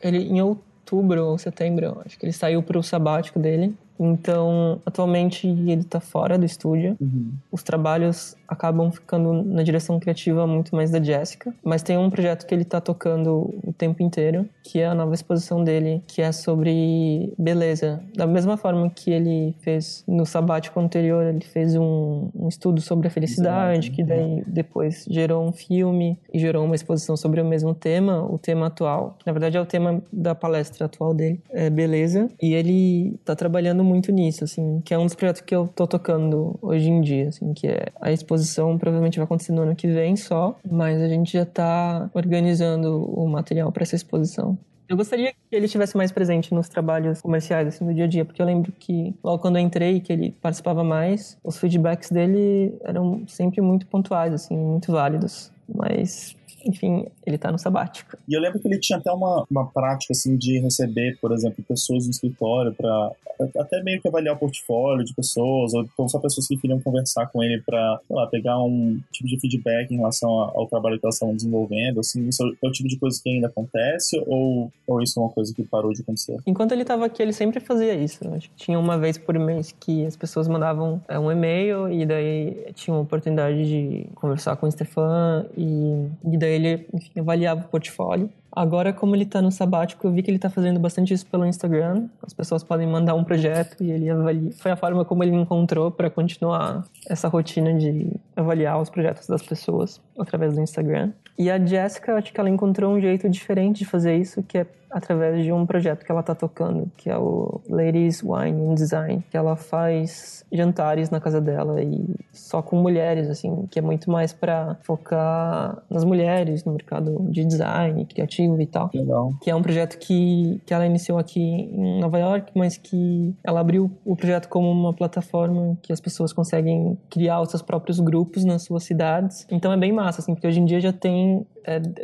ele 0.00 0.18
em 0.18 0.40
outubro 0.40 0.67
outubro 0.88 1.26
ou 1.26 1.38
setembro, 1.38 2.00
acho 2.04 2.18
que 2.18 2.24
ele 2.24 2.32
saiu 2.32 2.62
para 2.62 2.78
o 2.78 2.82
sabático 2.82 3.38
dele. 3.38 3.74
Então, 3.98 4.80
atualmente 4.84 5.46
ele 5.46 5.82
está 5.82 6.00
fora 6.00 6.38
do 6.38 6.44
estúdio. 6.44 6.96
Uhum. 7.00 7.32
Os 7.50 7.62
trabalhos 7.62 8.36
acabam 8.46 8.90
ficando 8.90 9.42
na 9.42 9.62
direção 9.62 10.00
criativa 10.00 10.46
muito 10.46 10.74
mais 10.74 10.90
da 10.90 11.02
Jessica, 11.02 11.54
mas 11.62 11.82
tem 11.82 11.98
um 11.98 12.08
projeto 12.08 12.46
que 12.46 12.54
ele 12.54 12.62
está 12.62 12.80
tocando 12.80 13.54
o 13.62 13.72
tempo 13.76 14.02
inteiro, 14.02 14.48
que 14.62 14.80
é 14.80 14.86
a 14.86 14.94
nova 14.94 15.14
exposição 15.14 15.62
dele, 15.62 16.02
que 16.06 16.22
é 16.22 16.32
sobre 16.32 17.32
beleza. 17.38 18.02
Da 18.14 18.26
mesma 18.26 18.56
forma 18.56 18.88
que 18.90 19.10
ele 19.10 19.54
fez 19.60 20.02
no 20.06 20.24
sabático 20.24 20.80
anterior, 20.80 21.24
ele 21.24 21.44
fez 21.44 21.76
um, 21.76 22.30
um 22.34 22.48
estudo 22.48 22.80
sobre 22.80 23.08
a 23.08 23.10
felicidade, 23.10 23.90
que 23.90 24.02
daí 24.02 24.42
depois 24.46 25.04
gerou 25.08 25.46
um 25.46 25.52
filme 25.52 26.18
e 26.32 26.38
gerou 26.38 26.64
uma 26.64 26.74
exposição 26.74 27.16
sobre 27.16 27.40
o 27.40 27.44
mesmo 27.44 27.74
tema, 27.74 28.22
o 28.22 28.38
tema 28.38 28.66
atual, 28.66 29.16
na 29.26 29.32
verdade 29.32 29.56
é 29.56 29.60
o 29.60 29.66
tema 29.66 30.02
da 30.12 30.34
palestra 30.34 30.86
atual 30.86 31.12
dele, 31.12 31.40
é 31.50 31.68
beleza, 31.68 32.28
e 32.40 32.54
ele 32.54 33.14
está 33.14 33.34
trabalhando 33.34 33.84
muito 33.88 34.12
nisso, 34.12 34.44
assim, 34.44 34.80
que 34.84 34.92
é 34.92 34.98
um 34.98 35.04
dos 35.04 35.14
projetos 35.14 35.40
que 35.40 35.54
eu 35.54 35.66
tô 35.66 35.86
tocando 35.86 36.58
hoje 36.62 36.88
em 36.88 37.00
dia, 37.00 37.28
assim, 37.28 37.52
que 37.54 37.66
é 37.66 37.86
a 38.00 38.12
exposição 38.12 38.76
provavelmente 38.78 39.18
vai 39.18 39.24
acontecer 39.24 39.52
no 39.52 39.62
ano 39.62 39.74
que 39.74 39.88
vem 39.88 40.16
só, 40.16 40.56
mas 40.70 41.00
a 41.00 41.08
gente 41.08 41.32
já 41.32 41.44
tá 41.44 42.10
organizando 42.14 43.04
o 43.04 43.26
material 43.26 43.72
para 43.72 43.82
essa 43.82 43.96
exposição. 43.96 44.56
Eu 44.88 44.96
gostaria 44.96 45.32
que 45.32 45.54
ele 45.54 45.66
estivesse 45.66 45.96
mais 45.98 46.10
presente 46.10 46.54
nos 46.54 46.66
trabalhos 46.66 47.20
comerciais, 47.20 47.68
assim, 47.68 47.84
do 47.84 47.92
dia 47.92 48.04
a 48.04 48.08
dia, 48.08 48.24
porque 48.24 48.40
eu 48.40 48.46
lembro 48.46 48.72
que 48.72 49.14
logo 49.22 49.38
quando 49.38 49.56
eu 49.56 49.62
entrei, 49.62 50.00
que 50.00 50.10
ele 50.10 50.30
participava 50.40 50.82
mais, 50.82 51.36
os 51.44 51.58
feedbacks 51.58 52.10
dele 52.10 52.74
eram 52.82 53.22
sempre 53.26 53.60
muito 53.60 53.86
pontuais, 53.86 54.32
assim, 54.32 54.56
muito 54.56 54.90
válidos. 54.90 55.52
Mas 55.68 56.34
enfim, 56.64 57.06
ele 57.26 57.38
tá 57.38 57.50
no 57.50 57.58
sabático. 57.58 58.16
E 58.28 58.34
eu 58.34 58.40
lembro 58.40 58.58
que 58.60 58.68
ele 58.68 58.78
tinha 58.78 58.98
até 58.98 59.10
uma, 59.10 59.44
uma 59.50 59.66
prática, 59.66 60.12
assim, 60.12 60.36
de 60.36 60.58
receber, 60.58 61.18
por 61.20 61.32
exemplo, 61.32 61.64
pessoas 61.66 62.04
no 62.04 62.10
escritório 62.10 62.74
para 62.74 63.12
até 63.58 63.82
meio 63.82 64.00
que 64.00 64.08
avaliar 64.08 64.34
o 64.34 64.38
portfólio 64.38 65.04
de 65.04 65.14
pessoas, 65.14 65.72
ou 65.74 65.82
então 65.82 66.08
só 66.08 66.18
pessoas 66.18 66.46
que 66.48 66.56
queriam 66.56 66.80
conversar 66.80 67.26
com 67.26 67.42
ele 67.42 67.62
para, 67.64 68.00
sei 68.06 68.16
lá, 68.16 68.26
pegar 68.26 68.58
um 68.62 69.00
tipo 69.12 69.28
de 69.28 69.38
feedback 69.38 69.92
em 69.92 69.96
relação 69.96 70.30
ao 70.30 70.66
trabalho 70.66 70.98
que 70.98 71.06
elas 71.06 71.14
estavam 71.14 71.34
desenvolvendo, 71.34 72.00
assim, 72.00 72.26
isso 72.28 72.42
é 72.42 72.66
o 72.66 72.72
tipo 72.72 72.88
de 72.88 72.98
coisa 72.98 73.20
que 73.22 73.30
ainda 73.30 73.46
acontece, 73.46 74.20
ou, 74.26 74.72
ou 74.86 75.02
isso 75.02 75.18
é 75.18 75.22
uma 75.22 75.30
coisa 75.30 75.54
que 75.54 75.62
parou 75.62 75.92
de 75.92 76.02
acontecer? 76.02 76.36
Enquanto 76.46 76.72
ele 76.72 76.82
estava 76.82 77.06
aqui, 77.06 77.22
ele 77.22 77.32
sempre 77.32 77.60
fazia 77.60 77.94
isso. 77.94 78.26
Acho 78.34 78.50
que 78.50 78.56
tinha 78.56 78.78
uma 78.78 78.98
vez 78.98 79.16
por 79.18 79.38
mês 79.38 79.74
que 79.78 80.04
as 80.04 80.16
pessoas 80.16 80.48
mandavam 80.48 81.00
é, 81.08 81.18
um 81.18 81.30
e-mail 81.30 81.88
e 81.88 82.04
daí 82.04 82.72
tinha 82.74 82.94
uma 82.94 83.02
oportunidade 83.02 83.64
de 83.66 84.06
conversar 84.14 84.56
com 84.56 84.66
o 84.66 84.70
Stefan 84.70 85.46
e, 85.56 86.06
e 86.32 86.36
daí 86.36 86.57
ele, 86.58 86.86
enfim, 86.92 87.20
avaliava 87.20 87.62
o 87.62 87.68
portfólio. 87.68 88.30
Agora, 88.50 88.92
como 88.92 89.14
ele 89.14 89.24
está 89.24 89.40
no 89.40 89.52
sabático, 89.52 90.06
eu 90.06 90.10
vi 90.10 90.22
que 90.22 90.30
ele 90.30 90.38
está 90.38 90.50
fazendo 90.50 90.80
bastante 90.80 91.14
isso 91.14 91.26
pelo 91.26 91.46
Instagram. 91.46 92.08
As 92.22 92.32
pessoas 92.32 92.64
podem 92.64 92.86
mandar 92.86 93.14
um 93.14 93.22
projeto 93.22 93.82
e 93.82 93.90
ele 93.90 94.10
avalia. 94.10 94.50
Foi 94.52 94.70
a 94.70 94.76
forma 94.76 95.04
como 95.04 95.22
ele 95.22 95.36
encontrou 95.36 95.90
para 95.90 96.10
continuar 96.10 96.84
essa 97.08 97.28
rotina 97.28 97.72
de 97.74 98.10
avaliar 98.34 98.80
os 98.80 98.90
projetos 98.90 99.28
das 99.28 99.42
pessoas 99.42 100.00
através 100.18 100.54
do 100.54 100.60
Instagram. 100.60 101.12
E 101.38 101.50
a 101.50 101.64
Jessica, 101.64 102.16
acho 102.16 102.32
que 102.32 102.40
ela 102.40 102.50
encontrou 102.50 102.92
um 102.92 103.00
jeito 103.00 103.28
diferente 103.28 103.78
de 103.78 103.84
fazer 103.84 104.16
isso, 104.16 104.42
que 104.42 104.58
é 104.58 104.66
através 104.90 105.44
de 105.44 105.52
um 105.52 105.66
projeto 105.66 106.04
que 106.04 106.10
ela 106.10 106.20
está 106.20 106.34
tocando, 106.34 106.90
que 106.96 107.10
é 107.10 107.16
o 107.16 107.60
Ladies 107.68 108.22
Wine 108.22 108.70
and 108.70 108.74
Design, 108.74 109.24
que 109.30 109.36
ela 109.36 109.56
faz 109.56 110.44
jantares 110.50 111.10
na 111.10 111.20
casa 111.20 111.40
dela 111.40 111.82
e 111.82 112.04
só 112.32 112.62
com 112.62 112.76
mulheres, 112.76 113.28
assim, 113.28 113.66
que 113.70 113.78
é 113.78 113.82
muito 113.82 114.10
mais 114.10 114.32
para 114.32 114.76
focar 114.82 115.82
nas 115.90 116.04
mulheres 116.04 116.64
no 116.64 116.72
mercado 116.72 117.18
de 117.30 117.44
design 117.44 118.04
criativo 118.06 118.60
e 118.60 118.66
tal. 118.66 118.90
Legal. 118.94 119.32
Que 119.40 119.50
é 119.50 119.54
um 119.54 119.62
projeto 119.62 119.98
que, 119.98 120.60
que 120.64 120.72
ela 120.72 120.86
iniciou 120.86 121.18
aqui 121.18 121.40
em 121.40 122.00
Nova 122.00 122.18
York, 122.18 122.52
mas 122.54 122.76
que 122.76 123.34
ela 123.44 123.60
abriu 123.60 123.90
o 124.04 124.16
projeto 124.16 124.48
como 124.48 124.70
uma 124.70 124.92
plataforma 124.92 125.76
que 125.82 125.92
as 125.92 126.00
pessoas 126.00 126.32
conseguem 126.32 126.98
criar 127.10 127.40
os 127.40 127.50
seus 127.50 127.62
próprios 127.62 128.00
grupos 128.00 128.44
nas 128.44 128.62
suas 128.62 128.84
cidades. 128.84 129.46
Então 129.50 129.72
é 129.72 129.76
bem 129.76 129.92
massa, 129.92 130.20
assim, 130.20 130.34
porque 130.34 130.46
hoje 130.46 130.60
em 130.60 130.64
dia 130.64 130.80
já 130.80 130.92
tem 130.92 131.46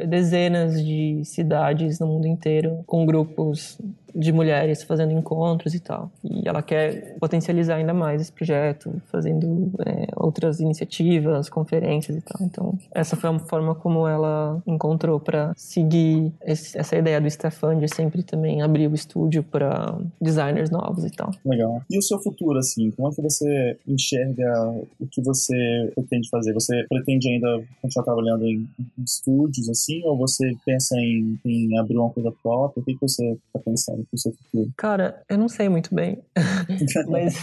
dezenas 0.07 0.85
de 0.85 1.23
cidades 1.25 1.99
no 1.99 2.07
mundo 2.07 2.27
inteiro 2.27 2.83
com 2.87 3.07
grupos 3.07 3.79
de 4.15 4.33
mulheres 4.33 4.83
fazendo 4.83 5.13
encontros 5.13 5.75
e 5.75 5.81
tal. 5.81 6.11
E 6.23 6.49
ela 6.49 6.63
quer 6.63 7.17
potencializar 7.19 7.77
ainda 7.77 7.93
mais 7.93 8.21
esse 8.21 8.33
projeto, 8.33 9.03
fazendo 9.11 9.73
é, 9.85 10.07
outras 10.17 10.61
iniciativas, 10.61 11.49
conferências 11.49 12.17
e 12.17 12.21
tal. 12.21 12.47
Então, 12.47 12.79
essa 12.93 13.17
foi 13.17 13.31
a 13.31 13.39
forma 13.41 13.75
como 13.75 14.07
ela 14.07 14.63
encontrou 14.67 15.19
para 15.19 15.53
seguir 15.57 16.33
esse, 16.43 16.79
essa 16.79 16.97
ideia 16.97 17.21
do 17.21 17.29
Stefan 17.29 17.79
de 17.79 17.89
sempre 17.93 18.23
também 18.23 18.63
abrir 18.63 18.89
o 18.89 18.95
estúdio 18.95 19.43
para 19.43 19.99
designers 20.21 20.71
novos 20.71 21.05
e 21.05 21.11
tal. 21.11 21.31
Legal. 21.45 21.83
E 21.91 21.99
o 21.99 22.03
seu 22.03 22.19
futuro, 22.21 22.59
assim? 22.59 22.91
Como 22.93 23.09
é 23.09 23.15
que 23.15 23.23
você 23.23 23.79
enxerga 23.87 24.71
o 25.01 25.07
que 25.07 25.23
você 25.23 25.91
pretende 25.95 26.29
fazer? 26.29 26.53
Você 26.53 26.85
pretende 26.89 27.29
ainda 27.29 27.65
continuar 27.83 28.05
trabalhando 28.05 28.45
em, 28.47 28.69
estúdios, 29.05 29.69
assim? 29.69 30.03
Ou 30.05 30.17
você 30.17 30.53
pensa 30.65 30.97
em, 30.99 31.39
em 31.45 31.79
abrir 31.79 31.97
uma 31.97 32.11
coisa 32.11 32.33
própria? 32.43 32.81
O 32.81 32.85
que, 32.85 32.95
que 32.95 33.01
você 33.01 33.33
está 33.33 33.59
pensando? 33.59 34.04
Pro 34.05 34.19
seu 34.19 34.33
futuro? 34.33 34.71
Cara, 34.77 35.23
eu 35.29 35.39
não 35.39 35.49
sei 35.49 35.69
muito 35.69 35.95
bem. 35.95 36.19
mas, 37.09 37.35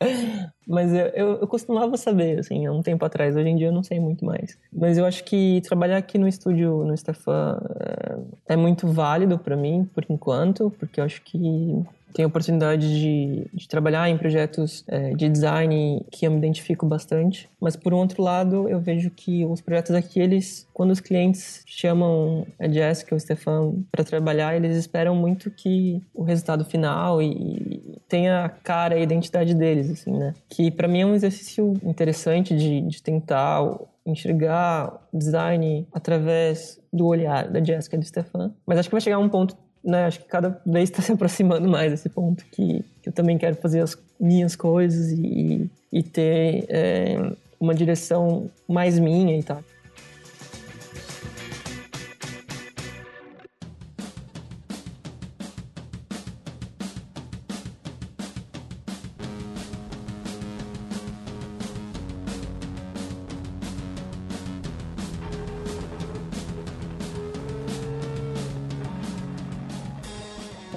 Mas 0.66 0.92
eu, 0.92 1.06
eu, 1.08 1.40
eu, 1.40 1.46
costumava 1.46 1.96
saber, 1.96 2.38
assim, 2.38 2.66
há 2.66 2.72
um 2.72 2.82
tempo 2.82 3.04
atrás. 3.04 3.36
Hoje 3.36 3.48
em 3.48 3.56
dia 3.56 3.68
eu 3.68 3.72
não 3.72 3.82
sei 3.82 4.00
muito 4.00 4.24
mais. 4.24 4.58
Mas 4.72 4.98
eu 4.98 5.04
acho 5.04 5.24
que 5.24 5.60
trabalhar 5.62 5.98
aqui 5.98 6.18
no 6.18 6.26
estúdio, 6.26 6.84
no 6.84 6.96
Stefan, 6.96 7.60
é, 8.46 8.54
é 8.54 8.56
muito 8.56 8.88
válido 8.88 9.38
para 9.38 9.56
mim, 9.56 9.88
por 9.94 10.04
enquanto, 10.08 10.70
porque 10.78 11.00
eu 11.00 11.04
acho 11.04 11.22
que 11.22 11.84
tenho 12.14 12.28
a 12.28 12.30
oportunidade 12.30 12.88
de, 12.88 13.46
de 13.52 13.68
trabalhar 13.68 14.08
em 14.08 14.16
projetos 14.16 14.84
é, 14.86 15.10
de 15.14 15.28
design 15.28 16.06
que 16.12 16.24
eu 16.24 16.30
me 16.30 16.38
identifico 16.38 16.86
bastante. 16.86 17.50
Mas, 17.60 17.74
por 17.74 17.92
um 17.92 17.98
outro 17.98 18.22
lado, 18.22 18.68
eu 18.68 18.78
vejo 18.80 19.10
que 19.10 19.44
os 19.44 19.60
projetos 19.60 19.96
aqui, 19.96 20.20
eles, 20.20 20.66
quando 20.72 20.92
os 20.92 21.00
clientes 21.00 21.62
chamam 21.66 22.46
a 22.58 22.68
Jessica 22.68 23.14
ou 23.14 23.16
o 23.16 23.20
Stefan 23.20 23.74
para 23.90 24.04
trabalhar, 24.04 24.54
eles 24.54 24.76
esperam 24.76 25.16
muito 25.16 25.50
que 25.50 26.00
o 26.14 26.22
resultado 26.22 26.64
final 26.64 27.20
e, 27.20 27.32
e 27.32 28.00
tenha 28.08 28.44
a 28.44 28.48
cara 28.48 28.96
e 28.96 29.00
a 29.00 29.02
identidade 29.02 29.52
deles, 29.52 29.90
assim, 29.90 30.12
né? 30.12 30.34
Que, 30.48 30.70
para 30.70 30.86
mim, 30.86 31.00
é 31.00 31.06
um 31.06 31.14
exercício 31.14 31.74
interessante 31.82 32.56
de, 32.56 32.80
de 32.80 33.02
tentar 33.02 33.76
enxergar 34.06 35.00
design 35.12 35.86
através 35.92 36.80
do 36.92 37.06
olhar 37.06 37.48
da 37.48 37.62
Jessica 37.62 37.96
e 37.96 37.98
do 37.98 38.04
Stefan. 38.04 38.54
Mas 38.64 38.78
acho 38.78 38.88
que 38.88 38.94
vai 38.94 39.00
chegar 39.00 39.18
um 39.18 39.28
ponto 39.28 39.56
né, 39.84 40.06
acho 40.06 40.20
que 40.20 40.26
cada 40.26 40.60
vez 40.64 40.90
está 40.90 41.02
se 41.02 41.12
aproximando 41.12 41.68
mais 41.68 41.90
desse 41.90 42.08
ponto 42.08 42.44
que, 42.50 42.84
que, 43.02 43.08
eu 43.08 43.12
também 43.12 43.36
quero 43.36 43.56
fazer 43.56 43.80
as 43.80 43.96
minhas 44.18 44.56
coisas 44.56 45.12
e, 45.12 45.70
e 45.92 46.02
ter 46.02 46.64
é, 46.68 47.32
uma 47.60 47.74
direção 47.74 48.50
mais 48.66 48.98
minha 48.98 49.38
e 49.38 49.42
tal. 49.42 49.62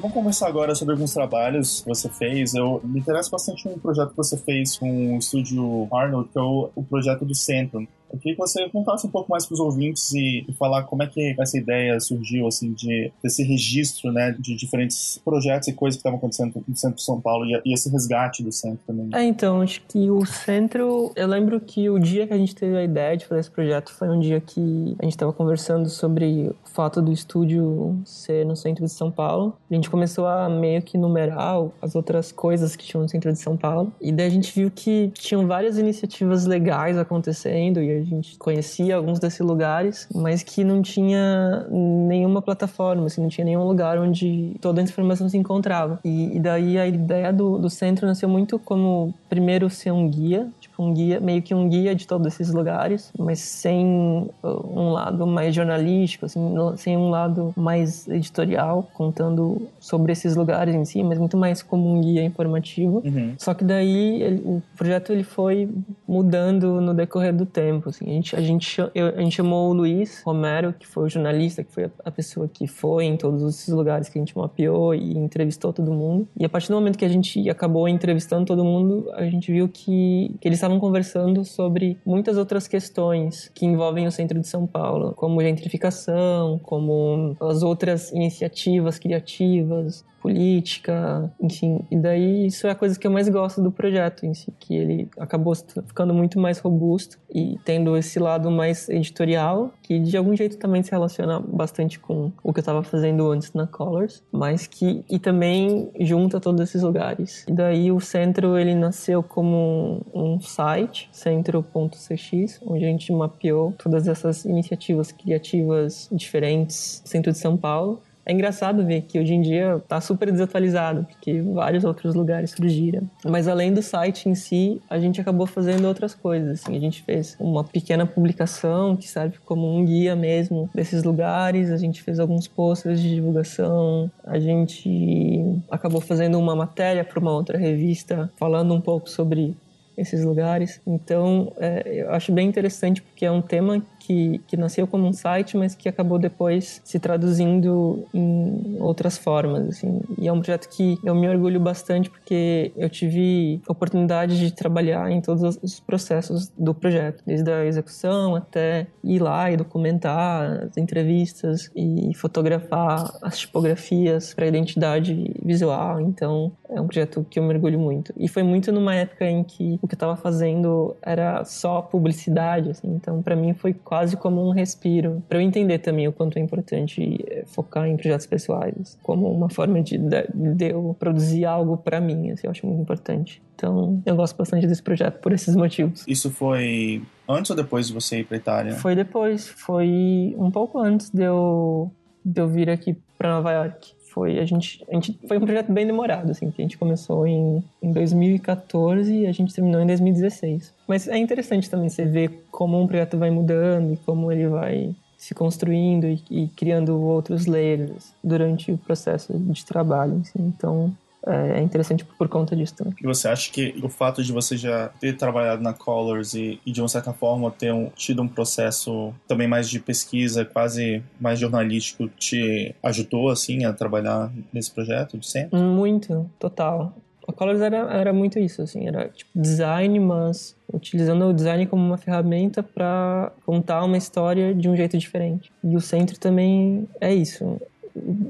Conversar 0.10 0.48
agora 0.48 0.76
sobre 0.76 0.94
alguns 0.94 1.14
trabalhos 1.14 1.82
que 1.82 1.88
você 1.88 2.10
fez. 2.10 2.54
Eu 2.54 2.82
me 2.84 3.00
interessa 3.00 3.30
bastante 3.30 3.68
um 3.68 3.78
projeto 3.78 4.10
que 4.10 4.18
você 4.18 4.38
fez 4.38 4.78
com 4.78 5.16
o 5.16 5.18
estúdio 5.18 5.88
Arnold, 5.94 6.30
que 6.30 6.38
é 6.38 6.42
o, 6.42 6.70
o 6.76 6.84
projeto 6.84 7.26
do 7.26 7.36
Centro. 7.36 7.88
Queria 8.28 8.36
que 8.36 8.42
você 8.42 8.70
contasse 8.70 9.08
um 9.08 9.10
pouco 9.10 9.32
mais 9.32 9.46
para 9.46 9.54
os 9.54 9.60
ouvintes 9.62 10.12
e, 10.12 10.46
e, 10.48 10.54
falar 10.54 10.84
como 10.84 11.02
é 11.02 11.08
que 11.08 11.34
essa 11.40 11.58
ideia 11.58 11.98
surgiu, 12.00 12.46
assim, 12.46 12.74
de 12.74 13.10
desse 13.24 13.42
registro, 13.42 14.12
né, 14.12 14.36
de 14.38 14.54
diferentes 14.54 15.18
projetos 15.24 15.70
e 15.70 15.74
coisas 15.74 15.96
que 15.96 16.00
estavam 16.02 16.18
acontecendo 16.18 16.62
no 16.68 16.76
centro 16.76 16.98
de 16.98 17.04
São 17.04 17.22
Paulo 17.22 17.46
e, 17.46 17.62
e, 17.66 17.74
esse 17.74 17.90
resgate 17.90 18.44
do 18.44 18.52
centro 18.52 18.80
também. 18.86 19.10
É, 19.14 19.24
então, 19.24 19.62
acho 19.62 19.82
que 19.88 20.12
o 20.12 20.26
centro, 20.26 21.12
eu 21.16 21.26
lembro 21.26 21.60
que 21.62 21.90
o 21.90 21.98
dia 21.98 22.28
que 22.28 22.34
a 22.34 22.38
gente 22.38 22.54
teve 22.54 22.76
a 22.76 22.84
ideia 22.84 23.16
de 23.16 23.26
fazer 23.26 23.40
esse 23.40 23.52
projeto 23.52 23.94
foi 23.94 24.10
um 24.10 24.20
dia 24.20 24.42
que 24.42 24.96
a 25.00 25.06
gente 25.06 25.14
estava 25.14 25.32
conversando 25.32 25.88
sobre 25.88 26.50
o 26.50 26.70
fato 26.70 27.02
do 27.02 27.14
estúdio 27.14 27.98
ser 28.04 28.46
no 28.46 28.58
centro 28.58 28.84
de 28.84 28.92
São 28.92 29.10
Paulo. 29.10 29.56
A 29.72 29.74
gente 29.74 29.90
começou 29.90 30.28
a 30.28 30.50
meio 30.50 30.82
que 30.82 30.98
numerar 30.98 31.56
as 31.82 31.96
outras 31.96 32.34
coisas 32.34 32.76
que 32.76 32.86
tinham 32.86 33.04
no 33.04 33.10
centro 33.10 33.32
de 33.32 33.40
São 33.40 33.56
Paulo 33.56 33.94
e 34.02 34.12
daí 34.12 34.28
a 34.28 34.32
gente 34.32 34.54
viu 34.54 34.70
que 34.70 35.12
tinham 35.14 35.48
várias 35.48 35.78
iniciativas 35.78 36.46
legais 36.46 36.98
acontecendo 36.98 37.82
e 37.82 37.92
a 37.92 38.02
gente 38.04 38.17
conhecia 38.38 38.96
alguns 38.96 39.20
desses 39.20 39.40
lugares, 39.40 40.08
mas 40.14 40.44
que 40.44 40.64
não 40.64 40.82
tinha 40.82 41.66
nenhuma 41.70 42.42
plataforma, 42.42 43.06
assim, 43.06 43.22
não 43.22 43.30
tinha 43.30 43.46
nenhum 43.46 43.64
lugar 43.64 44.00
onde 44.00 44.56
toda 44.62 44.82
a 44.82 44.84
informação 44.84 45.28
se 45.30 45.38
encontrava. 45.38 46.00
E, 46.04 46.36
e 46.36 46.40
daí 46.40 46.78
a 46.78 46.88
ideia 46.88 47.32
do, 47.32 47.58
do 47.58 47.70
centro 47.70 48.08
nasceu 48.08 48.30
muito 48.30 48.60
como, 48.60 49.14
primeiro, 49.30 49.70
ser 49.70 49.92
um 49.92 50.10
guia, 50.10 50.48
um 50.80 50.94
guia, 50.94 51.20
meio 51.20 51.42
que 51.42 51.54
um 51.54 51.68
guia 51.68 51.96
de 51.96 52.08
todos 52.08 52.28
esses 52.28 52.54
lugares, 52.54 53.12
mas 53.18 53.40
sem 53.40 54.30
uh, 54.44 54.80
um 54.80 54.92
lado 54.92 55.26
mais 55.26 55.54
jornalístico, 55.54 56.26
assim, 56.26 56.42
sem 56.78 56.98
um 56.98 57.10
lado 57.10 57.54
mais 57.56 58.08
editorial, 58.08 58.88
contando 58.94 59.68
sobre 59.80 60.12
esses 60.12 60.36
lugares 60.36 60.76
em 60.76 60.86
si, 60.86 61.04
mas 61.04 61.18
muito 61.18 61.38
mais 61.38 61.62
como 61.62 61.92
um 61.92 62.02
guia 62.02 62.24
informativo. 62.24 63.02
Uhum. 63.06 63.34
Só 63.38 63.54
que 63.54 63.64
daí 63.64 64.22
ele, 64.22 64.42
o 64.46 64.62
projeto 64.76 65.12
ele 65.12 65.24
foi 65.24 65.70
mudando 66.08 66.80
no 66.82 66.94
decorrer 66.94 67.34
do 67.34 67.46
tempo. 67.46 67.90
Assim. 67.90 68.06
A, 68.06 68.14
gente, 68.14 68.36
a, 68.36 68.42
gente, 68.42 68.82
eu, 68.94 69.08
a 69.08 69.22
gente 69.22 69.36
chamou 69.36 69.70
o 69.70 69.74
Luiz 69.74 70.22
Romero, 70.24 70.74
que 70.78 70.88
foi 70.88 71.06
o 71.06 71.10
jornalista, 71.10 71.64
que 71.64 71.72
foi 71.72 71.90
a 72.04 72.12
pessoa 72.12 72.48
que 72.48 72.68
foi 72.68 73.06
em 73.06 73.18
todos 73.18 73.44
esses 73.44 73.74
lugares 73.74 74.10
que 74.10 74.18
a 74.18 74.22
gente 74.22 74.38
mapeou 74.38 74.94
e 74.94 75.18
entrevistou 75.18 75.74
todo 75.74 75.92
mundo. 75.92 76.28
E 76.38 76.46
a 76.46 76.50
partir 76.50 76.70
do 76.70 76.76
momento 76.76 76.98
que 76.98 77.06
a 77.06 77.10
gente 77.10 77.50
acabou 77.50 77.88
entrevistando 77.88 78.46
todo 78.46 78.64
mundo, 78.64 79.10
a 79.14 79.24
gente 79.24 79.52
viu 79.52 79.68
que, 79.68 80.36
que 80.40 80.48
eles 80.48 80.60
estavam 80.68 80.80
conversando 80.80 81.46
sobre 81.46 81.98
muitas 82.06 82.38
outras 82.38 82.68
questões 82.68 83.50
que 83.56 83.66
envolvem 83.66 84.06
o 84.06 84.12
centro 84.12 84.40
de 84.40 84.48
São 84.48 84.68
Paulo, 84.68 85.14
como 85.16 85.42
gentrificação, 85.42 86.60
como 86.60 87.38
as 87.40 87.64
outras 87.64 88.12
iniciativas 88.12 89.00
criativas, 89.00 90.06
política, 90.22 91.32
enfim. 91.42 91.80
E 91.90 91.98
daí 91.98 92.48
isso 92.48 92.68
é 92.68 92.72
a 92.72 92.76
coisa 92.76 92.98
que 92.98 93.06
eu 93.06 93.12
mais 93.12 93.30
gosto 93.30 93.62
do 93.62 93.72
projeto 93.72 94.26
em 94.26 94.34
si, 94.34 94.54
que 94.60 94.76
ele 94.76 95.10
acabou 95.18 95.56
ficando 95.56 96.14
muito 96.14 96.40
mais 96.40 96.60
robusto 96.60 97.18
e 97.34 97.58
tendo 97.64 97.96
esse 97.98 98.20
lado 98.20 98.50
mais 98.52 98.90
editorial, 98.90 99.72
que 99.84 100.00
de 100.00 100.18
algum 100.18 100.36
jeito 100.36 100.58
também 100.58 100.84
se 100.84 100.92
relaciona 100.92 101.40
bastante 101.40 102.00
com 102.00 102.32
o 102.44 102.54
que 102.54 102.60
eu 102.60 102.62
estava 102.62 102.84
fazendo 102.84 103.30
antes 103.32 103.54
na 103.54 103.68
Colors, 103.68 104.24
mas 104.32 104.68
que 104.68 105.04
e 105.10 105.20
também 105.20 105.90
junta 106.00 106.40
todos 106.40 106.62
esses 106.62 106.82
lugares. 106.82 107.46
E 107.48 107.52
daí 107.52 107.92
o 107.92 108.00
centro 108.00 108.58
ele 108.58 108.76
nasceu 108.76 109.22
como 109.22 110.02
um 110.14 110.40
site, 110.42 111.10
centro.cx, 111.12 112.62
onde 112.66 112.86
a 112.86 112.88
gente 112.88 113.12
mapeou 113.12 113.74
todas 113.78 114.08
essas 114.08 114.46
iniciativas 114.46 115.12
criativas 115.12 116.10
diferentes 116.12 117.02
no 117.04 117.10
centro 117.10 117.32
de 117.32 117.38
São 117.38 117.56
Paulo 117.58 118.02
é 118.28 118.34
engraçado 118.34 118.86
ver 118.86 119.04
que 119.04 119.18
hoje 119.18 119.34
em 119.34 119.42
dia 119.42 119.78
está 119.78 120.02
super 120.02 120.30
desatualizado, 120.30 121.06
porque 121.06 121.42
vários 121.42 121.86
outros 121.86 122.14
lugares 122.14 122.52
surgiram. 122.52 123.10
Mas 123.24 123.48
além 123.48 123.74
do 123.74 123.82
site 123.82 124.28
em 124.28 124.36
si, 124.36 124.82
a 124.90 125.00
gente 125.00 125.22
acabou 125.22 125.48
fazendo 125.48 125.88
outras 125.88 126.14
coisas. 126.14 126.60
Assim. 126.60 126.76
A 126.76 126.80
gente 126.80 127.02
fez 127.04 127.38
uma 127.40 127.64
pequena 127.64 128.06
publicação 128.06 128.98
que 128.98 129.08
serve 129.08 129.38
como 129.46 129.74
um 129.74 129.86
guia 129.86 130.14
mesmo 130.14 130.70
desses 130.76 131.04
lugares. 131.04 131.72
A 131.72 131.78
gente 131.78 132.04
fez 132.04 132.20
alguns 132.20 132.50
posters 132.50 133.00
de 133.00 133.16
divulgação. 133.16 134.12
A 134.26 134.38
gente 134.38 135.46
acabou 135.72 136.02
fazendo 136.02 136.38
uma 136.38 136.54
matéria 136.54 137.06
para 137.06 137.20
uma 137.22 137.32
outra 137.32 137.58
revista 137.58 138.30
falando 138.38 138.74
um 138.74 138.82
pouco 138.82 139.10
sobre 139.10 139.56
esses 139.98 140.24
lugares. 140.24 140.80
Então, 140.86 141.52
é, 141.58 142.04
eu 142.04 142.12
acho 142.12 142.32
bem 142.32 142.48
interessante 142.48 143.02
porque 143.02 143.26
é 143.26 143.32
um 143.32 143.42
tema 143.42 143.82
que, 144.08 144.40
que 144.48 144.56
nasceu 144.56 144.88
como 144.88 145.06
um 145.06 145.12
site, 145.12 145.58
mas 145.58 145.76
que 145.76 145.90
acabou 145.90 146.18
depois 146.18 146.82
se 146.86 146.98
traduzindo 146.98 148.06
em 148.14 148.78
outras 148.80 149.18
formas, 149.18 149.68
assim. 149.68 150.00
E 150.18 150.30
é 150.30 150.32
um 150.32 150.40
projeto 150.40 150.70
que 150.70 150.98
eu 151.04 151.14
me 151.14 151.28
orgulho 151.28 151.60
bastante 151.60 152.10
porque 152.10 152.72
eu 152.78 152.90
tive 152.90 153.62
oportunidade 153.68 154.40
de 154.40 154.52
trabalhar 154.52 155.12
em 155.12 155.20
todos 155.20 155.60
os 155.62 155.80
processos 155.82 156.50
do 156.58 156.74
projeto, 156.74 157.22
desde 157.26 157.52
a 157.52 157.66
execução 157.66 158.36
até 158.36 158.88
ir 159.04 159.20
lá 159.20 159.52
e 159.52 159.58
documentar 159.58 160.68
as 160.68 160.78
entrevistas 160.78 161.70
e 161.76 162.14
fotografar 162.16 163.12
as 163.22 163.38
tipografias 163.38 164.34
para 164.34 164.46
a 164.46 164.48
identidade 164.48 165.36
visual. 165.44 166.00
Então, 166.00 166.54
é 166.70 166.80
um 166.80 166.88
projeto 166.88 167.26
que 167.30 167.40
eu 167.40 167.44
me 167.44 167.54
orgulho 167.54 167.80
muito. 167.80 168.14
E 168.16 168.28
foi 168.28 168.44
muito 168.44 168.72
numa 168.72 168.96
época 168.96 169.26
em 169.26 169.44
que 169.44 169.80
o 169.82 169.88
que 169.88 169.96
eu 169.96 169.98
estava 169.98 170.16
fazendo 170.16 170.96
era 171.02 171.44
só 171.44 171.82
publicidade, 171.82 172.70
assim. 172.70 172.88
Então, 172.88 173.22
para 173.22 173.36
mim 173.36 173.54
foi 173.54 173.74
quase 173.74 173.97
quase 173.98 174.16
como 174.16 174.48
um 174.48 174.52
respiro, 174.52 175.24
para 175.28 175.40
eu 175.40 175.42
entender 175.42 175.80
também 175.80 176.08
o 176.08 176.14
quanto 176.14 176.38
é 176.38 176.40
importante 176.40 177.26
eh, 177.28 177.44
focar 177.48 177.88
em 177.88 177.98
projetos 177.98 178.28
pessoais, 178.28 178.96
como 179.02 179.28
uma 179.28 179.50
forma 179.50 179.82
de, 179.82 179.98
de 179.98 180.72
eu 180.72 180.96
produzir 181.00 181.46
algo 181.46 181.78
para 181.78 182.00
mim, 182.00 182.30
assim, 182.30 182.46
eu 182.46 182.52
acho 182.52 182.68
muito 182.68 182.80
importante. 182.80 183.42
Então, 183.56 184.00
eu 184.06 184.16
gosto 184.16 184.38
bastante 184.38 184.68
desse 184.68 184.84
projeto 184.84 185.20
por 185.20 185.32
esses 185.32 185.56
motivos. 185.56 186.06
Isso 186.08 186.30
foi 186.30 187.02
antes 187.28 187.50
ou 187.50 187.58
depois 187.58 187.88
de 187.88 187.94
você 187.94 188.20
ir 188.20 188.26
para 188.26 188.38
Itália? 188.38 188.74
Foi 188.74 188.96
depois, 188.96 189.48
foi 189.48 190.36
um 190.38 190.52
pouco 190.52 190.78
antes 190.78 191.10
de 191.10 191.24
eu, 191.24 191.92
de 192.24 192.40
eu 192.40 192.48
vir 192.48 192.70
aqui 192.70 192.96
para 193.18 193.32
Nova 193.32 193.52
York 193.52 193.97
foi 194.18 194.40
a 194.40 194.46
gente, 194.46 194.84
a 194.90 194.94
gente 194.96 195.16
foi 195.28 195.38
um 195.38 195.42
projeto 195.42 195.72
bem 195.72 195.86
demorado 195.86 196.32
assim 196.32 196.50
que 196.50 196.60
a 196.60 196.66
gente 196.66 196.78
começou 196.78 197.28
em, 197.28 197.64
em 197.84 197.92
2014 197.92 199.14
e 199.14 199.28
a 199.28 199.32
gente 199.32 199.54
terminou 199.54 199.80
em 199.80 199.86
2016 199.86 200.74
mas 200.88 201.08
é 201.08 201.18
interessante 201.18 201.70
também 201.70 201.88
você 201.88 202.04
ver 202.04 202.48
como 202.50 202.82
um 202.82 202.88
projeto 202.88 203.16
vai 203.16 203.30
mudando 203.30 203.94
e 203.94 203.98
como 203.98 204.32
ele 204.32 204.48
vai 204.48 204.96
se 205.16 205.36
construindo 205.36 206.08
e, 206.08 206.24
e 206.32 206.48
criando 206.48 207.00
outros 207.00 207.46
layers 207.46 208.12
durante 208.24 208.72
o 208.72 208.78
processo 208.78 209.38
de 209.38 209.64
trabalho 209.64 210.20
assim. 210.22 210.52
então 210.56 210.92
é, 211.28 211.60
é 211.60 211.62
interessante 211.62 212.06
por 212.06 212.28
conta 212.28 212.56
disso 212.56 212.76
também. 212.76 212.94
E 213.02 213.06
você 213.06 213.28
acha 213.28 213.52
que 213.52 213.76
o 213.84 213.90
fato 213.90 214.24
de 214.24 214.32
você 214.32 214.56
já 214.58 214.90
ter 215.00 215.16
trabalhado 215.18 215.62
na 215.62 215.74
Colors 215.74 216.34
e, 216.34 216.60
e 216.66 216.72
de 216.72 216.82
uma 216.82 216.88
certa 216.88 217.14
forma 217.14 217.52
ter 217.52 217.74
um, 217.74 217.90
tido 217.96 218.22
um 218.22 218.28
processo 218.28 219.14
também 219.28 219.48
mais 219.48 219.70
de 219.70 219.80
pesquisa, 219.80 220.46
quase 220.46 221.04
mais 221.20 221.40
jornalístico, 221.40 222.08
te 222.10 222.74
ajudou 222.82 223.30
assim 223.30 223.66
a 223.66 223.74
trabalhar 223.74 224.32
nesse 224.54 224.72
projeto 224.72 225.18
de 225.18 225.28
sempre? 225.28 225.60
Muito, 225.60 226.30
total 226.40 226.94
A 227.28 227.34
Colors 227.34 227.60
era, 227.60 227.78
era 227.94 228.14
muito 228.14 228.40
isso, 228.40 228.62
assim, 228.62 228.88
era 228.88 229.10
tipo 229.10 229.30
design, 229.36 230.00
mas 230.00 230.56
utilizando 230.72 231.26
o 231.26 231.34
design 231.34 231.66
como 231.66 231.86
uma 231.86 231.98
ferramenta 231.98 232.64
para 232.64 233.32
contar 233.46 233.84
uma 233.84 233.98
história 233.98 234.56
de 234.56 234.70
um 234.70 234.76
jeito 234.76 234.98
diferente. 234.98 235.52
E 235.64 235.76
o 235.76 235.82
centro 235.82 236.18
também 236.18 236.88
é 237.02 237.14
isso. 237.14 237.60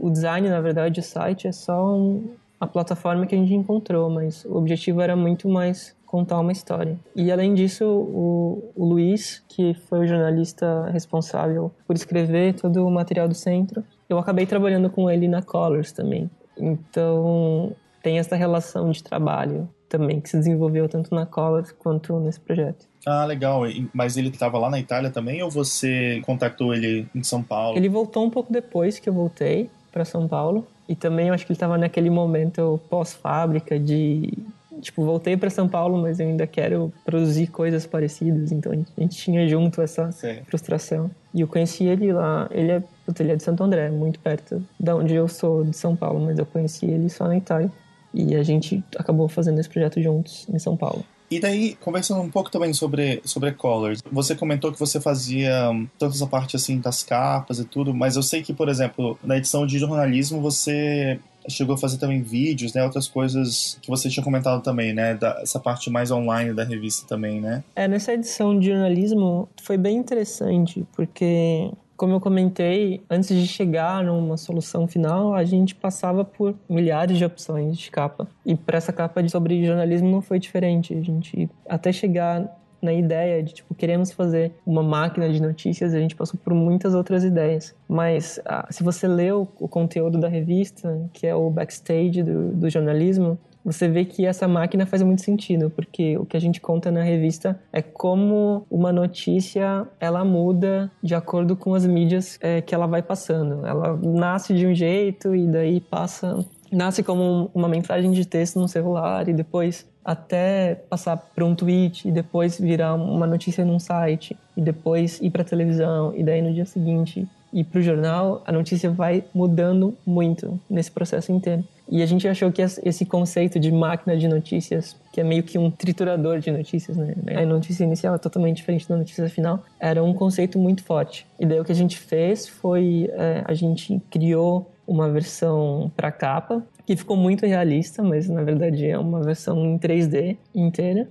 O 0.01 0.09
design, 0.09 0.49
na 0.49 0.61
verdade, 0.61 0.99
o 0.99 1.03
site 1.03 1.47
é 1.47 1.51
só 1.51 1.95
um, 1.95 2.31
a 2.59 2.67
plataforma 2.67 3.25
que 3.25 3.35
a 3.35 3.37
gente 3.37 3.53
encontrou, 3.53 4.09
mas 4.09 4.45
o 4.45 4.55
objetivo 4.55 5.01
era 5.01 5.15
muito 5.15 5.47
mais 5.47 5.95
contar 6.05 6.39
uma 6.39 6.51
história. 6.51 6.97
E 7.15 7.31
além 7.31 7.53
disso, 7.53 7.85
o, 7.85 8.71
o 8.75 8.85
Luiz, 8.85 9.43
que 9.47 9.73
foi 9.73 9.99
o 9.99 10.07
jornalista 10.07 10.89
responsável 10.89 11.71
por 11.85 11.95
escrever 11.95 12.53
todo 12.53 12.85
o 12.85 12.89
material 12.89 13.27
do 13.27 13.35
centro, 13.35 13.83
eu 14.09 14.17
acabei 14.17 14.45
trabalhando 14.45 14.89
com 14.89 15.09
ele 15.09 15.27
na 15.27 15.41
Colors 15.41 15.91
também. 15.91 16.29
Então, 16.57 17.75
tem 18.01 18.17
essa 18.17 18.35
relação 18.35 18.89
de 18.89 19.03
trabalho 19.03 19.69
também 19.89 20.19
que 20.19 20.29
se 20.29 20.37
desenvolveu 20.37 20.87
tanto 20.89 21.13
na 21.13 21.25
Colors 21.25 21.71
quanto 21.71 22.19
nesse 22.19 22.39
projeto. 22.39 22.87
Ah, 23.05 23.25
legal. 23.25 23.61
Mas 23.93 24.17
ele 24.17 24.29
estava 24.29 24.57
lá 24.57 24.69
na 24.69 24.79
Itália 24.79 25.09
também 25.09 25.41
ou 25.43 25.49
você 25.49 26.21
contactou 26.25 26.73
ele 26.73 27.07
em 27.13 27.23
São 27.23 27.41
Paulo? 27.43 27.77
Ele 27.77 27.87
voltou 27.87 28.25
um 28.25 28.29
pouco 28.29 28.51
depois 28.51 28.99
que 28.99 29.07
eu 29.07 29.13
voltei 29.13 29.69
para 29.97 30.05
São 30.05 30.27
Paulo. 30.27 30.67
E 30.87 30.95
também 30.95 31.29
eu 31.29 31.33
acho 31.33 31.45
que 31.45 31.51
ele 31.51 31.55
estava 31.55 31.77
naquele 31.77 32.09
momento 32.09 32.79
pós-fábrica 32.87 33.79
de 33.79 34.31
tipo, 34.79 35.03
voltei 35.03 35.35
para 35.35 35.49
São 35.49 35.67
Paulo, 35.67 35.99
mas 35.99 36.19
eu 36.19 36.27
ainda 36.27 36.45
quero 36.45 36.93
produzir 37.03 37.47
coisas 37.47 37.87
parecidas, 37.87 38.51
então 38.51 38.71
a 38.71 39.01
gente 39.01 39.17
tinha 39.17 39.47
junto 39.47 39.81
essa 39.81 40.11
Sim. 40.11 40.37
frustração. 40.47 41.09
E 41.33 41.41
eu 41.41 41.47
conheci 41.47 41.85
ele 41.85 42.13
lá, 42.13 42.47
ele 42.51 42.71
é, 42.71 42.83
ele 43.19 43.31
é 43.31 43.35
de 43.35 43.41
Santo 43.41 43.63
André, 43.63 43.89
muito 43.89 44.19
perto 44.19 44.63
da 44.79 44.95
onde 44.95 45.15
eu 45.15 45.27
sou, 45.27 45.63
de 45.63 45.75
São 45.75 45.95
Paulo, 45.95 46.23
mas 46.23 46.37
eu 46.37 46.45
conheci 46.45 46.85
ele 46.85 47.09
só 47.09 47.27
na 47.27 47.35
Itália. 47.35 47.71
E 48.13 48.35
a 48.35 48.43
gente 48.43 48.83
acabou 48.95 49.27
fazendo 49.27 49.59
esse 49.59 49.67
projeto 49.67 49.99
juntos 49.99 50.47
em 50.47 50.59
São 50.59 50.77
Paulo. 50.77 51.03
E 51.29 51.39
daí, 51.39 51.75
conversando 51.75 52.21
um 52.21 52.29
pouco 52.29 52.49
também 52.49 52.73
sobre, 52.73 53.21
sobre 53.25 53.51
Colors, 53.51 54.01
você 54.09 54.33
comentou 54.35 54.71
que 54.71 54.79
você 54.79 54.99
fazia 54.99 55.69
hum, 55.69 55.87
toda 55.99 56.13
essa 56.13 56.25
parte 56.25 56.55
assim 56.55 56.79
das 56.79 57.03
capas 57.03 57.59
e 57.59 57.65
tudo, 57.65 57.93
mas 57.93 58.15
eu 58.15 58.23
sei 58.23 58.41
que, 58.41 58.53
por 58.53 58.69
exemplo, 58.69 59.19
na 59.23 59.37
edição 59.37 59.67
de 59.67 59.77
jornalismo 59.77 60.39
você 60.39 61.19
chegou 61.49 61.75
a 61.75 61.77
fazer 61.77 61.97
também 61.97 62.21
vídeos, 62.21 62.73
né? 62.73 62.83
Outras 62.83 63.07
coisas 63.07 63.77
que 63.81 63.89
você 63.89 64.09
tinha 64.09 64.23
comentado 64.23 64.61
também, 64.61 64.93
né? 64.93 65.15
Da, 65.15 65.39
essa 65.41 65.59
parte 65.59 65.89
mais 65.89 66.11
online 66.11 66.53
da 66.53 66.63
revista 66.63 67.07
também, 67.07 67.39
né? 67.41 67.63
É, 67.75 67.87
nessa 67.87 68.13
edição 68.13 68.57
de 68.57 68.67
jornalismo 68.67 69.49
foi 69.61 69.77
bem 69.77 69.97
interessante, 69.97 70.85
porque 70.95 71.71
como 71.97 72.13
eu 72.13 72.21
comentei, 72.21 73.01
antes 73.09 73.35
de 73.35 73.47
chegar 73.47 74.03
numa 74.03 74.37
solução 74.37 74.87
final, 74.87 75.33
a 75.33 75.43
gente 75.43 75.73
passava 75.73 76.23
por 76.23 76.55
milhares 76.69 77.17
de 77.17 77.25
opções 77.25 77.75
de 77.77 77.89
capa. 77.89 78.27
E 78.45 78.55
para 78.55 78.77
essa 78.77 78.93
capa 78.93 79.27
sobre 79.27 79.65
jornalismo 79.65 80.07
não 80.07 80.21
foi 80.21 80.37
diferente. 80.37 80.93
A 80.93 81.01
gente, 81.01 81.49
até 81.67 81.91
chegar 81.91 82.55
na 82.79 82.93
ideia 82.93 83.41
de, 83.41 83.55
tipo, 83.55 83.73
queremos 83.73 84.11
fazer 84.11 84.51
uma 84.65 84.83
máquina 84.83 85.27
de 85.27 85.41
notícias, 85.41 85.95
a 85.95 85.99
gente 85.99 86.15
passou 86.15 86.39
por 86.41 86.53
muitas 86.53 86.93
outras 86.93 87.23
ideias. 87.23 87.75
Mas 87.89 88.39
ah, 88.45 88.67
se 88.69 88.83
você 88.83 89.07
leu 89.07 89.47
o 89.59 89.67
conteúdo 89.67 90.19
da 90.19 90.27
revista, 90.27 91.09
que 91.11 91.25
é 91.25 91.35
o 91.35 91.49
backstage 91.49 92.21
do, 92.21 92.53
do 92.53 92.69
jornalismo, 92.69 93.39
você 93.67 93.89
vê 93.89 94.05
que 94.05 94.25
essa 94.25 94.47
máquina 94.47 94.85
faz 94.85 95.03
muito 95.03 95.21
sentido, 95.21 95.69
porque 95.69 96.17
o 96.17 96.25
que 96.25 96.37
a 96.37 96.39
gente 96.39 96.61
conta 96.61 96.89
na 96.89 97.03
revista 97.03 97.59
é 97.73 97.81
como 97.81 98.65
uma 98.71 98.93
notícia 98.93 99.85
ela 99.99 100.23
muda 100.23 100.89
de 101.03 101.13
acordo 101.13 101.53
com 101.53 101.75
as 101.75 101.85
mídias 101.85 102.39
é, 102.41 102.61
que 102.61 102.73
ela 102.73 102.87
vai 102.87 103.01
passando. 103.01 103.67
Ela 103.67 103.99
nasce 104.01 104.53
de 104.53 104.65
um 104.65 104.73
jeito 104.73 105.35
e 105.35 105.45
daí 105.47 105.81
passa 105.81 106.45
nasce 106.71 107.03
como 107.03 107.51
uma 107.53 107.67
mensagem 107.67 108.11
de 108.11 108.25
texto 108.25 108.57
no 108.57 108.69
celular 108.69 109.27
e 109.27 109.33
depois 109.33 109.85
até 110.03 110.75
passar 110.89 111.17
para 111.17 111.43
um 111.43 111.53
tweet 111.53 112.07
e 112.07 112.11
depois 112.11 112.57
virar 112.57 112.95
uma 112.95 113.27
notícia 113.27 113.65
num 113.65 113.79
site 113.79 114.37
e 114.55 114.61
depois 114.61 115.19
ir 115.21 115.29
para 115.29 115.43
televisão 115.43 116.13
e 116.15 116.23
daí 116.23 116.41
no 116.41 116.53
dia 116.53 116.65
seguinte 116.65 117.27
ir 117.51 117.63
para 117.65 117.79
o 117.79 117.81
jornal, 117.81 118.43
a 118.45 118.51
notícia 118.51 118.89
vai 118.89 119.25
mudando 119.33 119.93
muito 120.05 120.57
nesse 120.69 120.91
processo 120.91 121.31
inteiro. 121.33 121.65
E 121.89 122.03
a 122.03 122.05
gente 122.05 122.27
achou 122.27 122.51
que 122.51 122.61
esse 122.61 123.05
conceito 123.05 123.59
de 123.59 123.71
máquina 123.71 124.17
de 124.17 124.27
notícias, 124.27 124.95
que 125.13 125.21
é 125.21 125.23
meio 125.23 125.41
que 125.41 125.57
um 125.57 125.71
triturador 125.71 126.39
de 126.39 126.51
notícias, 126.51 126.97
né? 126.97 127.15
A 127.35 127.45
notícia 127.45 127.83
inicial 127.83 128.15
é 128.15 128.17
totalmente 128.17 128.57
diferente 128.57 128.87
da 128.89 128.97
notícia 128.97 129.29
final, 129.29 129.63
era 129.79 130.03
um 130.03 130.13
conceito 130.13 130.59
muito 130.59 130.83
forte. 130.83 131.25
E 131.39 131.45
daí 131.45 131.59
o 131.59 131.63
que 131.63 131.71
a 131.71 131.75
gente 131.75 131.97
fez 131.97 132.47
foi, 132.47 133.09
é, 133.13 133.43
a 133.45 133.53
gente 133.53 134.01
criou 134.09 134.69
uma 134.85 135.09
versão 135.09 135.91
para 135.95 136.11
capa, 136.11 136.63
que 136.85 136.95
ficou 136.95 137.17
muito 137.17 137.45
realista, 137.45 138.03
mas 138.03 138.29
na 138.29 138.43
verdade 138.43 138.85
é 138.85 138.97
uma 138.97 139.21
versão 139.21 139.65
em 139.65 139.77
3D 139.77 140.37
inteira. 140.55 141.07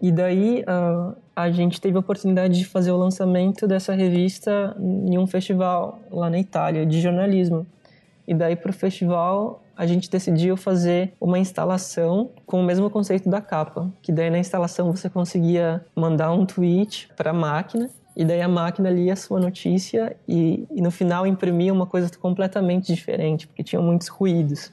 E 0.00 0.10
daí 0.10 0.62
uh, 0.62 1.14
a 1.36 1.50
gente 1.50 1.78
teve 1.78 1.96
a 1.96 2.00
oportunidade 2.00 2.58
de 2.58 2.64
fazer 2.64 2.90
o 2.90 2.96
lançamento 2.96 3.66
dessa 3.66 3.94
revista 3.94 4.74
em 4.78 5.18
um 5.18 5.26
festival 5.26 5.98
lá 6.10 6.30
na 6.30 6.38
Itália 6.38 6.86
de 6.86 7.00
jornalismo. 7.02 7.66
E 8.26 8.34
daí 8.34 8.56
para 8.56 8.70
o 8.70 8.72
festival 8.72 9.62
a 9.80 9.86
gente 9.86 10.10
decidiu 10.10 10.58
fazer 10.58 11.14
uma 11.18 11.38
instalação 11.38 12.32
com 12.44 12.60
o 12.60 12.62
mesmo 12.62 12.90
conceito 12.90 13.30
da 13.30 13.40
capa, 13.40 13.90
que 14.02 14.12
daí 14.12 14.28
na 14.28 14.38
instalação 14.38 14.92
você 14.92 15.08
conseguia 15.08 15.82
mandar 15.96 16.32
um 16.32 16.44
tweet 16.44 17.08
para 17.16 17.30
a 17.30 17.32
máquina 17.32 17.88
e 18.14 18.22
daí 18.22 18.42
a 18.42 18.48
máquina 18.48 18.90
lia 18.90 19.14
a 19.14 19.16
sua 19.16 19.40
notícia 19.40 20.14
e, 20.28 20.66
e, 20.70 20.82
no 20.82 20.90
final 20.90 21.26
imprimia 21.26 21.72
uma 21.72 21.86
coisa 21.86 22.10
completamente 22.18 22.94
diferente, 22.94 23.46
porque 23.46 23.62
tinha 23.62 23.80
muitos 23.80 24.08
ruídos. 24.08 24.70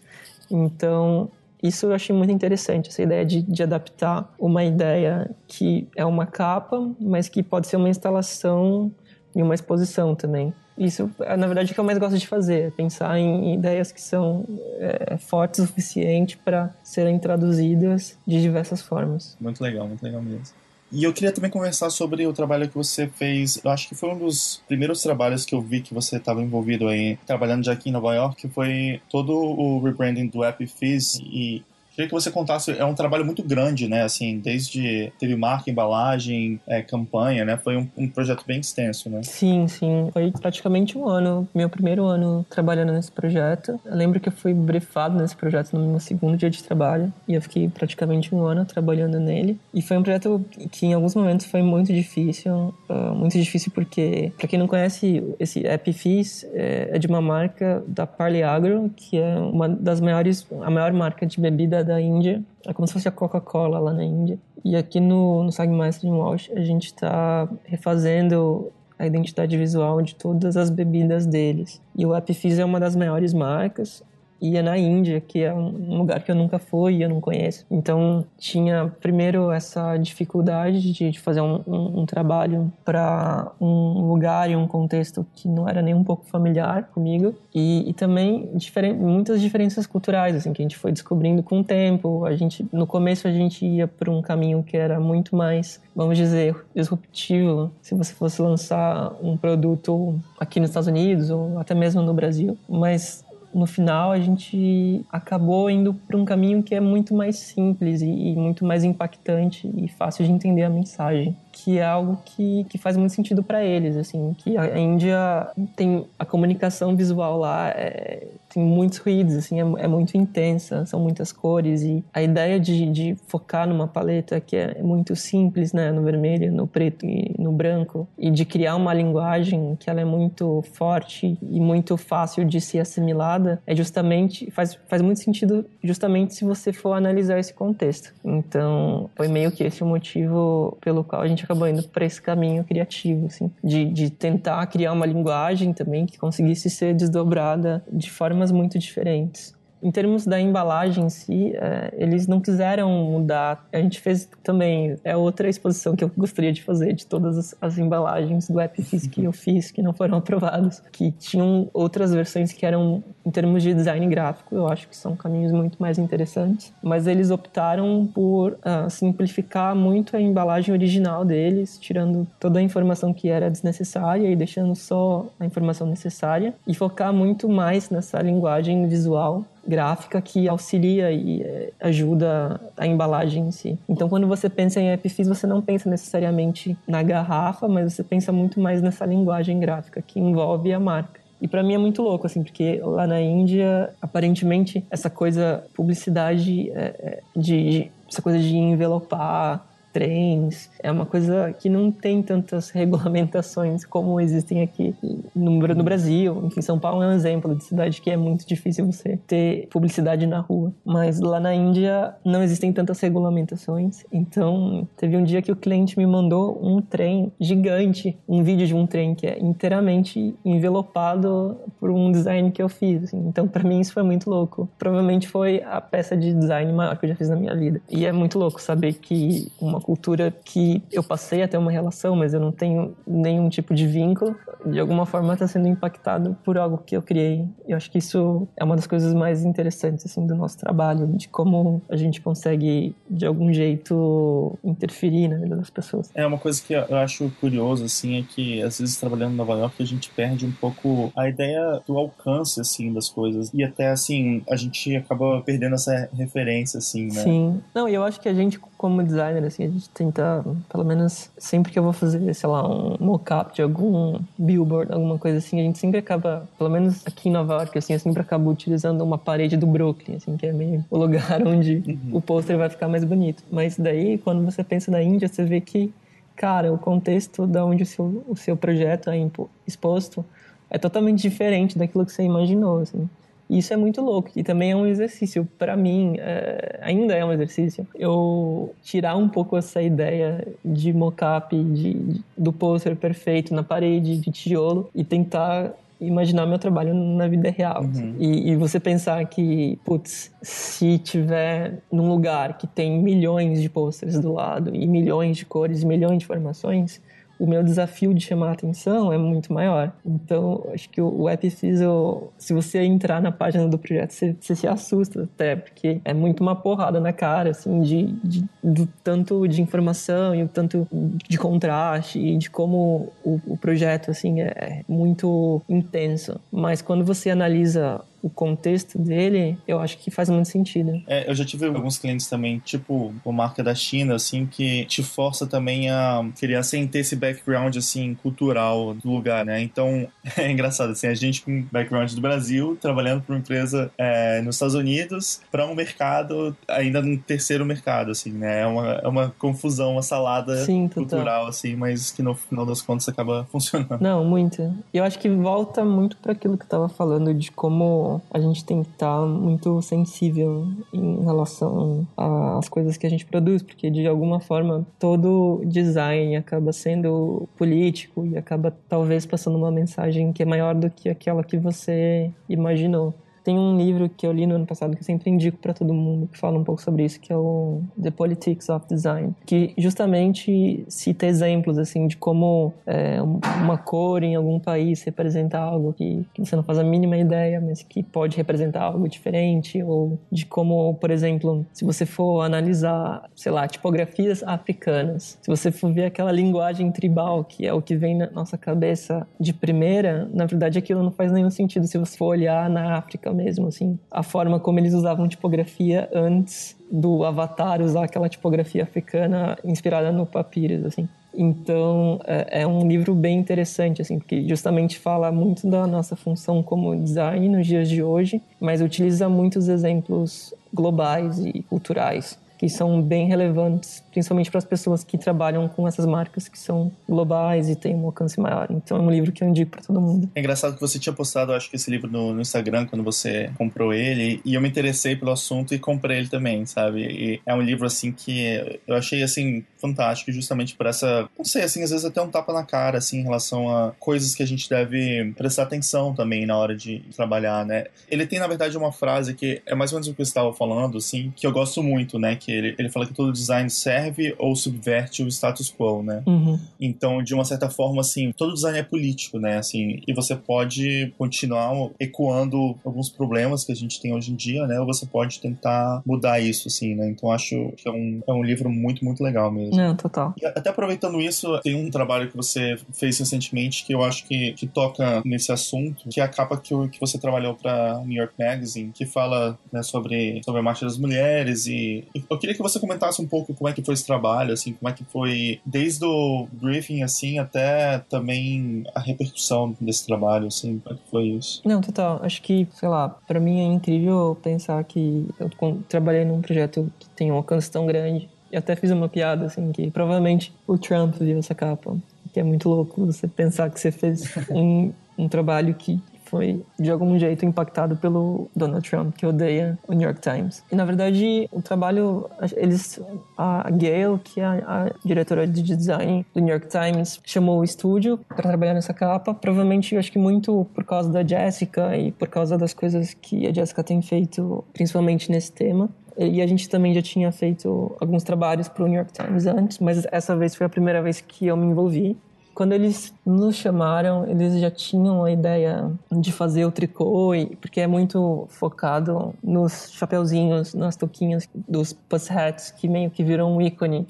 Então, 0.51 1.30
isso 1.64 1.86
eu 1.86 1.93
achei 1.93 2.14
muito 2.14 2.34
interessante, 2.34 2.89
essa 2.89 3.01
ideia 3.01 3.26
de, 3.26 3.41
de 3.41 3.64
adaptar 3.64 4.30
uma 4.38 4.66
ideia 4.66 5.32
que 5.47 5.88
é 5.95 6.05
uma 6.05 6.26
capa, 6.26 6.86
mas 6.99 7.30
que 7.30 7.41
pode 7.41 7.68
ser 7.68 7.78
uma 7.78 7.88
instalação 7.88 8.91
e 9.34 9.41
uma 9.41 9.55
exposição 9.55 10.14
também. 10.14 10.53
Isso, 10.78 11.09
na 11.19 11.47
verdade, 11.47 11.69
é 11.69 11.71
o 11.71 11.73
que 11.73 11.80
eu 11.80 11.84
mais 11.84 11.97
gosto 11.97 12.17
de 12.17 12.28
fazer, 12.28 12.67
é 12.67 12.69
pensar 12.69 13.17
em 13.17 13.55
ideias 13.55 13.91
que 13.91 14.01
são 14.01 14.45
é, 14.80 15.17
fortes 15.17 15.59
o 15.59 15.65
suficiente 15.65 16.38
para 16.38 16.69
serem 16.84 17.17
traduzidas 17.17 18.15
de 18.28 18.41
diversas 18.41 18.82
formas. 18.82 19.36
Muito 19.41 19.61
legal, 19.61 19.88
muito 19.88 20.03
legal 20.03 20.21
mesmo. 20.21 20.55
E 20.91 21.03
eu 21.03 21.11
queria 21.11 21.34
também 21.34 21.51
conversar 21.51 21.89
sobre 21.89 22.25
o 22.25 22.32
trabalho 22.32 22.69
que 22.69 22.75
você 22.75 23.07
fez. 23.07 23.59
Eu 23.63 23.71
acho 23.71 23.89
que 23.89 23.95
foi 23.95 24.09
um 24.09 24.17
dos 24.17 24.61
primeiros 24.67 25.01
trabalhos 25.01 25.45
que 25.45 25.53
eu 25.53 25.61
vi 25.61 25.82
que 25.82 25.93
você 25.93 26.15
estava 26.15 26.41
envolvido 26.41 26.88
aí, 26.88 27.17
trabalhando 27.25 27.65
já 27.65 27.73
aqui 27.73 27.89
em 27.89 27.91
Nova 27.91 28.15
York, 28.15 28.41
que 28.41 28.47
foi 28.47 29.01
todo 29.09 29.34
o 29.34 29.84
rebranding 29.84 30.28
do 30.28 30.43
App 30.43 30.65
Fizz 30.65 31.19
e 31.21 31.61
Queria 31.97 32.09
que 32.09 32.13
você 32.13 32.29
contasse, 32.29 32.77
é 32.77 32.85
um 32.85 32.93
trabalho 32.93 33.25
muito 33.25 33.41
grande, 33.41 33.87
né? 33.87 34.03
Assim, 34.03 34.37
desde 34.37 35.11
teve 35.19 35.35
marca, 35.35 35.71
embalagem, 35.71 36.59
é, 36.67 36.83
campanha, 36.83 37.43
né? 37.43 37.57
Foi 37.57 37.75
um, 37.75 37.89
um, 37.97 38.07
projeto 38.07 38.43
bem 38.45 38.59
extenso, 38.59 39.09
né? 39.09 39.23
Sim, 39.23 39.67
sim. 39.67 40.11
Foi 40.13 40.29
praticamente 40.29 40.95
um 40.95 41.07
ano, 41.07 41.49
meu 41.55 41.67
primeiro 41.67 42.05
ano 42.05 42.45
trabalhando 42.51 42.93
nesse 42.93 43.11
projeto. 43.11 43.79
Eu 43.83 43.95
lembro 43.95 44.19
que 44.19 44.29
eu 44.29 44.31
fui 44.31 44.53
briefado 44.53 45.17
nesse 45.17 45.35
projeto 45.35 45.73
no 45.73 45.87
meu 45.87 45.99
segundo 45.99 46.37
dia 46.37 46.51
de 46.51 46.63
trabalho 46.63 47.11
e 47.27 47.33
eu 47.33 47.41
fiquei 47.41 47.67
praticamente 47.67 48.33
um 48.35 48.45
ano 48.45 48.63
trabalhando 48.63 49.19
nele. 49.19 49.59
E 49.73 49.81
foi 49.81 49.97
um 49.97 50.03
projeto 50.03 50.45
que 50.71 50.85
em 50.85 50.93
alguns 50.93 51.15
momentos 51.15 51.47
foi 51.47 51.63
muito 51.63 51.91
difícil, 51.91 52.75
uh, 52.87 53.15
muito 53.15 53.39
difícil 53.39 53.71
porque, 53.73 54.31
para 54.37 54.47
quem 54.47 54.59
não 54.59 54.67
conhece, 54.67 55.23
esse 55.39 55.63
Fizz 55.93 56.45
é, 56.53 56.89
é 56.91 56.99
de 56.99 57.07
uma 57.07 57.21
marca 57.21 57.83
da 57.87 58.05
Parley 58.05 58.43
Agro, 58.43 58.91
que 58.95 59.17
é 59.17 59.35
uma 59.39 59.67
das 59.67 59.99
maiores, 59.99 60.45
a 60.61 60.69
maior 60.69 60.93
marca 60.93 61.25
de 61.25 61.41
bebida 61.41 61.86
da 61.88 61.99
Índia. 62.01 62.43
É 62.65 62.73
como 62.73 62.88
se 62.88 62.93
fosse 62.93 63.07
a 63.07 63.11
Coca-Cola 63.11 63.79
lá 63.79 63.93
na 63.93 64.03
Índia. 64.03 64.38
E 64.63 64.75
aqui 64.75 64.99
no, 64.99 65.43
no 65.43 65.51
Sagmeister 65.51 66.11
Walsh, 66.11 66.51
a 66.55 66.61
gente 66.61 66.88
está 66.88 67.49
refazendo 67.63 68.71
a 68.99 69.05
identidade 69.05 69.55
visual 69.57 70.01
de 70.01 70.15
todas 70.15 70.57
as 70.57 70.69
bebidas 70.69 71.25
deles. 71.25 71.81
E 71.95 72.05
o 72.05 72.15
Epifizz 72.15 72.59
é 72.59 72.65
uma 72.65 72.79
das 72.79 72.95
maiores 72.95 73.33
marcas 73.33 74.03
ia 74.41 74.61
na 74.61 74.77
Índia, 74.77 75.21
que 75.21 75.43
é 75.43 75.53
um 75.53 75.97
lugar 75.97 76.23
que 76.23 76.31
eu 76.31 76.35
nunca 76.35 76.59
fui 76.59 76.95
e 76.95 77.03
eu 77.03 77.09
não 77.09 77.21
conheço. 77.21 77.65
Então, 77.69 78.25
tinha 78.38 78.91
primeiro 79.01 79.51
essa 79.51 79.97
dificuldade 79.97 80.91
de, 80.91 81.17
fazer 81.19 81.41
um, 81.41 81.61
um, 81.67 82.01
um 82.01 82.05
trabalho 82.05 82.71
para 82.85 83.51
um 83.59 84.07
lugar 84.07 84.49
e 84.49 84.55
um 84.55 84.67
contexto 84.67 85.25
que 85.35 85.47
não 85.47 85.67
era 85.67 85.81
nem 85.81 85.93
um 85.93 86.03
pouco 86.03 86.25
familiar 86.25 86.89
comigo. 86.93 87.33
E, 87.53 87.89
e 87.89 87.93
também 87.93 88.49
diferen 88.53 88.93
muitas 88.93 89.41
diferenças 89.41 89.88
culturais, 89.88 90.35
assim, 90.35 90.53
que 90.53 90.61
a 90.61 90.65
gente 90.65 90.77
foi 90.77 90.91
descobrindo 90.91 91.41
com 91.41 91.59
o 91.59 91.63
tempo. 91.63 92.25
A 92.25 92.35
gente, 92.35 92.65
no 92.71 92.85
começo, 92.85 93.27
a 93.27 93.31
gente 93.31 93.65
ia 93.65 93.88
por 93.88 94.09
um 94.09 94.21
caminho 94.21 94.63
que 94.63 94.77
era 94.77 94.99
muito 94.99 95.35
mais, 95.35 95.81
vamos 95.95 96.17
dizer, 96.17 96.55
disruptivo. 96.75 97.71
Se 97.81 97.95
você 97.95 98.13
fosse 98.13 98.41
lançar 98.41 99.13
um 99.21 99.35
produto 99.38 100.19
aqui 100.39 100.59
nos 100.59 100.69
Estados 100.69 100.88
Unidos 100.88 101.29
ou 101.29 101.57
até 101.59 101.73
mesmo 101.73 102.01
no 102.01 102.13
Brasil. 102.13 102.57
Mas 102.67 103.25
no 103.58 103.66
final 103.66 104.12
a 104.12 104.20
gente 104.20 105.03
acabou 105.12 105.70
indo 105.70 105.93
para 105.93 106.16
um 106.16 106.24
caminho 106.24 106.62
que 106.62 106.76
é 106.76 106.80
muito 106.80 107.14
mais 107.14 107.38
simples 107.38 108.01
e, 108.01 108.05
e, 108.05 108.36
muito 108.36 108.64
mais 108.64 108.84
impactante 108.84 109.70
e 109.76 109.88
fácil 109.88 110.24
de 110.24 110.32
entender 110.32 110.64
a 110.64 110.70
mensagem, 110.70 111.36
que 111.51 111.80
é 111.80 111.86
algo 111.86 112.20
que, 112.24 112.66
que 112.66 112.78
faz 112.78 112.95
muito 112.95 113.14
sentido 113.14 113.41
para 113.41 113.64
eles, 113.64 113.97
assim, 113.97 114.36
que 114.38 114.55
a 114.58 114.78
Índia 114.78 115.47
tem 115.76 116.05
a 116.20 116.26
comunicação 116.26 116.95
visual 116.95 117.39
lá 117.39 117.70
é, 117.70 118.28
assim, 118.58 118.64
muitos 118.64 118.97
ruídos, 118.97 119.36
assim, 119.36 119.60
é, 119.60 119.84
é, 119.84 119.88
muito 119.88 120.18
intensa, 120.18 120.86
são 120.86 120.99
muitas 120.99 121.32
cores 121.32 121.84
e 121.84 122.03
a 122.14 122.22
ideia 122.22 122.60
de, 122.60 122.89
de 122.89 123.16
focar 123.28 123.68
numa 123.68 123.88
paleta 123.88 124.39
que 124.39 124.55
é 124.55 124.82
muito 124.82 125.16
simples, 125.16 125.72
né, 125.72 125.91
no 125.91 126.01
vermelho, 126.01 126.51
no 126.51 126.68
preto 126.68 127.05
e 127.05 127.36
no 127.38 127.51
branco 127.51 128.08
e 128.18 128.32
de 128.32 128.45
criar 128.45 128.76
uma 128.76 128.93
linguagem 128.93 129.76
que 129.80 129.89
ela 129.89 130.01
é 130.01 130.05
muito 130.05 130.64
forte 130.74 131.38
e 131.41 131.60
muito 131.60 131.95
fácil 131.97 132.43
de 132.43 132.60
ser 132.60 132.80
assimilada, 132.80 133.62
é 133.66 133.76
justamente 133.76 134.49
faz, 134.51 134.78
faz 134.88 135.01
muito 135.01 135.20
sentido 135.20 135.66
justamente 135.84 136.34
se 136.34 136.43
você 136.43 136.74
for 136.74 136.93
analisar 136.93 137.39
esse 137.39 137.53
contexto. 137.53 138.14
Então, 138.24 139.10
foi 139.16 139.28
meio 139.28 139.51
que 139.51 139.64
esse 139.64 139.84
o 139.84 139.86
motivo 139.86 140.78
pelo 140.82 141.03
qual 141.03 141.22
a 141.22 141.28
gente 141.28 141.43
acabou 141.43 141.68
indo 141.68 141.84
para 141.84 142.05
esse 142.05 142.22
caminho 142.22 142.64
criativo, 142.64 143.28
assim, 143.28 143.51
de, 143.64 143.86
de 143.86 144.10
tentar 144.10 144.66
criar 144.68 144.93
uma 144.93 145.05
linguagem 145.05 145.74
também 145.74 146.05
que 146.05 146.18
conseguisse 146.18 146.70
ser 146.70 146.93
desdobrada 146.93 147.84
de 147.91 148.10
formas 148.10 148.46
muito 148.51 148.77
diferentes. 148.79 149.57
Em 149.82 149.91
termos 149.91 150.25
da 150.25 150.39
embalagem 150.39 151.05
em 151.05 151.09
si, 151.09 151.53
é, 151.55 151.93
eles 151.97 152.28
não 152.28 152.39
quiseram 152.39 152.89
mudar. 152.89 153.65
A 153.71 153.78
gente 153.78 153.99
fez 153.99 154.30
também, 154.43 154.95
é 155.03 155.15
outra 155.15 155.47
exposição 155.49 155.95
que 155.95 156.03
eu 156.03 156.11
gostaria 156.17 156.51
de 156.51 156.63
fazer 156.63 156.93
de 156.93 157.05
todas 157.05 157.38
as, 157.38 157.55
as 157.61 157.78
embalagens 157.78 158.49
do 158.49 158.59
app 158.59 158.82
que 158.82 159.23
eu 159.23 159.32
fiz, 159.32 159.71
que 159.71 159.82
não 159.82 159.93
foram 159.93 160.17
aprovados, 160.19 160.82
que 160.91 161.11
tinham 161.11 161.69
outras 161.73 162.13
versões 162.13 162.51
que 162.51 162.65
eram, 162.65 163.03
em 163.25 163.32
termos 163.32 163.63
de 163.63 163.73
design 163.73 164.07
gráfico, 164.07 164.55
eu 164.55 164.67
acho 164.67 164.88
que 164.88 164.95
são 164.95 165.15
caminhos 165.15 165.51
muito 165.51 165.78
mais 165.80 165.97
interessantes. 165.97 166.73
Mas 166.82 167.07
eles 167.07 167.30
optaram 167.30 168.07
por 168.13 168.53
uh, 168.53 168.89
simplificar 168.89 169.75
muito 169.75 170.15
a 170.15 170.21
embalagem 170.21 170.73
original 170.73 171.23
deles, 171.23 171.78
tirando 171.78 172.28
toda 172.39 172.59
a 172.59 172.61
informação 172.61 173.13
que 173.13 173.30
era 173.30 173.49
desnecessária 173.49 174.30
e 174.30 174.36
deixando 174.36 174.75
só 174.75 175.25
a 175.39 175.45
informação 175.45 175.88
necessária, 175.88 176.53
e 176.67 176.73
focar 176.73 177.13
muito 177.13 177.47
mais 177.47 177.89
nessa 177.89 178.21
linguagem 178.21 178.88
visual 178.88 179.45
gráfica 179.68 180.22
que 180.22 180.47
auxilia 180.47 181.11
e 181.11 181.41
é, 181.41 181.72
ajuda 181.82 182.59
a 182.78 182.88
embalagem 182.88 183.47
em 183.47 183.51
si. 183.51 183.78
Então, 183.88 184.07
quando 184.07 184.28
você 184.28 184.49
pensa 184.49 184.80
em 184.80 184.91
EpiFizz, 184.91 185.28
você 185.28 185.45
não 185.45 185.61
pensa 185.61 185.89
necessariamente 185.89 186.78
na 186.88 187.03
garrafa, 187.03 187.68
mas 187.68 187.93
você 187.93 188.03
pensa 188.03 188.32
muito 188.32 188.59
mais 188.59 188.82
nessa 188.82 189.05
linguagem 189.05 189.59
gráfica 189.59 190.01
que 190.01 190.20
envolve 190.20 190.72
a 190.72 190.80
marca. 190.80 191.20
E 191.41 191.47
para 191.47 191.61
mim 191.61 191.74
é 191.74 191.78
muito 191.78 192.01
louco, 192.01 192.26
assim, 192.26 192.41
porque 192.41 192.80
lá 192.84 193.05
na 193.05 193.22
Índia, 193.22 193.91
aparentemente, 194.01 194.84
essa 194.89 195.09
coisa, 195.09 195.63
publicidade 195.76 196.72
é, 196.72 196.76
é 196.76 197.20
de, 197.36 197.91
essa 198.09 198.22
coisa 198.22 198.39
de 198.39 198.55
envelopar 198.55 199.66
trens. 199.97 200.69
É 200.79 200.91
uma 200.91 201.07
coisa 201.07 201.51
que 201.53 201.69
não 201.69 201.91
tem 201.91 202.21
tantas 202.21 202.69
regulamentações 202.71 203.83
como 203.83 204.21
existem 204.21 204.61
aqui 204.61 204.93
no, 205.35 205.59
no 205.59 205.83
Brasil. 205.83 206.43
Enfim, 206.45 206.61
São 206.61 206.77
Paulo 206.77 207.01
é 207.01 207.07
um 207.07 207.13
exemplo 207.13 207.55
de 207.55 207.63
cidade 207.63 207.99
que 207.99 208.11
é 208.11 208.15
muito 208.15 208.47
difícil 208.47 208.85
você 208.85 209.17
ter 209.25 209.67
publicidade 209.71 210.27
na 210.27 210.39
rua. 210.39 210.71
Mas 210.85 211.19
lá 211.19 211.39
na 211.39 211.55
Índia 211.55 212.13
não 212.23 212.43
existem 212.43 212.71
tantas 212.71 212.99
regulamentações. 212.99 214.03
Então, 214.11 214.87
teve 214.95 215.17
um 215.17 215.23
dia 215.23 215.41
que 215.41 215.51
o 215.51 215.55
cliente 215.55 215.97
me 215.97 216.05
mandou 216.05 216.59
um 216.61 216.79
trem 216.79 217.31
gigante, 217.39 218.15
um 218.27 218.43
vídeo 218.43 218.67
de 218.67 218.75
um 218.75 218.85
trem 218.85 219.15
que 219.15 219.25
é 219.25 219.39
inteiramente 219.39 220.35
envelopado 220.45 221.57
por 221.79 221.89
um 221.89 222.11
design 222.11 222.51
que 222.51 222.61
eu 222.61 222.69
fiz. 222.69 223.05
Assim. 223.05 223.17
Então, 223.27 223.47
para 223.47 223.63
mim, 223.63 223.79
isso 223.79 223.93
foi 223.93 224.03
muito 224.03 224.29
louco. 224.29 224.69
Provavelmente 224.77 225.27
foi 225.27 225.63
a 225.63 225.81
peça 225.81 226.15
de 226.15 226.33
design 226.33 226.71
maior 226.71 226.95
que 226.97 227.05
eu 227.05 227.09
já 227.09 227.15
fiz 227.15 227.29
na 227.29 227.35
minha 227.35 227.55
vida. 227.55 227.81
E 227.89 228.05
é 228.05 228.11
muito 228.11 228.37
louco 228.37 228.61
saber 228.61 228.93
que 228.93 229.51
uma 229.59 229.81
cultura 229.88 230.35
que 230.43 230.83
eu 230.91 231.01
passei 231.01 231.41
a 231.41 231.47
ter 231.47 231.57
uma 231.57 231.71
relação, 231.71 232.13
mas 232.13 232.33
eu 232.33 232.41
não 232.41 232.51
tenho 232.51 232.93
nenhum 233.07 233.47
tipo 233.47 233.73
de 233.73 233.88
vínculo, 233.88 234.35
de 234.65 234.77
alguma 234.81 235.05
forma 235.05 235.33
está 235.33 235.47
sendo 235.47 235.65
impactado 235.65 236.35
por 236.43 236.57
algo 236.57 236.79
que 236.79 236.97
eu 236.97 237.01
criei. 237.01 237.47
Eu 237.65 237.77
acho 237.77 237.89
que 237.89 237.97
isso 237.97 238.49
é 238.57 238.65
uma 238.65 238.75
das 238.75 238.85
coisas 238.85 239.13
mais 239.13 239.45
interessantes 239.45 240.05
assim 240.05 240.27
do 240.27 240.35
nosso 240.35 240.57
trabalho, 240.57 241.07
de 241.07 241.29
como 241.29 241.81
a 241.89 241.95
gente 241.95 242.19
consegue 242.19 242.93
de 243.09 243.25
algum 243.25 243.53
jeito 243.53 244.59
interferir 244.61 245.29
na 245.29 245.38
vida 245.38 245.55
das 245.55 245.69
pessoas. 245.69 246.11
É 246.13 246.27
uma 246.27 246.38
coisa 246.38 246.61
que 246.61 246.73
eu 246.73 246.97
acho 246.97 247.31
curioso 247.39 247.85
assim 247.85 248.19
é 248.19 248.23
que 248.23 248.61
às 248.61 248.81
vezes 248.81 248.97
trabalhando 248.97 249.35
em 249.35 249.38
Nova 249.38 249.53
York 249.53 249.81
a 249.81 249.85
gente 249.85 250.09
perde 250.09 250.45
um 250.45 250.51
pouco 250.51 251.13
a 251.15 251.29
ideia 251.29 251.81
do 251.88 251.97
alcance 251.97 252.59
assim 252.59 252.91
das 252.91 253.07
coisas 253.07 253.49
e 253.53 253.63
até 253.63 253.88
assim 253.88 254.43
a 254.49 254.57
gente 254.57 254.93
acaba 254.97 255.41
perdendo 255.43 255.75
essa 255.75 256.09
referência 256.11 256.79
assim, 256.79 257.05
né? 257.05 257.23
Sim. 257.23 257.61
Não, 257.73 257.88
e 257.88 257.93
eu 257.93 258.03
acho 258.03 258.19
que 258.19 258.27
a 258.27 258.33
gente 258.33 258.59
como 258.77 259.01
designer 259.01 259.43
assim, 259.43 259.76
a 259.78 259.80
gente 259.80 259.89
tenta, 259.89 260.43
pelo 260.69 260.84
menos 260.84 261.30
sempre 261.38 261.71
que 261.71 261.78
eu 261.78 261.84
vou 261.84 261.93
fazer, 261.93 262.34
sei 262.34 262.49
lá, 262.49 262.67
um 262.67 262.97
mockup 262.99 263.53
de 263.53 263.61
algum 263.61 264.19
billboard, 264.38 264.91
alguma 264.91 265.17
coisa 265.19 265.38
assim, 265.38 265.59
a 265.59 265.63
gente 265.63 265.78
sempre 265.78 265.99
acaba, 265.99 266.47
pelo 266.57 266.69
menos 266.69 267.05
aqui 267.05 267.30
em 267.30 267.32
Nova 267.32 267.53
York, 267.53 267.78
assim, 267.78 267.93
eu 267.93 267.99
sempre 267.99 268.21
acabo 268.21 268.49
utilizando 268.49 269.01
uma 269.01 269.17
parede 269.17 269.55
do 269.55 269.67
Brooklyn, 269.67 270.15
assim, 270.15 270.36
que 270.36 270.47
é 270.47 270.51
meio 270.51 270.84
o 270.89 270.97
lugar 270.97 271.41
onde 271.45 271.84
uhum. 271.88 272.17
o 272.17 272.21
pôster 272.21 272.57
vai 272.57 272.69
ficar 272.69 272.88
mais 272.88 273.03
bonito. 273.03 273.43
Mas 273.51 273.78
daí, 273.78 274.17
quando 274.17 274.43
você 274.43 274.63
pensa 274.63 274.89
na 274.89 275.01
Índia, 275.01 275.28
você 275.28 275.43
vê 275.43 275.61
que, 275.61 275.93
cara, 276.36 276.73
o 276.73 276.78
contexto 276.78 277.45
da 277.45 277.63
onde 277.63 277.84
o 277.84 277.86
seu, 277.86 278.25
o 278.28 278.36
seu 278.36 278.57
projeto 278.57 279.09
é 279.09 279.30
exposto 279.67 280.25
é 280.69 280.78
totalmente 280.78 281.21
diferente 281.21 281.78
daquilo 281.78 282.05
que 282.05 282.11
você 282.11 282.23
imaginou, 282.23 282.80
assim. 282.80 283.07
E 283.49 283.59
isso 283.59 283.73
é 283.73 283.77
muito 283.77 284.01
louco. 284.01 284.29
E 284.35 284.43
também 284.43 284.71
é 284.71 284.75
um 284.75 284.85
exercício, 284.85 285.47
para 285.57 285.75
mim, 285.75 286.15
é, 286.19 286.79
ainda 286.81 287.13
é 287.15 287.23
um 287.23 287.31
exercício, 287.31 287.87
eu 287.95 288.73
tirar 288.83 289.15
um 289.15 289.29
pouco 289.29 289.57
essa 289.57 289.81
ideia 289.81 290.47
de 290.63 290.91
mocap, 290.93 291.55
de, 291.55 291.93
de, 291.93 292.21
do 292.37 292.51
pôster 292.51 292.95
perfeito 292.95 293.53
na 293.53 293.63
parede, 293.63 294.17
de 294.17 294.31
tijolo, 294.31 294.89
e 294.93 295.03
tentar 295.03 295.73
imaginar 295.99 296.45
meu 296.45 296.59
trabalho 296.59 296.93
na 296.93 297.27
vida 297.27 297.49
real. 297.49 297.81
Uhum. 297.83 298.15
E, 298.19 298.51
e, 298.51 298.55
você 298.55 298.79
pensar 298.79 299.25
que, 299.25 299.79
putz, 299.83 300.31
se 300.41 300.99
tiver 300.99 301.79
num 301.91 302.07
lugar 302.07 302.57
que 302.57 302.67
tem 302.67 303.01
milhões 303.01 303.61
de 303.61 303.69
posters 303.69 304.19
do 304.19 304.33
lado, 304.33 304.75
e 304.75 304.85
milhões 304.85 305.37
de 305.37 305.45
cores, 305.45 305.83
milhões 305.83 306.19
de 306.19 306.25
informações, 306.25 307.01
o 307.39 307.47
meu 307.47 307.63
desafio 307.63 308.13
de 308.13 308.21
chamar 308.21 308.49
a 308.49 308.51
atenção 308.53 309.11
é 309.11 309.17
muito 309.17 309.53
maior. 309.53 309.91
Então, 310.05 310.65
acho 310.73 310.89
que 310.89 311.01
o 311.01 311.29
App 311.29 311.49
Fizzle, 311.49 312.31
se 312.38 312.53
você 312.53 312.79
entrar 312.83 313.21
na 313.21 313.31
página 313.31 313.67
do 313.67 313.77
projeto, 313.77 314.11
você, 314.11 314.35
você, 314.39 314.55
se 314.55 314.67
assusta 314.67 315.23
até, 315.23 315.55
porque 315.55 316.01
é 316.03 316.13
muito 316.13 316.41
uma 316.41 316.55
porrada 316.55 316.99
na 316.99 317.13
cara, 317.13 317.51
assim, 317.51 317.81
de, 317.81 318.07
de 318.23 318.45
do 318.63 318.88
tanto 319.03 319.47
de 319.47 319.61
informação 319.61 320.35
e 320.35 320.43
o 320.43 320.47
tanto 320.47 320.88
de 320.91 321.38
contraste 321.38 322.19
e 322.19 322.38
de 322.38 322.49
como 322.49 323.11
o, 323.23 323.39
o 323.47 323.57
projeto, 323.57 324.11
assim, 324.11 324.41
é, 324.41 324.47
é 324.47 324.81
muito 324.88 325.61
intenso. 325.69 326.39
Mas 326.51 326.81
quando 326.81 327.05
você 327.05 327.29
analisa 327.29 328.01
o 328.28 328.30
contexto 328.30 328.99
dele, 328.99 329.57
eu 329.65 329.80
acho 329.80 329.97
que 329.97 330.11
faz 330.11 330.30
muito 330.30 330.49
sentido. 330.49 331.01
É, 331.07 331.30
eu 331.30 331.34
já 331.34 331.45
tive 331.45 331.65
alguns 331.65 331.97
clientes 331.97 332.28
também, 332.28 332.59
tipo 332.59 333.13
o 333.23 333.32
marca 333.32 333.63
da 333.63 333.73
China, 333.73 334.15
assim, 334.15 334.45
que 334.45 334.86
te 334.86 335.01
força 335.01 335.47
também 335.47 335.89
a 335.89 336.28
criar 336.38 336.63
sem 336.63 336.86
ter 336.86 336.99
esse 336.99 337.15
background, 337.15 337.75
assim, 337.78 338.15
cultural 338.15 338.93
do 338.93 339.09
lugar, 339.09 339.45
né? 339.45 339.61
Então, 339.61 340.07
é 340.38 340.51
engraçado, 340.51 340.91
assim, 340.91 341.07
a 341.07 341.13
gente 341.13 341.41
com 341.41 341.65
background 341.71 342.11
do 342.13 342.21
Brasil, 342.21 342.78
trabalhando 342.80 343.21
para 343.21 343.34
uma 343.34 343.39
empresa 343.39 343.89
é, 343.97 344.41
nos 344.41 344.55
Estados 344.55 344.75
Unidos, 344.75 345.39
para 345.49 345.65
um 345.65 345.73
mercado, 345.73 346.55
ainda 346.67 347.01
no 347.01 347.17
terceiro 347.17 347.65
mercado, 347.65 348.11
assim, 348.11 348.32
né? 348.32 348.61
É 348.61 348.65
uma, 348.65 348.93
é 348.93 349.07
uma 349.07 349.34
confusão, 349.39 349.93
uma 349.93 350.03
salada 350.03 350.65
Sim, 350.65 350.89
cultural, 350.89 351.47
assim, 351.47 351.75
mas 351.75 352.11
que 352.11 352.21
no 352.21 352.36
final 352.36 352.65
das 352.65 352.82
contas 352.82 353.07
acaba 353.07 353.47
funcionando. 353.51 354.01
Não, 354.01 354.25
muito. 354.25 354.73
Eu 354.93 355.05
acho 355.05 355.17
que 355.17 355.30
volta 355.30 355.86
muito 355.86 356.17
para 356.17 356.34
aquilo 356.34 356.57
que 356.57 356.65
eu 356.65 356.69
tava 356.69 356.89
falando 356.89 357.34
de 357.34 357.51
como 357.51 358.16
a 358.32 358.39
gente 358.39 358.63
tem 358.65 358.84
que 358.84 358.89
estar 358.89 359.22
tá 359.22 359.26
muito 359.26 359.82
sensível 359.82 360.68
em 360.93 361.24
relação 361.24 362.07
às 362.15 362.70
coisas 362.70 362.97
que 362.97 363.07
a 363.07 363.09
gente 363.09 363.26
produz, 363.26 363.61
porque 363.61 363.89
de 363.89 364.07
alguma 364.07 364.39
forma 364.39 364.86
todo 364.99 365.61
design 365.65 366.36
acaba 366.36 366.72
sendo 366.72 367.47
político 367.57 368.26
e 368.26 368.38
acaba 368.38 368.76
talvez 368.88 369.26
passando 369.26 369.57
uma 369.57 369.72
mensagem 369.72 370.32
que 370.34 370.43
é 370.43 370.45
maior 370.45 370.76
do 370.76 370.89
que 370.89 371.09
aquela 371.09 371.43
que 371.43 371.57
você 371.57 372.32
imaginou. 372.47 373.13
Tem 373.47 373.57
um 373.57 373.77
livro 373.77 374.09
que 374.09 374.27
eu 374.27 374.33
li 374.33 374.45
no 374.45 374.55
ano 374.55 374.65
passado 374.65 374.93
que 374.93 374.99
eu 374.99 375.05
sempre 375.05 375.29
indico 375.29 375.57
para 375.57 375.73
todo 375.73 375.93
mundo 375.93 376.27
que 376.27 376.37
fala 376.37 376.57
um 376.57 376.65
pouco 376.65 376.81
sobre 376.81 377.05
isso, 377.05 377.17
que 377.17 377.31
é 377.31 377.37
o 377.37 377.81
The 377.97 378.11
Politics 378.11 378.67
of 378.67 378.85
Design, 378.89 379.33
que 379.45 379.73
justamente 379.77 380.83
cita 380.89 381.25
exemplos 381.25 381.77
assim 381.77 382.07
de 382.07 382.17
como 382.17 382.73
é, 382.85 383.21
uma 383.21 383.77
cor 383.77 384.21
em 384.21 384.35
algum 384.35 384.59
país 384.59 385.01
representa 385.03 385.59
algo 385.59 385.93
que, 385.93 386.25
que 386.33 386.45
você 386.45 386.57
não 386.57 386.63
faz 386.63 386.77
a 386.77 386.83
mínima 386.83 387.15
ideia, 387.15 387.61
mas 387.61 387.81
que 387.81 388.03
pode 388.03 388.35
representar 388.35 388.81
algo 388.81 389.07
diferente, 389.07 389.81
ou 389.81 390.19
de 390.29 390.45
como, 390.45 390.95
por 390.95 391.09
exemplo, 391.09 391.65
se 391.71 391.85
você 391.85 392.05
for 392.05 392.41
analisar, 392.41 393.29
sei 393.33 393.53
lá, 393.53 393.65
tipografias 393.65 394.43
africanas, 394.43 395.39
se 395.41 395.49
você 395.49 395.71
for 395.71 395.93
ver 395.93 396.03
aquela 396.03 396.33
linguagem 396.33 396.91
tribal, 396.91 397.45
que 397.45 397.65
é 397.65 397.73
o 397.73 397.81
que 397.81 397.95
vem 397.95 398.17
na 398.17 398.29
nossa 398.29 398.57
cabeça 398.57 399.25
de 399.39 399.53
primeira, 399.53 400.29
na 400.33 400.45
verdade 400.45 400.77
aquilo 400.77 401.01
não 401.01 401.11
faz 401.11 401.31
nenhum 401.31 401.49
sentido 401.49 401.87
se 401.87 401.97
você 401.97 402.17
for 402.17 402.25
olhar 402.25 402.69
na 402.69 402.97
África 402.97 403.36
mesmo, 403.38 403.67
assim. 403.67 403.99
A 404.09 404.23
forma 404.23 404.59
como 404.59 404.79
eles 404.79 404.93
usavam 404.93 405.27
tipografia 405.27 406.09
antes 406.13 406.75
do 406.91 407.23
Avatar 407.23 407.81
usar 407.81 408.05
aquela 408.05 408.27
tipografia 408.27 408.83
africana 408.83 409.57
inspirada 409.63 410.11
no 410.11 410.25
papyrus, 410.25 410.85
assim. 410.85 411.07
Então, 411.33 412.19
é, 412.25 412.61
é 412.61 412.67
um 412.67 412.88
livro 412.88 413.13
bem 413.13 413.38
interessante, 413.38 414.01
assim, 414.01 414.17
porque 414.17 414.47
justamente 414.47 414.97
fala 414.97 415.31
muito 415.31 415.67
da 415.69 415.85
nossa 415.85 416.15
função 416.15 416.63
como 416.63 416.95
design 416.95 417.47
nos 417.47 417.67
dias 417.67 417.88
de 417.88 418.01
hoje, 418.01 418.41
mas 418.59 418.81
utiliza 418.81 419.29
muitos 419.29 419.67
exemplos 419.67 420.53
globais 420.73 421.38
e 421.45 421.61
culturais 421.69 422.39
que 422.58 422.68
são 422.68 423.01
bem 423.01 423.28
relevantes, 423.28 424.03
principalmente 424.12 424.49
para 424.49 424.58
as 424.58 424.66
pessoas 424.66 425.03
que 425.03 425.18
trabalham 425.18 425.68
com 425.68 425.88
essas 425.88 426.05
marcas 426.05 426.47
que 426.47 426.58
são 426.58 426.91
globais 427.08 427.70
e 427.70 427.76
têm 427.76 427.95
um 427.95 428.05
alcance 428.05 428.39
maior. 428.39 428.68
Então 428.72 428.97
é 428.97 428.99
um 428.99 429.10
livro 429.10 429.32
que 429.32 429.43
eu 429.43 429.47
indico 429.47 429.72
para 429.72 429.82
todo 429.82 430.01
mundo. 430.01 430.30
É 430.34 430.39
engraçado 430.39 430.76
que 430.76 430.82
você 430.82 430.97
tinha 430.97 431.14
postado, 431.14 431.53
acho 431.53 431.70
que 431.70 431.76
esse 431.76 431.89
livro 431.91 432.12
no, 432.12 432.34
no, 432.34 432.41
Instagram 432.41 432.88
quando 432.88 433.03
você 433.03 433.51
comprou 433.58 433.93
ele, 433.93 434.41
e 434.43 434.55
eu 434.55 434.62
me 434.62 434.68
interessei 434.68 435.16
pelo 435.16 435.32
assunto 435.32 435.74
e 435.74 435.80
comprei 435.80 436.18
ele 436.18 436.30
também, 436.30 436.66
sabe? 436.66 437.01
E 437.01 437.41
é 437.45 437.53
um 437.53 437.62
livro 437.62 437.86
assim 437.86 438.12
que 438.12 438.80
eu 438.88 438.95
achei 438.95 439.22
assim 439.22 439.64
fantástico, 439.80 440.32
justamente 440.32 440.75
por 440.75 440.86
essa, 440.86 441.30
não 441.38 441.45
sei, 441.45 441.63
assim, 441.63 441.84
às 441.84 441.89
vezes 441.89 442.05
até 442.05 442.21
um 442.21 442.30
tapa 442.30 442.53
na 442.53 442.63
cara 442.63 442.97
assim 442.97 443.19
em 443.19 443.23
relação 443.23 443.69
a 443.69 443.91
coisas 443.99 444.34
que 444.36 444.43
a 444.43 444.47
gente 444.47 444.69
deve 444.69 445.34
prestar 445.38 445.63
atenção 445.63 446.13
também 446.13 446.45
na 446.45 446.57
hora 446.57 446.75
de 446.75 447.03
trabalhar, 447.15 447.65
né? 447.65 447.86
Ele 448.09 448.25
tem 448.25 448.39
na 448.39 448.47
verdade 448.47 448.78
uma 448.78 448.91
frase 448.91 449.34
que 449.34 449.61
é 449.65 449.75
mais 449.75 449.91
ou 449.91 449.97
menos 449.97 450.07
o 450.07 450.11
que 450.11 450.17
você 450.17 450.30
estava 450.30 450.53
falando, 450.53 450.97
assim, 450.97 451.32
que 451.36 451.45
eu 451.45 451.51
gosto 451.51 451.84
muito, 451.84 452.17
né? 452.17 452.38
que 452.38 452.51
ele, 452.51 452.75
ele 452.78 452.89
fala 452.89 453.05
que 453.05 453.13
todo 453.13 453.32
design 453.32 453.69
serve 453.69 454.36
ou 454.38 454.55
subverte 454.55 455.23
o 455.23 455.28
status 455.28 455.71
quo, 455.71 456.01
né? 456.03 456.23
Uhum. 456.25 456.59
Então, 456.80 457.21
de 457.21 457.34
uma 457.34 457.43
certa 457.43 457.69
forma, 457.69 458.01
assim, 458.01 458.32
todo 458.32 458.53
design 458.53 458.78
é 458.78 458.84
político, 458.84 459.39
né? 459.39 459.57
Assim, 459.57 460.01
e 460.07 460.13
você 460.13 460.36
pode 460.36 461.13
continuar 461.17 461.73
ecoando 461.99 462.78
alguns 462.86 463.09
problemas 463.09 463.63
que 463.63 463.71
a 463.71 463.75
gente 463.75 463.99
tem 463.99 464.13
hoje 464.13 464.32
em 464.32 464.36
dia, 464.36 464.65
né? 464.67 464.80
Ou 464.80 464.86
você 464.86 465.05
pode 465.05 465.39
tentar 465.39 466.01
mudar 466.05 466.39
isso, 466.39 466.67
assim, 466.67 466.95
né? 466.95 467.09
Então, 467.09 467.32
acho 467.32 467.71
que 467.75 467.88
é 467.88 467.91
um, 467.91 468.21
é 468.28 468.32
um 468.32 468.43
livro 468.43 468.69
muito, 468.69 469.03
muito 469.03 469.23
legal 469.23 469.51
mesmo. 469.51 469.66
Não, 469.72 469.95
total. 469.95 470.34
E 470.41 470.45
até 470.45 470.70
aproveitando 470.70 471.20
isso, 471.20 471.59
tem 471.61 471.76
um 471.76 471.89
trabalho 471.89 472.30
que 472.30 472.38
você 472.38 472.78
fez 472.93 473.18
recentemente 473.20 473.86
que 473.86 473.93
eu 473.93 474.03
acho 474.03 474.26
que, 474.26 474.53
que 474.53 474.68
toca 474.68 475.22
nesse 475.26 475.51
assunto, 475.51 476.07
que 476.09 476.20
é 476.20 476.24
a 476.24 476.28
capa 476.28 476.57
que, 476.57 476.74
que 476.89 476.99
você 476.99 477.18
trabalhou 477.18 477.55
para 477.55 477.99
New 478.05 478.18
York 478.18 478.34
Magazine, 478.38 478.91
que 478.91 479.05
fala 479.05 479.57
né, 479.72 479.82
sobre, 479.84 480.41
sobre 480.43 480.59
a 480.59 480.63
marcha 480.63 480.86
das 480.86 480.97
mulheres 480.97 481.68
e, 481.68 482.05
e 482.15 482.24
eu 482.30 482.38
queria 482.38 482.55
que 482.55 482.61
você 482.61 482.80
comentasse 482.80 483.22
um 483.22 483.28
pouco 483.28 483.53
como 483.53 483.70
é 483.70 483.74
que 483.74 483.84
foi 483.84 483.93
esse 483.93 484.05
trabalho, 484.05 484.53
assim, 484.53 484.74
como 484.74 484.89
é 484.89 484.93
que 484.93 485.03
foi 485.05 485.59
desde 485.65 486.05
o 486.05 486.47
briefing, 486.51 487.03
assim, 487.03 487.39
até 487.39 487.99
também 488.09 488.84
a 488.93 488.99
repercussão 488.99 489.76
desse 489.80 490.05
trabalho, 490.05 490.47
assim, 490.47 490.80
como 490.80 490.95
é 490.95 490.97
que 490.97 491.09
foi 491.09 491.24
isso? 491.28 491.61
Não, 491.65 491.82
total. 491.82 492.20
Acho 492.24 492.41
que, 492.41 492.68
sei 492.72 492.89
lá, 492.89 493.09
para 493.09 493.39
mim 493.39 493.59
é 493.59 493.63
incrível 493.63 494.38
pensar 494.41 494.84
que 494.84 495.28
eu 495.39 495.49
trabalhei 495.88 496.26
num 496.26 496.41
projeto 496.41 496.91
que 496.99 497.09
tem 497.09 497.32
um 497.32 497.36
alcance 497.36 497.70
tão 497.70 497.86
grande. 497.86 498.30
E 498.51 498.57
até 498.57 498.75
fiz 498.75 498.91
uma 498.91 499.09
piada, 499.09 499.45
assim, 499.45 499.71
que 499.71 499.91
provavelmente 499.91 500.53
o 500.65 500.77
Trump 500.77 501.15
viu 501.15 501.37
essa 501.39 501.55
capa. 501.55 501.97
Que 502.33 502.39
é 502.39 502.43
muito 502.43 502.69
louco 502.69 503.05
você 503.05 503.27
pensar 503.27 503.69
que 503.69 503.79
você 503.79 503.91
fez 503.91 504.23
um, 504.51 504.91
um 505.17 505.27
trabalho 505.27 505.73
que 505.73 506.01
foi 506.27 506.63
de 506.79 506.91
algum 506.91 507.17
jeito 507.17 507.45
impactado 507.45 507.95
pelo 507.95 508.49
Donald 508.55 508.87
Trump, 508.87 509.15
que 509.15 509.25
odeia 509.25 509.77
o 509.87 509.93
New 509.93 510.07
York 510.07 510.21
Times. 510.21 510.63
E 510.71 510.75
na 510.75 510.85
verdade, 510.85 511.47
o 511.51 511.61
trabalho, 511.61 512.29
eles, 512.55 512.99
a 513.37 513.69
Gail, 513.71 514.19
que 514.23 514.41
é 514.41 514.45
a, 514.45 514.91
diretora 515.03 515.47
de 515.47 515.61
design 515.61 516.25
do 516.33 516.41
New 516.41 516.53
York 516.53 516.67
Times, 516.67 517.19
chamou 517.25 517.59
o 517.59 517.63
estúdio 517.63 518.19
para 518.27 518.43
trabalhar 518.43 518.73
nessa 518.73 518.93
capa. 518.93 519.33
Provavelmente, 519.33 519.95
eu 519.95 519.99
acho 519.99 520.11
que 520.11 520.19
muito 520.19 520.67
por 520.75 520.83
causa 520.83 521.09
da 521.09 521.25
Jessica 521.25 521.97
e 521.97 522.11
por 522.11 522.27
causa 522.27 522.57
das 522.57 522.73
coisas 522.73 523.13
que 523.13 523.47
a 523.47 523.53
Jessica 523.53 523.83
tem 523.83 524.01
feito, 524.01 524.63
principalmente 524.73 525.31
nesse 525.31 525.51
tema. 525.51 525.89
E 526.18 526.41
a 526.41 526.47
gente 526.47 526.68
também 526.68 526.93
já 526.93 527.01
tinha 527.01 527.32
feito 527.32 527.95
alguns 527.99 528.24
trabalhos 528.24 528.68
para 528.68 528.84
o 528.84 528.88
New 528.88 528.95
York 528.97 529.13
Times 529.13 529.45
antes, 529.45 529.78
mas 529.78 530.07
essa 530.11 530.36
vez 530.36 530.55
foi 530.55 530.65
a 530.65 530.70
primeira 530.70 531.01
vez 531.01 531.22
que 531.22 531.45
eu 531.45 531.55
me 531.55 531.68
envolvi. 531.68 532.18
Quando 532.55 532.74
eles 532.74 533.13
nos 533.24 533.55
chamaram, 533.55 534.28
eles 534.28 534.59
já 534.59 534.72
tinham 534.72 535.24
a 535.24 535.32
ideia 535.32 535.91
de 536.11 536.32
fazer 536.32 536.65
o 536.65 536.72
tricô, 536.72 537.34
porque 537.61 537.82
é 537.82 537.86
muito 537.86 538.47
focado 538.49 539.36
nos 539.43 539.91
chapeuzinhos, 539.91 540.74
nas 540.74 540.95
touquinhas 540.95 541.47
dos 541.53 541.93
puss 541.93 542.32
hats, 542.32 542.72
que 542.72 542.88
meio 542.88 543.11
que 543.11 543.24
viram 543.24 543.55
um 543.55 543.61
ícone 543.61 544.07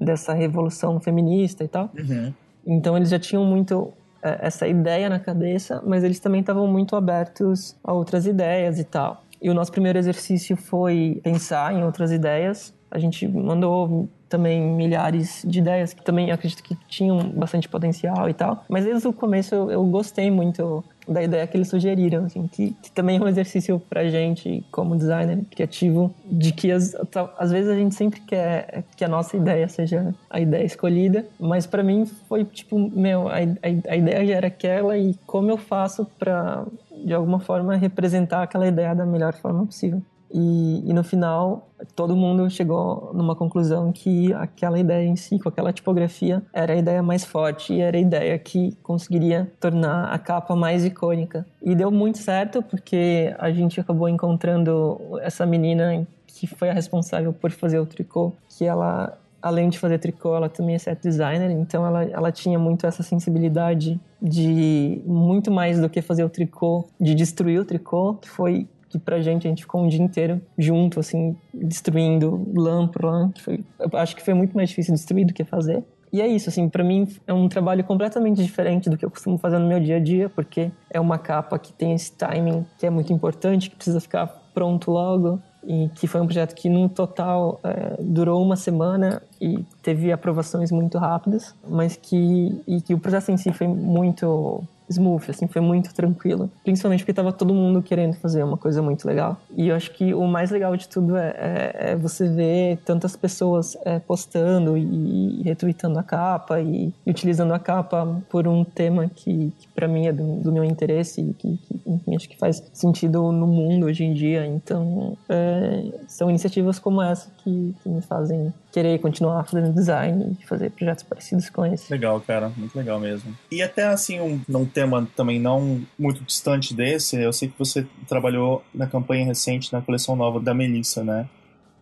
dessa 0.00 0.32
revolução 0.32 1.00
feminista 1.00 1.64
e 1.64 1.68
tal. 1.68 1.90
Uhum. 1.98 2.32
Então 2.64 2.96
eles 2.96 3.08
já 3.08 3.18
tinham 3.18 3.44
muito 3.44 3.92
é, 4.22 4.46
essa 4.46 4.68
ideia 4.68 5.08
na 5.08 5.18
cabeça, 5.18 5.82
mas 5.84 6.04
eles 6.04 6.20
também 6.20 6.40
estavam 6.40 6.68
muito 6.68 6.94
abertos 6.94 7.74
a 7.82 7.92
outras 7.92 8.26
ideias 8.26 8.78
e 8.78 8.84
tal. 8.84 9.24
E 9.40 9.50
o 9.50 9.54
nosso 9.54 9.72
primeiro 9.72 9.98
exercício 9.98 10.56
foi 10.56 11.20
pensar 11.22 11.74
em 11.74 11.84
outras 11.84 12.10
ideias. 12.10 12.74
A 12.90 12.98
gente 12.98 13.26
mandou 13.28 14.08
também 14.28 14.60
milhares 14.60 15.42
de 15.46 15.58
ideias 15.58 15.92
que 15.92 16.02
também 16.02 16.30
acredito 16.30 16.62
que 16.62 16.76
tinham 16.86 17.30
bastante 17.30 17.68
potencial 17.68 18.28
e 18.28 18.34
tal. 18.34 18.64
Mas 18.68 18.84
desde 18.84 19.08
o 19.08 19.12
começo 19.12 19.54
eu, 19.54 19.70
eu 19.70 19.84
gostei 19.84 20.30
muito 20.30 20.84
da 21.08 21.22
ideia 21.22 21.46
que 21.46 21.56
eles 21.56 21.68
sugeriram, 21.68 22.26
assim, 22.26 22.46
que, 22.46 22.76
que, 22.82 22.92
também 22.92 23.16
é 23.16 23.20
um 23.20 23.26
exercício 23.26 23.80
pra 23.88 24.06
gente 24.08 24.62
como 24.70 24.94
designer 24.94 25.42
criativo, 25.50 26.14
de 26.26 26.52
que 26.52 26.70
as, 26.70 26.94
às 27.38 27.50
vezes 27.50 27.70
a 27.70 27.74
gente 27.74 27.94
sempre 27.94 28.20
quer 28.20 28.84
que 28.94 29.02
a 29.02 29.08
nossa 29.08 29.34
ideia 29.36 29.66
seja 29.68 30.14
a 30.28 30.38
ideia 30.38 30.64
escolhida, 30.64 31.26
mas 31.40 31.66
para 31.66 31.82
mim 31.82 32.04
foi 32.28 32.44
tipo, 32.44 32.78
meu, 32.78 33.26
a, 33.28 33.36
a, 33.36 33.92
a 33.92 33.96
ideia 33.96 34.36
era 34.36 34.48
aquela 34.48 34.98
e 34.98 35.14
como 35.26 35.50
eu 35.50 35.56
faço 35.56 36.06
para 36.18 36.66
de 37.04 37.14
alguma 37.14 37.40
forma 37.40 37.76
representar 37.76 38.42
aquela 38.42 38.66
ideia 38.66 38.94
da 38.94 39.06
melhor 39.06 39.34
forma 39.34 39.64
possível. 39.66 40.02
E, 40.30 40.82
e, 40.88 40.92
no 40.92 41.02
final, 41.02 41.68
todo 41.96 42.14
mundo 42.14 42.48
chegou 42.50 43.10
numa 43.14 43.34
conclusão 43.34 43.90
que 43.90 44.32
aquela 44.34 44.78
ideia 44.78 45.06
em 45.06 45.16
si, 45.16 45.38
com 45.38 45.48
aquela 45.48 45.72
tipografia, 45.72 46.42
era 46.52 46.74
a 46.74 46.76
ideia 46.76 47.02
mais 47.02 47.24
forte 47.24 47.72
e 47.72 47.80
era 47.80 47.96
a 47.96 48.00
ideia 48.00 48.38
que 48.38 48.76
conseguiria 48.82 49.50
tornar 49.58 50.12
a 50.12 50.18
capa 50.18 50.54
mais 50.54 50.84
icônica. 50.84 51.46
E 51.62 51.74
deu 51.74 51.90
muito 51.90 52.18
certo 52.18 52.62
porque 52.62 53.34
a 53.38 53.50
gente 53.50 53.80
acabou 53.80 54.08
encontrando 54.08 55.00
essa 55.22 55.46
menina 55.46 56.06
que 56.26 56.46
foi 56.46 56.68
a 56.68 56.74
responsável 56.74 57.32
por 57.32 57.50
fazer 57.50 57.78
o 57.78 57.86
tricô, 57.86 58.32
que 58.48 58.64
ela 58.64 59.18
além 59.40 59.68
de 59.68 59.78
fazer 59.78 59.98
tricô, 59.98 60.34
ela 60.34 60.48
também 60.48 60.74
é 60.74 60.78
set 60.78 61.00
designer, 61.00 61.50
então 61.50 61.86
ela, 61.86 62.04
ela 62.04 62.32
tinha 62.32 62.58
muito 62.58 62.86
essa 62.86 63.02
sensibilidade 63.02 64.00
de 64.20 65.00
muito 65.06 65.50
mais 65.50 65.80
do 65.80 65.88
que 65.88 66.02
fazer 66.02 66.24
o 66.24 66.28
tricô, 66.28 66.88
de 67.00 67.14
destruir 67.14 67.60
o 67.60 67.64
tricô, 67.64 68.14
que 68.14 68.28
foi 68.28 68.68
que 68.88 68.98
pra 68.98 69.20
gente 69.20 69.46
a 69.46 69.50
gente 69.50 69.62
ficou 69.62 69.82
um 69.82 69.88
dia 69.88 70.02
inteiro 70.02 70.40
junto, 70.56 70.98
assim, 70.98 71.36
destruindo 71.52 72.50
lã 72.56 72.86
por 72.88 73.04
lã, 73.04 73.30
que 73.30 73.42
foi, 73.42 73.64
acho 73.94 74.16
que 74.16 74.22
foi 74.22 74.32
muito 74.32 74.56
mais 74.56 74.70
difícil 74.70 74.94
destruir 74.94 75.26
do 75.26 75.34
que 75.34 75.44
fazer. 75.44 75.84
E 76.10 76.22
é 76.22 76.26
isso, 76.26 76.48
assim, 76.48 76.68
para 76.68 76.82
mim 76.82 77.06
é 77.26 77.32
um 77.32 77.48
trabalho 77.48 77.84
completamente 77.84 78.42
diferente 78.42 78.88
do 78.88 78.96
que 78.96 79.04
eu 79.04 79.10
costumo 79.10 79.36
fazer 79.36 79.58
no 79.58 79.66
meu 79.66 79.78
dia 79.78 79.96
a 79.96 80.00
dia, 80.00 80.30
porque 80.30 80.70
é 80.90 80.98
uma 80.98 81.18
capa 81.18 81.58
que 81.58 81.72
tem 81.72 81.92
esse 81.92 82.12
timing 82.12 82.64
que 82.78 82.86
é 82.86 82.90
muito 82.90 83.12
importante, 83.12 83.68
que 83.68 83.76
precisa 83.76 84.00
ficar 84.00 84.26
pronto 84.54 84.90
logo, 84.90 85.38
e 85.64 85.90
que 85.94 86.06
foi 86.06 86.20
um 86.20 86.26
projeto 86.26 86.54
que 86.54 86.68
no 86.68 86.88
total 86.88 87.60
é, 87.64 87.96
durou 88.00 88.42
uma 88.42 88.56
semana 88.56 89.22
e 89.40 89.64
teve 89.82 90.12
aprovações 90.12 90.70
muito 90.70 90.98
rápidas, 90.98 91.54
mas 91.68 91.96
que 91.96 92.60
e 92.66 92.80
que 92.80 92.94
o 92.94 92.98
processo 92.98 93.30
em 93.30 93.36
si 93.36 93.52
foi 93.52 93.66
muito 93.66 94.62
smooth, 94.90 95.30
assim, 95.30 95.46
foi 95.46 95.60
muito 95.60 95.92
tranquilo. 95.94 96.50
Principalmente 96.64 97.00
porque 97.00 97.12
tava 97.12 97.32
todo 97.32 97.54
mundo 97.54 97.82
querendo 97.82 98.14
fazer 98.14 98.42
uma 98.42 98.56
coisa 98.56 98.82
muito 98.82 99.06
legal. 99.06 99.36
E 99.56 99.68
eu 99.68 99.76
acho 99.76 99.92
que 99.92 100.14
o 100.14 100.26
mais 100.26 100.50
legal 100.50 100.76
de 100.76 100.88
tudo 100.88 101.16
é, 101.16 101.28
é, 101.28 101.74
é 101.90 101.96
você 101.96 102.28
ver 102.28 102.78
tantas 102.84 103.16
pessoas 103.16 103.76
é, 103.84 103.98
postando 103.98 104.76
e, 104.76 105.42
retweetando 105.42 105.98
a 105.98 106.02
capa 106.02 106.60
e, 106.60 106.92
e, 107.06 107.10
utilizando 107.10 107.52
a 107.52 107.58
capa 107.58 108.20
por 108.28 108.46
um 108.46 108.64
tema 108.64 109.08
que, 109.08 109.52
que 109.58 109.68
para 109.74 109.88
mim 109.88 110.06
é 110.06 110.12
do, 110.12 110.40
do, 110.40 110.52
meu 110.52 110.64
interesse 110.64 111.20
e 111.20 111.34
que, 111.34 111.56
que 111.56 111.80
enfim, 111.86 112.16
acho 112.16 112.28
que 112.28 112.36
faz 112.36 112.62
sentido 112.72 113.32
no 113.32 113.46
mundo 113.46 113.86
hoje 113.86 114.04
em 114.04 114.12
dia. 114.12 114.46
Então, 114.46 115.16
é, 115.28 115.84
são 116.06 116.28
iniciativas 116.28 116.78
como 116.78 117.02
essa 117.02 117.30
que, 117.38 117.74
que 117.82 117.88
me 117.88 118.00
fazem 118.00 118.52
querer 118.78 118.98
continuar 119.00 119.44
fazendo 119.44 119.72
design 119.72 120.36
e 120.40 120.46
fazer 120.46 120.70
projetos 120.70 121.02
parecidos 121.02 121.50
com 121.50 121.66
esse. 121.66 121.90
Legal, 121.92 122.20
cara, 122.20 122.52
muito 122.56 122.76
legal 122.76 123.00
mesmo. 123.00 123.36
E 123.50 123.60
até 123.60 123.84
assim, 123.84 124.20
um, 124.20 124.40
num 124.48 124.64
tema 124.64 125.06
também 125.16 125.40
não 125.40 125.82
muito 125.98 126.22
distante 126.22 126.72
desse, 126.72 127.20
eu 127.20 127.32
sei 127.32 127.48
que 127.48 127.58
você 127.58 127.84
trabalhou 128.06 128.62
na 128.72 128.86
campanha 128.86 129.26
recente, 129.26 129.72
na 129.72 129.82
coleção 129.82 130.14
nova 130.14 130.38
da 130.38 130.54
Melissa, 130.54 131.02
né? 131.02 131.26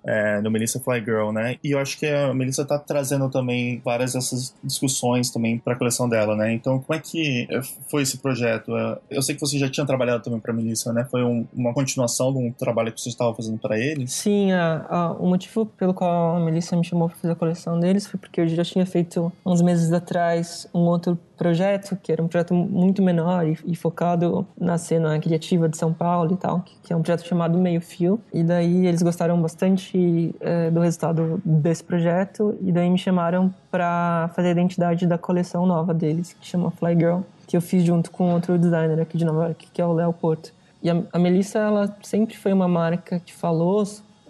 É, 0.07 0.40
no 0.40 0.50
Melissa 0.50 0.78
Fly 0.78 1.00
Girl, 1.00 1.32
né? 1.32 1.57
E 1.62 1.72
eu 1.72 1.78
acho 1.78 1.98
que 1.98 2.07
a 2.07 2.32
Melissa 2.32 2.64
tá 2.64 2.78
trazendo 2.78 3.28
também 3.28 3.80
várias 3.84 4.12
dessas 4.12 4.54
discussões 4.62 5.30
também 5.30 5.59
para 5.59 5.74
a 5.74 5.76
coleção 5.76 6.09
dela, 6.09 6.36
né? 6.36 6.52
Então, 6.52 6.78
como 6.78 6.96
é 6.96 7.02
que 7.02 7.48
foi 7.90 8.02
esse 8.02 8.18
projeto? 8.18 8.76
É, 8.76 8.98
eu 9.11 9.22
sei 9.22 9.34
que 9.34 9.40
você 9.40 9.59
já 9.59 9.68
tinha 9.68 9.84
trabalhado 9.84 10.22
também 10.22 10.38
para 10.38 10.52
Melissa, 10.52 10.92
né? 10.92 11.07
Foi 11.11 11.24
um, 11.24 11.46
uma 11.52 11.74
continuação 11.74 12.32
de 12.32 12.38
um 12.38 12.52
trabalho 12.52 12.92
que 12.92 13.00
você 13.00 13.09
estava 13.09 13.34
fazendo 13.34 13.59
para 13.59 13.78
eles? 13.78 14.12
Sim, 14.12 14.52
a, 14.52 14.86
a, 14.88 15.12
o 15.12 15.26
motivo 15.26 15.66
pelo 15.66 15.92
qual 15.92 16.36
a 16.36 16.40
Melissa 16.40 16.76
me 16.76 16.84
chamou 16.84 17.09
para 17.09 17.18
fazer 17.18 17.32
a 17.32 17.36
coleção 17.36 17.80
deles 17.80 18.07
foi 18.07 18.20
porque 18.20 18.40
eu 18.40 18.48
já 18.48 18.64
tinha 18.64 18.86
feito 18.86 19.32
uns 19.44 19.61
meses 19.61 19.92
atrás 19.92 20.68
um 20.72 20.80
outro 20.80 21.18
projeto, 21.37 21.97
que 22.03 22.11
era 22.11 22.22
um 22.22 22.28
projeto 22.28 22.55
muito 22.55 23.03
menor 23.03 23.47
e, 23.47 23.59
e 23.64 23.76
focado 23.76 24.47
na 24.59 24.78
cena 24.78 25.18
criativa 25.18 25.68
de 25.68 25.76
São 25.76 25.93
Paulo 25.93 26.34
e 26.34 26.37
tal, 26.37 26.61
que, 26.61 26.74
que, 26.82 26.93
é 26.93 26.97
um 26.97 27.03
projeto 27.03 27.26
chamado 27.26 27.59
Meio 27.59 27.80
Fio. 27.80 28.20
E 28.32 28.43
daí 28.43 28.87
eles 28.87 29.03
gostaram 29.03 29.41
bastante 29.41 30.34
é, 30.41 30.70
do 30.70 30.80
resultado 30.80 31.41
desse 31.45 31.84
projeto 31.84 32.57
e 32.61 32.72
daí 32.72 32.89
me 32.91 32.99
chamaram 32.99 33.53
para 33.70 34.30
fazer 34.34 34.49
a 34.49 34.53
identidade 34.53 35.07
da 35.07 35.18
coleção 35.18 35.66
nova 35.66 35.93
deles, 35.93 36.32
que 36.32 36.47
chama 36.47 36.70
Fly 36.70 36.95
Girl, 36.95 37.20
que 37.47 37.57
eu 37.57 37.61
fiz 37.61 37.84
junto 37.84 38.11
com 38.11 38.32
outro 38.32 38.59
designer 38.59 39.01
aqui 39.01 39.16
de 39.16 39.24
Nova 39.24 39.45
York, 39.45 39.68
que 39.72 39.80
é 39.80 39.87
o 39.87 39.93
Léo 39.93 40.12
Porto. 40.12 40.53
E 40.82 40.91
a, 40.91 41.03
a 41.12 41.18
Melissa, 41.18 41.59
ela 41.59 41.97
sempre 42.03 42.37
foi 42.37 42.53
uma 42.53 42.68
marca 42.68 43.20
que 43.20 43.32
falou 43.32 43.84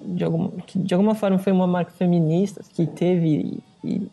de 0.05 0.24
alguma, 0.24 0.51
que 0.66 0.78
de 0.78 0.94
alguma 0.94 1.14
forma 1.14 1.38
foi 1.38 1.53
uma 1.53 1.66
marca 1.66 1.90
feminista, 1.92 2.62
que 2.74 2.86
teve 2.86 3.61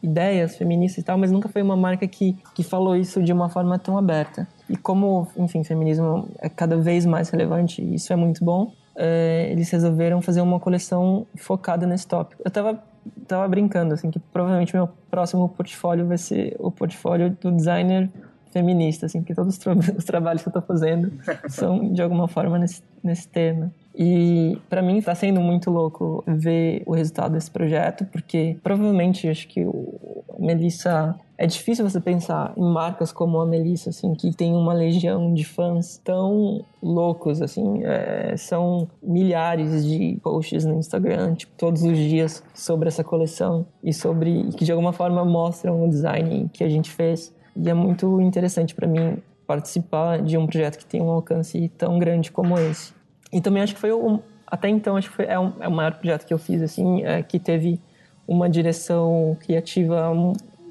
ideias 0.02 0.56
feministas 0.56 1.00
e 1.00 1.04
tal, 1.04 1.18
mas 1.18 1.32
nunca 1.32 1.50
foi 1.50 1.62
uma 1.62 1.76
marca 1.76 2.08
que, 2.08 2.38
que 2.54 2.64
falou 2.64 2.96
isso 2.96 3.22
de 3.24 3.34
uma 3.34 3.50
forma 3.50 3.78
tão 3.80 3.98
aberta. 3.98 4.48
E 4.70 4.78
como, 4.78 5.28
enfim, 5.38 5.64
feminismo 5.64 6.28
é 6.40 6.50
cada 6.50 6.78
vez 6.78 7.06
mais 7.06 7.30
relevante, 7.30 7.82
e 7.82 7.96
isso 7.96 8.14
é 8.14 8.16
muito 8.16 8.44
bom, 8.44 8.72
é, 8.96 9.48
eles 9.52 9.70
resolveram 9.72 10.22
fazer 10.22 10.42
uma 10.42 10.60
coleção 10.60 11.26
focada 11.36 11.88
nesse 11.88 12.08
tópico. 12.08 12.42
Eu 12.46 12.52
tava, 12.52 12.84
tava 13.28 13.48
brincando, 13.48 13.94
assim, 13.94 14.12
que 14.12 14.20
provavelmente 14.20 14.76
meu 14.76 14.90
próximo 15.10 15.50
portfólio 15.50 16.08
vai 16.08 16.18
ser 16.18 16.56
o 16.60 16.72
portfólio 16.72 17.36
do 17.42 17.52
designer 17.52 18.10
feminista, 18.52 19.08
assim, 19.08 19.20
porque 19.20 19.34
todos 19.34 19.56
os, 19.56 19.58
tra 19.58 19.74
os 19.98 20.06
trabalhos 20.06 20.44
que 20.44 20.48
eu 20.48 20.52
estou 20.52 20.62
fazendo 20.62 21.12
são 21.50 21.92
de 21.92 22.02
alguma 22.02 22.28
forma 22.28 22.60
nesse, 22.60 22.84
nesse 23.04 23.28
tema. 23.28 23.72
E 23.96 24.58
para 24.70 24.82
mim 24.82 24.98
está 24.98 25.14
sendo 25.14 25.40
muito 25.40 25.70
louco 25.70 26.24
ver 26.28 26.82
o 26.86 26.94
resultado 26.94 27.34
desse 27.34 27.52
projeto, 27.52 28.06
porque 28.06 28.58
provavelmente 28.64 29.28
acho 29.28 29.48
que 29.48 29.64
o 29.66 30.24
Melissa 30.40 31.16
é 31.38 31.46
difícil 31.46 31.88
você 31.88 32.00
pensar 32.00 32.54
em 32.56 32.64
marcas 32.64 33.12
como 33.12 33.40
a 33.40 33.46
Melissa, 33.46 33.90
assim, 33.90 34.14
que 34.14 34.34
tem 34.34 34.54
uma 34.54 34.74
legião 34.74 35.34
de 35.34 35.44
fãs 35.44 35.98
tão 36.04 36.64
loucos, 36.82 37.42
assim, 37.42 37.84
é, 37.84 38.36
são 38.38 38.88
milhares 39.02 39.86
de 39.86 40.20
posts 40.24 40.66
no 40.66 40.76
Instagram, 40.76 41.36
tipo, 41.36 41.54
todos 41.58 41.84
os 41.84 41.98
dias 41.98 42.44
sobre 42.54 42.88
essa 42.88 43.04
coleção 43.04 43.66
e 43.84 43.94
sobre 43.94 44.50
que 44.56 44.66
de 44.66 44.72
alguma 44.72 44.94
forma 44.94 45.24
mostram 45.26 45.84
o 45.84 45.90
design 45.90 46.50
que 46.52 46.64
a 46.64 46.70
gente 46.70 46.90
fez. 46.90 47.34
E 47.56 47.70
é 47.70 47.74
muito 47.74 48.22
interessante 48.22 48.74
para 48.74 48.88
mim 48.88 49.18
participar 49.46 50.22
de 50.22 50.38
um 50.38 50.48
projeto 50.48 50.78
que 50.78 50.86
tem 50.86 51.02
um 51.02 51.12
alcance 51.12 51.70
tão 51.78 52.00
grande 52.00 52.32
como 52.32 52.58
esse. 52.58 52.94
E 53.34 53.42
também 53.42 53.64
acho 53.64 53.74
que 53.74 53.82
foi 53.82 53.92
um, 53.92 54.20
até 54.46 54.70
então 54.70 54.96
acho 54.96 55.10
que 55.10 55.16
foi 55.16 55.26
é, 55.26 55.40
um, 55.40 55.52
é 55.60 55.68
o 55.68 55.72
maior 55.72 55.94
projeto 55.94 56.26
que 56.26 56.34
eu 56.34 56.38
fiz 56.38 56.62
assim, 56.62 57.04
é, 57.04 57.24
que 57.24 57.40
teve 57.40 57.82
uma 58.28 58.48
direção 58.48 59.36
criativa 59.42 60.14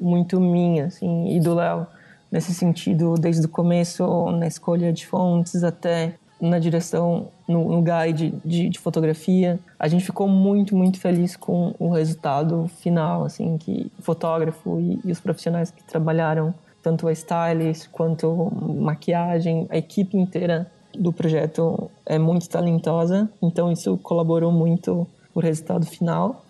muito 0.00 0.40
minha, 0.40 0.86
assim, 0.86 1.34
e 1.36 1.40
do 1.40 1.54
Léo 1.54 1.86
nesse 2.30 2.54
sentido 2.54 3.14
desde 3.14 3.44
o 3.44 3.48
começo 3.48 4.30
na 4.30 4.46
escolha 4.46 4.92
de 4.92 5.04
fontes 5.06 5.64
até 5.64 6.14
na 6.40 6.58
direção 6.58 7.28
no, 7.46 7.68
no 7.68 7.82
guide 7.82 8.34
de, 8.44 8.68
de, 8.68 8.78
fotografia. 8.78 9.60
A 9.78 9.86
gente 9.86 10.04
ficou 10.04 10.28
muito 10.28 10.76
muito 10.76 10.98
feliz 10.98 11.36
com 11.36 11.74
o 11.78 11.90
resultado 11.90 12.68
final 12.80 13.24
assim 13.24 13.58
que 13.58 13.90
o 13.98 14.02
fotógrafo 14.02 14.80
e, 14.80 15.00
e 15.04 15.12
os 15.12 15.20
profissionais 15.20 15.70
que 15.70 15.82
trabalharam 15.84 16.54
tanto 16.82 17.06
a 17.06 17.12
stylist 17.12 17.88
quanto 17.90 18.50
maquiagem, 18.80 19.66
a 19.70 19.76
equipe 19.76 20.16
inteira 20.16 20.70
do 20.94 21.12
projeto 21.12 21.90
é 22.06 22.18
muito 22.18 22.48
talentosa, 22.48 23.28
então 23.40 23.70
isso 23.70 23.96
colaborou 23.98 24.52
muito 24.52 25.06
o 25.34 25.40
resultado 25.40 25.86
final. 25.86 26.44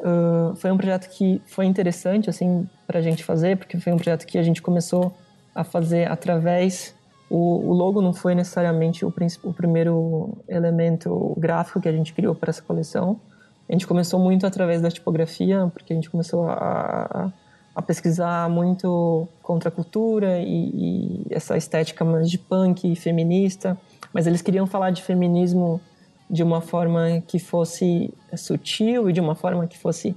Uh, 0.00 0.54
foi 0.56 0.72
um 0.72 0.76
projeto 0.76 1.08
que 1.08 1.40
foi 1.46 1.66
interessante 1.66 2.28
assim 2.28 2.68
para 2.86 2.98
a 2.98 3.02
gente 3.02 3.22
fazer, 3.22 3.56
porque 3.56 3.78
foi 3.78 3.92
um 3.92 3.96
projeto 3.96 4.26
que 4.26 4.36
a 4.36 4.42
gente 4.42 4.60
começou 4.60 5.12
a 5.54 5.62
fazer 5.62 6.10
através 6.10 6.94
o, 7.32 7.70
o 7.70 7.72
logo 7.72 8.02
não 8.02 8.12
foi 8.12 8.34
necessariamente 8.34 9.06
o, 9.06 9.14
o 9.42 9.54
primeiro 9.54 10.36
elemento 10.46 11.34
gráfico 11.38 11.80
que 11.80 11.88
a 11.88 11.92
gente 11.92 12.12
criou 12.12 12.34
para 12.34 12.50
essa 12.50 12.60
coleção. 12.60 13.18
A 13.66 13.72
gente 13.72 13.86
começou 13.86 14.20
muito 14.20 14.46
através 14.46 14.82
da 14.82 14.90
tipografia, 14.90 15.70
porque 15.72 15.94
a 15.94 15.96
gente 15.96 16.10
começou 16.10 16.46
a, 16.46 16.52
a 17.10 17.32
pesquisar 17.80 18.50
muito 18.50 19.26
contra 19.42 19.70
a 19.70 19.72
cultura 19.72 20.38
e, 20.40 21.24
e, 21.24 21.26
essa 21.30 21.56
estética 21.56 22.04
mais 22.04 22.30
de 22.30 22.36
punk 22.36 22.90
e 22.90 22.94
feminista, 22.94 23.78
mas 24.12 24.26
eles 24.26 24.42
queriam 24.42 24.66
falar 24.66 24.90
de 24.90 25.02
feminismo 25.02 25.80
de 26.28 26.42
uma 26.42 26.60
forma 26.60 27.22
que 27.26 27.38
fosse 27.38 28.12
sutil 28.36 29.08
e 29.08 29.12
de 29.12 29.20
uma 29.20 29.34
forma 29.34 29.66
que 29.66 29.78
fosse 29.78 30.14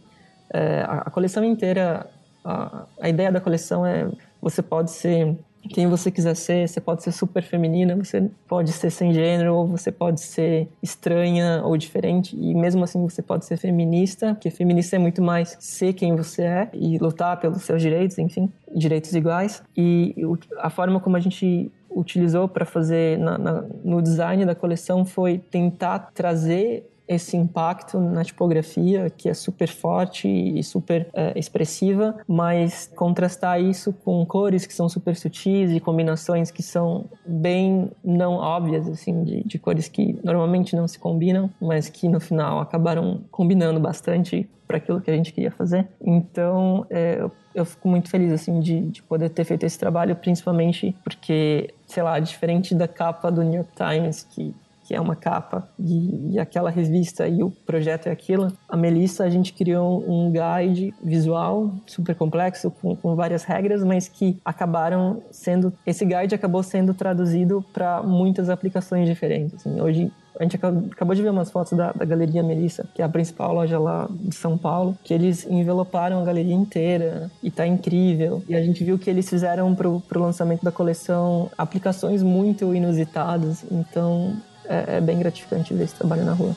é, 0.53 0.81
a, 0.81 1.03
a, 1.05 1.09
coleção 1.09 1.43
inteira 1.43 2.09
a, 2.43 2.85
a 2.99 3.09
ideia 3.09 3.31
da 3.31 3.39
coleção 3.39 3.85
é 3.85 4.09
você 4.41 4.61
pode 4.61 4.91
ser 4.91 5.37
quem 5.70 5.88
você 5.88 6.11
quiser 6.11 6.36
ser, 6.36 6.68
você 6.68 6.80
pode 6.80 7.03
ser 7.03 7.11
super 7.11 7.43
feminina, 7.43 7.95
você 7.95 8.30
pode 8.47 8.72
ser 8.72 8.89
sem 8.89 9.13
gênero, 9.13 9.55
ou 9.55 9.68
você 9.68 9.91
pode 9.91 10.22
ser 10.22 10.68
estranha 10.82 11.61
ou 11.63 11.76
diferente, 11.78 12.36
e 12.36 12.53
mesmo 12.53 12.84
assim 12.84 13.01
você 13.01 13.22
pode 13.22 13.45
ser 13.45 13.57
feminista, 13.57 14.34
porque 14.34 14.49
feminista 14.49 14.95
é 14.95 14.99
muito 14.99 15.22
mais 15.22 15.57
ser 15.59 15.93
quem 15.93 16.16
você 16.16 16.43
é 16.43 16.70
e 16.74 16.97
lutar 16.97 17.39
pelos 17.39 17.63
seus 17.63 17.82
direitos, 17.82 18.18
enfim, 18.18 18.51
direitos 18.76 19.13
iguais. 19.13 19.63
E 19.76 20.16
a 20.59 20.70
forma 20.70 20.99
como 20.99 21.18
a 21.18 21.20
gente 21.20 21.72
utilizou 21.89 22.47
para 22.47 22.66
fazer 22.66 23.18
na, 23.18 23.38
na, 23.38 23.63
no 23.84 24.01
design 24.01 24.45
da 24.45 24.53
coleção 24.53 25.05
foi 25.05 25.38
tentar 25.38 26.11
trazer 26.13 26.86
esse 27.07 27.37
impacto 27.37 27.99
na 27.99 28.23
tipografia, 28.23 29.09
que 29.09 29.29
é 29.29 29.33
super 29.33 29.67
forte 29.67 30.27
e 30.27 30.63
super 30.63 31.07
é, 31.13 31.37
expressiva, 31.37 32.15
mas 32.27 32.91
contrastar 32.95 33.61
isso 33.61 33.93
com 33.93 34.25
cores 34.25 34.65
que 34.65 34.73
são 34.73 34.89
super 34.89 35.15
sutis 35.15 35.71
e 35.71 35.79
combinações 35.79 36.51
que 36.51 36.63
são 36.63 37.05
bem 37.25 37.91
não 38.03 38.33
óbvias, 38.33 38.87
assim, 38.87 39.23
de, 39.23 39.43
de 39.43 39.59
cores 39.59 39.87
que 39.87 40.19
normalmente 40.23 40.75
não 40.75 40.87
se 40.87 40.97
combinam, 40.97 41.49
mas 41.61 41.89
que 41.89 42.09
no 42.09 42.19
final 42.19 42.59
acabaram 42.59 43.21
combinando 43.31 43.79
bastante 43.79 44.49
para 44.67 44.77
aquilo 44.77 44.99
que 44.99 45.11
a 45.11 45.15
gente 45.15 45.31
queria 45.31 45.51
fazer. 45.51 45.87
Então, 46.01 46.85
é, 46.89 47.23
eu, 47.53 47.65
fico 47.65 47.87
muito 47.87 48.09
feliz 48.09 48.31
assim 48.31 48.59
de, 48.59 48.81
de, 48.81 49.03
poder 49.03 49.29
ter 49.29 49.43
feito 49.43 49.63
esse 49.63 49.77
trabalho, 49.77 50.15
principalmente 50.15 50.95
porque, 51.03 51.73
sei 51.85 52.03
lá, 52.03 52.19
diferente 52.19 52.73
da 52.73 52.87
capa 52.87 53.31
do 53.31 53.43
New 53.43 53.55
York 53.55 53.71
Times 53.75 54.23
que 54.23 54.53
que 54.86 54.93
é 54.93 55.01
uma 55.01 55.15
capa 55.15 55.67
e, 55.79 56.33
e, 56.33 56.39
aquela 56.39 56.69
revista 56.69 57.27
e 57.27 57.41
o 57.41 57.49
projeto 57.49 58.07
é 58.07 58.11
aquilo. 58.11 58.53
A 58.69 58.77
Melissa, 58.77 59.23
a 59.23 59.29
gente 59.29 59.51
criou 59.51 60.05
um 60.07 60.31
guide 60.31 60.93
visual 61.03 61.73
super 61.88 62.15
complexo, 62.15 62.69
com, 62.69 62.95
com 62.95 63.15
várias 63.15 63.43
regras, 63.43 63.83
mas 63.83 64.07
que 64.07 64.38
acabaram 64.45 65.23
sendo. 65.31 65.73
Esse 65.86 66.05
guide 66.05 66.36
acabou 66.36 66.61
sendo 66.61 66.93
traduzido 66.93 67.65
para 67.73 68.03
muitas 68.03 68.47
aplicações 68.49 69.07
diferentes. 69.07 69.55
Assim, 69.55 69.81
hoje, 69.81 70.11
a 70.39 70.43
gente 70.43 70.57
acabou 70.91 71.15
de 71.15 71.21
ver 71.21 71.29
umas 71.29 71.49
fotos 71.49 71.77
da, 71.77 71.91
da, 71.93 72.05
Galeria 72.05 72.43
Melissa, 72.43 72.86
que 72.93 73.01
é 73.01 73.05
a 73.05 73.09
principal 73.09 73.53
loja 73.53 73.79
lá 73.79 74.07
de 74.11 74.36
São 74.36 74.57
Paulo, 74.57 74.97
que 75.03 75.13
eles 75.13 75.45
enveloparam 75.45 76.19
a 76.19 76.25
galeria 76.25 76.53
inteira 76.53 77.31
e 77.41 77.49
tá 77.49 77.65
incrível. 77.65 78.43
E 78.47 78.55
a 78.55 78.61
gente 78.61 78.83
viu 78.83 78.99
que 78.99 79.09
eles 79.09 79.27
fizeram 79.29 79.73
pro, 79.73 80.01
pro 80.01 80.21
lançamento 80.21 80.63
da 80.63 80.71
coleção 80.71 81.49
aplicações 81.57 82.21
muito 82.21 82.75
inusitadas. 82.75 83.63
Então, 83.71 84.36
é, 84.70 84.97
é 84.97 85.01
bem 85.01 85.20
gratificante 85.20 85.74
ver 85.74 85.84
esse 85.84 85.95
trabalho 85.95 86.26
na 86.26 86.34
rua. 86.34 86.55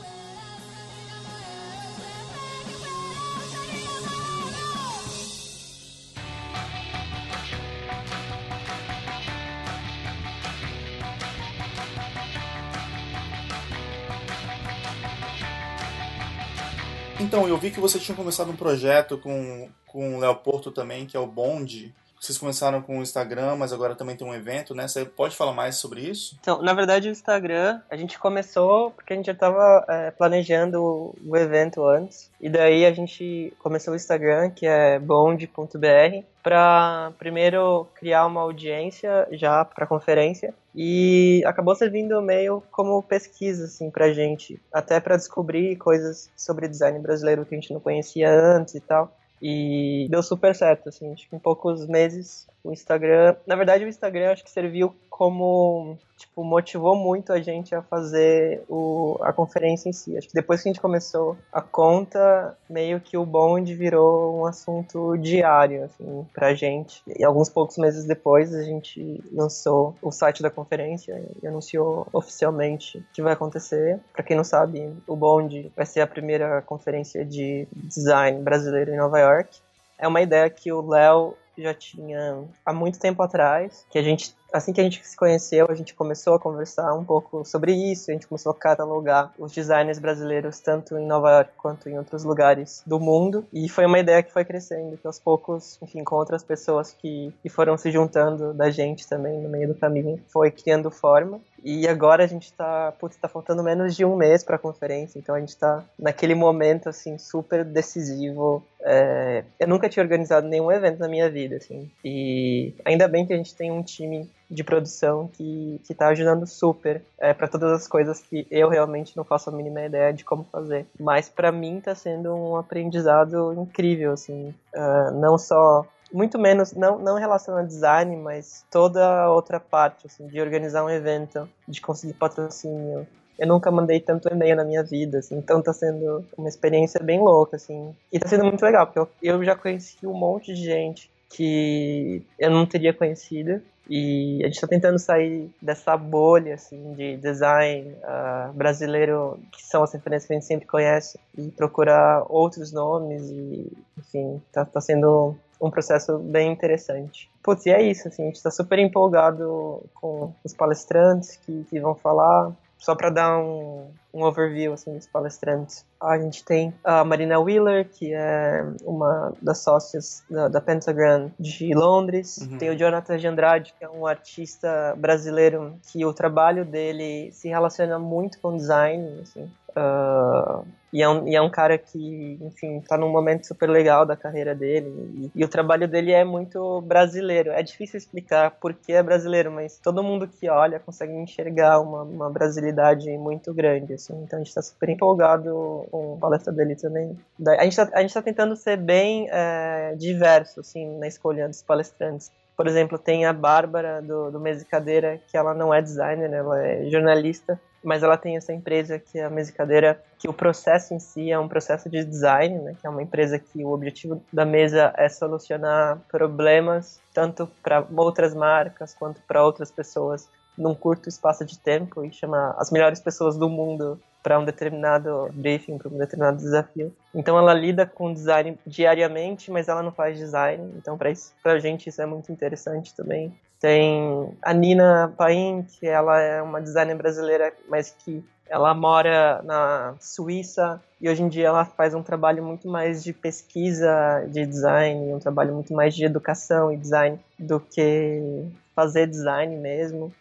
Então, 17.20 17.46
eu 17.46 17.58
vi 17.58 17.70
que 17.70 17.78
você 17.78 17.98
tinha 17.98 18.16
começado 18.16 18.50
um 18.50 18.56
projeto 18.56 19.18
com, 19.18 19.68
com 19.86 20.16
o 20.16 20.18
Léo 20.18 20.36
Porto 20.36 20.70
também, 20.70 21.04
que 21.04 21.16
é 21.16 21.20
o 21.20 21.26
Bond. 21.26 21.94
Vocês 22.20 22.36
começaram 22.36 22.82
com 22.82 22.98
o 22.98 23.02
Instagram, 23.02 23.56
mas 23.56 23.72
agora 23.72 23.94
também 23.94 24.16
tem 24.16 24.26
um 24.26 24.34
evento, 24.34 24.74
né? 24.74 24.88
Você 24.88 25.04
pode 25.04 25.36
falar 25.36 25.52
mais 25.52 25.76
sobre 25.76 26.00
isso? 26.00 26.36
Então, 26.40 26.60
na 26.62 26.74
verdade, 26.74 27.08
o 27.08 27.12
Instagram, 27.12 27.80
a 27.90 27.96
gente 27.96 28.18
começou 28.18 28.90
porque 28.90 29.12
a 29.12 29.16
gente 29.16 29.26
já 29.26 29.32
estava 29.32 29.84
é, 29.88 30.10
planejando 30.10 31.14
o 31.24 31.36
evento 31.36 31.86
antes. 31.86 32.30
E 32.40 32.48
daí 32.48 32.84
a 32.84 32.92
gente 32.92 33.52
começou 33.58 33.92
o 33.92 33.96
Instagram, 33.96 34.50
que 34.50 34.66
é 34.66 34.98
bond.br, 34.98 36.24
para 36.42 37.12
primeiro 37.18 37.86
criar 37.94 38.26
uma 38.26 38.40
audiência 38.40 39.26
já 39.32 39.64
para 39.64 39.86
conferência. 39.86 40.54
E 40.74 41.42
acabou 41.44 41.74
servindo 41.74 42.22
meio 42.22 42.62
como 42.70 43.02
pesquisa, 43.02 43.64
assim, 43.64 43.90
pra 43.90 44.12
gente. 44.12 44.60
Até 44.72 45.00
para 45.00 45.16
descobrir 45.16 45.76
coisas 45.76 46.30
sobre 46.36 46.68
design 46.68 46.98
brasileiro 47.00 47.44
que 47.44 47.54
a 47.54 47.58
gente 47.58 47.72
não 47.72 47.80
conhecia 47.80 48.30
antes 48.30 48.74
e 48.74 48.80
tal. 48.80 49.12
E 49.40 50.08
deu 50.10 50.22
super 50.22 50.54
certo, 50.54 50.88
assim, 50.88 51.14
que 51.14 51.28
em 51.34 51.38
poucos 51.38 51.86
meses 51.86 52.46
o 52.62 52.72
Instagram, 52.72 53.36
na 53.46 53.56
verdade 53.56 53.84
o 53.84 53.88
Instagram 53.88 54.32
acho 54.32 54.44
que 54.44 54.50
serviu 54.50 54.94
como 55.08 55.98
tipo, 56.16 56.44
motivou 56.44 56.94
muito 56.94 57.32
a 57.32 57.40
gente 57.40 57.74
a 57.74 57.82
fazer 57.82 58.62
o, 58.68 59.16
a 59.20 59.32
conferência 59.32 59.88
em 59.88 59.92
si. 59.92 60.16
Acho 60.16 60.28
que 60.28 60.34
depois 60.34 60.62
que 60.62 60.68
a 60.68 60.72
gente 60.72 60.80
começou 60.80 61.36
a 61.52 61.60
conta, 61.60 62.56
meio 62.70 63.00
que 63.00 63.16
o 63.16 63.26
Bond 63.26 63.72
virou 63.74 64.38
um 64.38 64.46
assunto 64.46 65.16
diário, 65.16 65.84
assim, 65.84 66.26
pra 66.32 66.54
gente. 66.54 67.02
E 67.18 67.24
alguns 67.24 67.48
poucos 67.48 67.78
meses 67.78 68.04
depois, 68.04 68.54
a 68.54 68.62
gente 68.62 69.22
lançou 69.32 69.96
o 70.02 70.12
site 70.12 70.42
da 70.42 70.50
conferência 70.50 71.20
e 71.42 71.46
anunciou 71.46 72.06
oficialmente 72.12 73.04
que 73.12 73.22
vai 73.22 73.32
acontecer. 73.32 73.98
Para 74.12 74.24
quem 74.24 74.36
não 74.36 74.44
sabe, 74.44 74.92
o 75.06 75.16
Bond 75.16 75.72
vai 75.76 75.86
ser 75.86 76.00
a 76.00 76.06
primeira 76.06 76.62
conferência 76.62 77.24
de 77.24 77.66
design 77.72 78.40
brasileiro 78.42 78.92
em 78.92 78.96
Nova 78.96 79.18
York. 79.18 79.60
É 79.98 80.06
uma 80.06 80.20
ideia 80.20 80.48
que 80.48 80.72
o 80.72 80.80
Léo 80.80 81.34
já 81.62 81.74
tinha 81.74 82.44
há 82.64 82.72
muito 82.72 82.98
tempo 82.98 83.22
atrás, 83.22 83.86
que 83.90 83.98
a 83.98 84.02
gente 84.02 84.34
assim 84.52 84.72
que 84.72 84.80
a 84.80 84.84
gente 84.84 85.06
se 85.06 85.16
conheceu, 85.16 85.66
a 85.68 85.74
gente 85.74 85.94
começou 85.94 86.34
a 86.34 86.38
conversar 86.38 86.94
um 86.94 87.04
pouco 87.04 87.44
sobre 87.44 87.72
isso, 87.72 88.10
a 88.10 88.14
gente 88.14 88.26
começou 88.26 88.52
a 88.52 88.54
catalogar 88.54 89.32
os 89.38 89.52
designers 89.52 89.98
brasileiros 89.98 90.60
tanto 90.60 90.96
em 90.98 91.06
Nova 91.06 91.30
York 91.30 91.50
quanto 91.56 91.88
em 91.88 91.98
outros 91.98 92.24
lugares 92.24 92.82
do 92.86 92.98
mundo, 92.98 93.46
e 93.52 93.68
foi 93.68 93.86
uma 93.86 93.98
ideia 93.98 94.22
que 94.22 94.32
foi 94.32 94.44
crescendo, 94.44 94.96
que 94.96 95.06
aos 95.06 95.18
poucos, 95.18 95.78
enfim, 95.82 96.02
com 96.02 96.16
outras 96.16 96.42
pessoas 96.42 96.92
que, 96.92 97.32
que 97.42 97.48
foram 97.48 97.76
se 97.76 97.90
juntando 97.90 98.54
da 98.54 98.70
gente 98.70 99.06
também 99.06 99.40
no 99.40 99.48
meio 99.48 99.68
do 99.68 99.74
caminho, 99.74 100.20
foi 100.28 100.50
criando 100.50 100.90
forma. 100.90 101.40
E 101.62 101.88
agora 101.88 102.22
a 102.22 102.26
gente 102.26 102.52
tá, 102.52 102.92
putz, 103.00 103.16
tá 103.16 103.28
faltando 103.28 103.64
menos 103.64 103.96
de 103.96 104.04
um 104.04 104.14
mês 104.14 104.44
para 104.44 104.56
a 104.56 104.58
conferência, 104.58 105.18
então 105.18 105.34
a 105.34 105.40
gente 105.40 105.56
tá 105.56 105.84
naquele 105.98 106.34
momento 106.34 106.88
assim 106.88 107.18
super 107.18 107.64
decisivo. 107.64 108.62
É, 108.80 109.44
eu 109.58 109.66
nunca 109.66 109.88
tinha 109.88 110.02
organizado 110.02 110.46
nenhum 110.46 110.70
evento 110.70 111.00
na 111.00 111.08
minha 111.08 111.28
vida, 111.28 111.56
assim, 111.56 111.90
e 112.04 112.74
ainda 112.84 113.08
bem 113.08 113.26
que 113.26 113.32
a 113.32 113.36
gente 113.36 113.56
tem 113.56 113.72
um 113.72 113.82
time 113.82 114.30
de 114.50 114.64
produção 114.64 115.28
que, 115.28 115.80
que 115.84 115.94
tá 115.94 116.08
ajudando 116.08 116.46
super 116.46 117.02
é, 117.18 117.34
para 117.34 117.48
todas 117.48 117.70
as 117.72 117.86
coisas 117.86 118.20
que 118.20 118.46
eu 118.50 118.68
realmente 118.68 119.16
não 119.16 119.24
faço 119.24 119.50
a 119.50 119.52
mínima 119.52 119.82
ideia 119.82 120.12
de 120.12 120.24
como 120.24 120.44
fazer. 120.50 120.86
Mas 120.98 121.28
para 121.28 121.52
mim 121.52 121.80
tá 121.80 121.94
sendo 121.94 122.34
um 122.34 122.56
aprendizado 122.56 123.52
incrível, 123.52 124.12
assim, 124.12 124.54
uh, 124.74 125.10
não 125.12 125.36
só 125.36 125.86
muito 126.12 126.38
menos, 126.38 126.72
não, 126.72 126.98
não 126.98 127.16
relacionado 127.16 127.64
a 127.64 127.66
design, 127.66 128.16
mas 128.16 128.64
toda 128.70 129.06
a 129.06 129.30
outra 129.30 129.60
parte, 129.60 130.06
assim, 130.06 130.26
de 130.26 130.40
organizar 130.40 130.84
um 130.84 130.90
evento, 130.90 131.48
de 131.66 131.80
conseguir 131.80 132.14
patrocínio. 132.14 133.06
Eu 133.38 133.46
nunca 133.46 133.70
mandei 133.70 134.00
tanto 134.00 134.28
e-mail 134.32 134.56
na 134.56 134.64
minha 134.64 134.82
vida, 134.82 135.18
assim, 135.18 135.36
então 135.36 135.62
tá 135.62 135.72
sendo 135.72 136.24
uma 136.36 136.48
experiência 136.48 137.00
bem 137.00 137.20
louca, 137.20 137.56
assim. 137.56 137.94
E 138.12 138.18
tá 138.18 138.26
sendo 138.26 138.44
muito 138.44 138.64
legal, 138.64 138.86
porque 138.86 138.98
eu, 138.98 139.08
eu 139.22 139.44
já 139.44 139.54
conheci 139.54 140.06
um 140.06 140.14
monte 140.14 140.54
de 140.54 140.64
gente 140.64 141.10
que 141.30 142.22
eu 142.38 142.50
não 142.50 142.66
teria 142.66 142.92
conhecido. 142.92 143.60
E 143.88 144.40
a 144.42 144.46
gente 144.46 144.56
está 144.56 144.66
tentando 144.66 144.98
sair 144.98 145.50
dessa 145.62 145.96
bolha 145.96 146.54
assim, 146.54 146.92
de 146.92 147.16
design 147.16 147.96
uh, 148.02 148.52
brasileiro, 148.52 149.38
que 149.50 149.62
são 149.62 149.82
as 149.82 149.92
referências 149.92 150.26
que 150.26 150.32
a 150.34 150.36
gente 150.36 150.46
sempre 150.46 150.66
conhece, 150.66 151.18
e 151.36 151.50
procurar 151.50 152.24
outros 152.28 152.70
nomes. 152.70 153.30
E, 153.30 153.72
enfim, 153.96 154.42
está 154.46 154.64
tá 154.64 154.80
sendo 154.80 155.34
um 155.60 155.70
processo 155.70 156.18
bem 156.18 156.52
interessante. 156.52 157.30
Putz, 157.42 157.66
e 157.66 157.70
é 157.70 157.82
isso, 157.82 158.08
assim, 158.08 158.22
a 158.22 158.26
gente 158.26 158.36
está 158.36 158.50
super 158.50 158.78
empolgado 158.78 159.82
com 159.94 160.32
os 160.44 160.54
palestrantes 160.54 161.36
que, 161.36 161.64
que 161.70 161.80
vão 161.80 161.94
falar. 161.94 162.52
Só 162.78 162.94
para 162.94 163.10
dar 163.10 163.38
um, 163.38 163.90
um 164.14 164.22
overview 164.22 164.72
assim, 164.72 164.94
dos 164.94 165.06
palestrantes. 165.06 165.84
A 166.00 166.16
gente 166.18 166.44
tem 166.44 166.72
a 166.84 167.04
Marina 167.04 167.38
Wheeler, 167.38 167.88
que 167.88 168.14
é 168.14 168.64
uma 168.84 169.32
das 169.42 169.58
sócias 169.58 170.22
da, 170.30 170.48
da 170.48 170.60
Pentagram 170.60 171.30
de 171.38 171.74
Londres. 171.74 172.38
Uhum. 172.38 172.56
Tem 172.58 172.70
o 172.70 172.76
Jonathan 172.76 173.18
de 173.18 173.26
Andrade, 173.26 173.74
que 173.76 173.84
é 173.84 173.88
um 173.88 174.06
artista 174.06 174.94
brasileiro 174.96 175.78
que 175.90 176.04
o 176.04 176.12
trabalho 176.12 176.64
dele 176.64 177.30
se 177.32 177.48
relaciona 177.48 177.98
muito 177.98 178.38
com 178.40 178.56
design. 178.56 179.22
Assim. 179.22 179.50
Uh, 179.70 180.64
e, 180.92 181.02
é 181.02 181.08
um, 181.08 181.28
e 181.28 181.36
é 181.36 181.42
um 181.42 181.50
cara 181.50 181.76
que, 181.76 182.38
enfim, 182.40 182.80
tá 182.80 182.96
num 182.96 183.10
momento 183.10 183.46
super 183.46 183.68
legal 183.68 184.06
da 184.06 184.16
carreira 184.16 184.54
dele. 184.54 184.88
E, 185.34 185.40
e, 185.40 185.44
o 185.44 185.48
trabalho 185.48 185.86
dele 185.86 186.12
é 186.12 186.24
muito 186.24 186.80
brasileiro. 186.82 187.50
É 187.50 187.62
difícil 187.62 187.98
explicar 187.98 188.52
por 188.52 188.72
que 188.72 188.92
é 188.92 189.02
brasileiro, 189.02 189.52
mas 189.52 189.78
todo 189.78 190.02
mundo 190.02 190.26
que 190.26 190.48
olha 190.48 190.80
consegue 190.80 191.12
enxergar 191.12 191.80
uma, 191.80 192.02
uma 192.02 192.30
brasilidade 192.30 193.10
muito 193.18 193.52
grande. 193.52 193.94
Assim. 193.94 194.14
Então 194.22 194.38
a 194.38 194.42
gente 194.42 194.54
tá 194.54 194.62
super 194.62 194.88
empolgado 194.88 195.86
com 195.90 196.14
a 196.14 196.20
palestra 196.20 196.52
dele 196.52 196.74
também. 196.74 197.18
A 197.58 197.64
gente 197.64 197.76
tá, 197.76 197.88
a 197.92 198.00
gente 198.00 198.14
tá 198.14 198.22
tentando 198.22 198.56
ser 198.56 198.78
bem 198.78 199.28
é, 199.30 199.94
diverso, 199.96 200.60
assim, 200.60 200.98
na 200.98 201.06
escolha 201.06 201.48
dos 201.48 201.62
palestrantes. 201.62 202.30
Por 202.56 202.66
exemplo, 202.66 202.98
tem 202.98 203.24
a 203.24 203.32
Bárbara 203.32 204.02
do, 204.02 204.32
do 204.32 204.40
Mesa 204.40 204.64
Cadeira, 204.64 205.20
que 205.28 205.36
ela 205.36 205.54
não 205.54 205.72
é 205.72 205.80
designer, 205.80 206.32
ela 206.32 206.60
é 206.60 206.90
jornalista, 206.90 207.60
mas 207.82 208.02
ela 208.02 208.16
tem 208.16 208.36
essa 208.36 208.52
empresa 208.52 208.98
que 208.98 209.18
é 209.18 209.24
a 209.24 209.30
Mesa 209.30 209.52
Cadeira, 209.52 210.02
que 210.18 210.28
o 210.28 210.32
processo 210.32 210.94
em 210.94 210.98
si 210.98 211.30
é 211.30 211.38
um 211.38 211.48
processo 211.48 211.88
de 211.88 212.04
design, 212.04 212.58
né, 212.58 212.76
que 212.80 212.86
é 212.86 212.90
uma 212.90 213.02
empresa 213.02 213.38
que 213.38 213.64
o 213.64 213.70
objetivo 213.70 214.22
da 214.32 214.44
mesa 214.44 214.92
é 214.96 215.08
solucionar 215.08 216.00
problemas 216.08 217.00
tanto 217.12 217.50
para 217.62 217.86
outras 217.96 218.34
marcas 218.34 218.94
quanto 218.94 219.20
para 219.22 219.44
outras 219.44 219.70
pessoas 219.70 220.28
num 220.56 220.74
curto 220.74 221.08
espaço 221.08 221.44
de 221.44 221.58
tempo 221.58 222.04
e 222.04 222.12
chama 222.12 222.54
as 222.58 222.70
melhores 222.70 223.00
pessoas 223.00 223.36
do 223.36 223.48
mundo 223.48 224.00
para 224.28 224.38
um 224.38 224.44
determinado 224.44 225.30
briefing, 225.32 225.78
para 225.78 225.88
um 225.88 225.96
determinado 225.96 226.36
desafio. 226.36 226.94
Então 227.14 227.38
ela 227.38 227.54
lida 227.54 227.86
com 227.86 228.12
design 228.12 228.58
diariamente, 228.66 229.50
mas 229.50 229.68
ela 229.68 229.82
não 229.82 229.90
faz 229.90 230.18
design. 230.18 230.70
Então 230.76 230.98
para 230.98 231.10
isso, 231.10 231.32
a 231.42 231.58
gente 231.58 231.88
isso 231.88 232.02
é 232.02 232.04
muito 232.04 232.30
interessante 232.30 232.94
também. 232.94 233.34
Tem 233.58 234.30
a 234.42 234.52
Nina 234.52 235.14
Paim, 235.16 235.62
que 235.62 235.86
ela 235.86 236.20
é 236.20 236.42
uma 236.42 236.60
designer 236.60 236.94
brasileira, 236.94 237.54
mas 237.70 237.88
que 237.88 238.22
ela 238.46 238.74
mora 238.74 239.40
na 239.42 239.94
Suíça 239.98 240.78
e 241.00 241.08
hoje 241.08 241.22
em 241.22 241.28
dia 241.28 241.46
ela 241.46 241.64
faz 241.64 241.94
um 241.94 242.02
trabalho 242.02 242.44
muito 242.44 242.68
mais 242.68 243.02
de 243.02 243.14
pesquisa 243.14 244.26
de 244.28 244.44
design, 244.44 245.14
um 245.14 245.18
trabalho 245.18 245.54
muito 245.54 245.72
mais 245.72 245.94
de 245.94 246.04
educação 246.04 246.70
e 246.70 246.76
design 246.76 247.18
do 247.38 247.58
que 247.58 248.44
fazer 248.76 249.06
design 249.06 249.56
mesmo. 249.56 250.12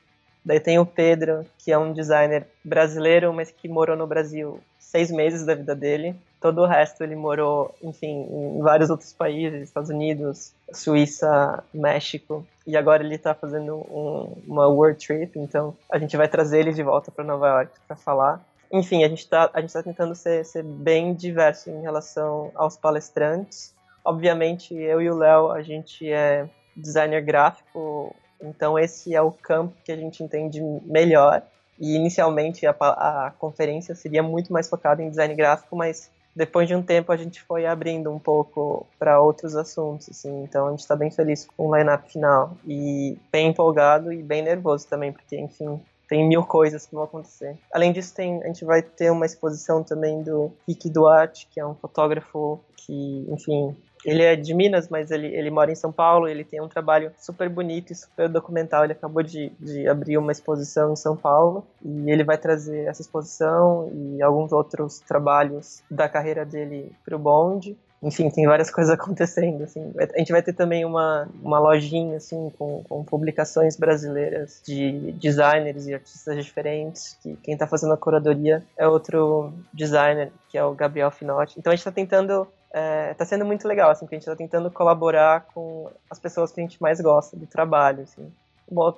Daí 0.47 0.61
tem 0.61 0.79
o 0.79 0.85
Pedro, 0.85 1.45
que 1.57 1.73
é 1.73 1.77
um 1.77 1.91
designer 1.91 2.47
brasileiro, 2.63 3.33
mas 3.33 3.51
que 3.51 3.67
morou 3.67 3.97
no 3.97 4.07
Brasil 4.07 4.61
seis 4.79 5.11
meses 5.11 5.45
da 5.45 5.53
vida 5.53 5.75
dele. 5.75 6.15
Todo 6.39 6.61
o 6.61 6.65
resto 6.65 7.03
ele 7.03 7.17
morou, 7.17 7.75
enfim, 7.83 8.25
em 8.31 8.61
vários 8.61 8.89
outros 8.89 9.11
países, 9.11 9.63
Estados 9.63 9.89
Unidos, 9.89 10.53
Suíça, 10.71 11.61
México. 11.73 12.47
E 12.65 12.77
agora 12.77 13.03
ele 13.03 13.15
está 13.15 13.33
fazendo 13.33 13.75
um, 13.75 14.37
uma 14.47 14.69
world 14.69 15.05
trip, 15.05 15.37
então 15.37 15.75
a 15.91 15.99
gente 15.99 16.15
vai 16.15 16.29
trazer 16.29 16.61
ele 16.61 16.71
de 16.71 16.81
volta 16.81 17.11
para 17.11 17.25
Nova 17.25 17.49
York 17.49 17.73
para 17.85 17.97
falar. 17.97 18.41
Enfim, 18.71 19.03
a 19.03 19.09
gente 19.09 19.23
está 19.23 19.49
tá 19.49 19.83
tentando 19.83 20.15
ser, 20.15 20.45
ser 20.45 20.63
bem 20.63 21.13
diverso 21.13 21.69
em 21.69 21.81
relação 21.81 22.51
aos 22.55 22.77
palestrantes. 22.77 23.75
Obviamente, 24.01 24.73
eu 24.73 25.01
e 25.01 25.09
o 25.09 25.17
Léo, 25.17 25.51
a 25.51 25.61
gente 25.61 26.09
é 26.09 26.47
designer 26.73 27.21
gráfico 27.21 28.15
então 28.41 28.77
esse 28.77 29.15
é 29.15 29.21
o 29.21 29.31
campo 29.31 29.75
que 29.83 29.91
a 29.91 29.95
gente 29.95 30.23
entende 30.23 30.61
melhor. 30.85 31.41
E 31.79 31.95
inicialmente 31.95 32.65
a, 32.65 32.71
a 32.71 33.33
conferência 33.37 33.93
seria 33.93 34.23
muito 34.23 34.51
mais 34.51 34.67
focada 34.67 35.03
em 35.03 35.09
design 35.09 35.35
gráfico, 35.35 35.75
mas 35.75 36.09
depois 36.35 36.67
de 36.67 36.75
um 36.75 36.81
tempo 36.81 37.11
a 37.11 37.17
gente 37.17 37.41
foi 37.41 37.65
abrindo 37.65 38.11
um 38.11 38.19
pouco 38.19 38.85
para 38.97 39.21
outros 39.21 39.55
assuntos, 39.55 40.09
assim. 40.09 40.43
Então 40.43 40.67
a 40.67 40.69
gente 40.71 40.79
está 40.79 40.95
bem 40.95 41.11
feliz 41.11 41.45
com 41.45 41.67
o 41.67 41.75
line-up 41.75 42.11
final 42.11 42.57
e 42.65 43.17
bem 43.31 43.49
empolgado 43.49 44.11
e 44.11 44.23
bem 44.23 44.41
nervoso 44.41 44.87
também, 44.87 45.11
porque 45.11 45.39
enfim 45.39 45.79
tem 46.07 46.27
mil 46.27 46.43
coisas 46.43 46.85
que 46.85 46.95
vão 46.95 47.03
acontecer. 47.03 47.57
Além 47.71 47.91
disso, 47.91 48.15
tem, 48.15 48.41
a 48.41 48.47
gente 48.47 48.63
vai 48.63 48.81
ter 48.81 49.11
uma 49.11 49.25
exposição 49.25 49.83
também 49.83 50.23
do 50.23 50.53
Rick 50.67 50.89
Duarte, 50.89 51.47
que 51.51 51.59
é 51.59 51.65
um 51.65 51.75
fotógrafo 51.75 52.59
que, 52.77 53.25
enfim, 53.29 53.75
ele 54.07 54.23
é 54.23 54.37
de 54.37 54.53
Minas, 54.53 54.87
mas 54.87 55.11
ele, 55.11 55.27
ele 55.27 55.51
mora 55.51 55.69
em 55.69 55.75
São 55.75 55.91
Paulo. 55.91 56.29
Ele 56.29 56.45
tem 56.45 56.61
um 56.61 56.69
trabalho 56.69 57.11
super 57.19 57.49
bonito 57.49 57.91
e 57.91 57.95
super 57.95 58.29
documental. 58.29 58.85
Ele 58.85 58.93
acabou 58.93 59.21
de, 59.21 59.51
de 59.59 59.85
abrir 59.85 60.17
uma 60.17 60.31
exposição 60.31 60.93
em 60.93 60.95
São 60.95 61.17
Paulo 61.17 61.67
e 61.83 62.09
ele 62.09 62.23
vai 62.23 62.37
trazer 62.37 62.87
essa 62.87 63.01
exposição 63.01 63.91
e 63.93 64.21
alguns 64.21 64.53
outros 64.53 64.99
trabalhos 64.99 65.83
da 65.91 66.07
carreira 66.07 66.45
dele 66.45 66.89
para 67.03 67.17
o 67.17 67.19
Bond 67.19 67.77
enfim, 68.01 68.29
tem 68.29 68.45
várias 68.45 68.69
coisas 68.71 68.93
acontecendo, 68.93 69.63
assim. 69.63 69.93
A 69.97 70.19
gente 70.19 70.31
vai 70.31 70.41
ter 70.41 70.53
também 70.53 70.85
uma, 70.85 71.27
uma 71.41 71.59
lojinha, 71.59 72.17
assim, 72.17 72.51
com, 72.57 72.83
com 72.87 73.03
publicações 73.03 73.75
brasileiras 73.75 74.61
de 74.65 75.11
designers 75.13 75.87
e 75.87 75.93
artistas 75.93 76.45
diferentes, 76.45 77.17
que 77.21 77.35
quem 77.37 77.53
está 77.55 77.65
fazendo 77.65 77.93
a 77.93 77.97
curadoria 77.97 78.63
é 78.77 78.87
outro 78.87 79.51
designer, 79.73 80.31
que 80.49 80.57
é 80.57 80.63
o 80.63 80.73
Gabriel 80.73 81.11
Finotti. 81.11 81.55
Então 81.57 81.71
a 81.71 81.75
gente 81.75 81.81
está 81.81 81.91
tentando 81.91 82.47
é, 82.73 83.13
tá 83.13 83.25
sendo 83.25 83.45
muito 83.45 83.67
legal, 83.67 83.89
assim, 83.89 84.05
porque 84.05 84.15
a 84.15 84.19
gente 84.19 84.27
está 84.27 84.35
tentando 84.35 84.69
colaborar 84.71 85.45
com 85.53 85.89
as 86.09 86.19
pessoas 86.19 86.51
que 86.51 86.59
a 86.59 86.63
gente 86.63 86.81
mais 86.81 86.99
gosta 87.01 87.35
do 87.37 87.45
trabalho, 87.45 88.03
assim. 88.03 88.31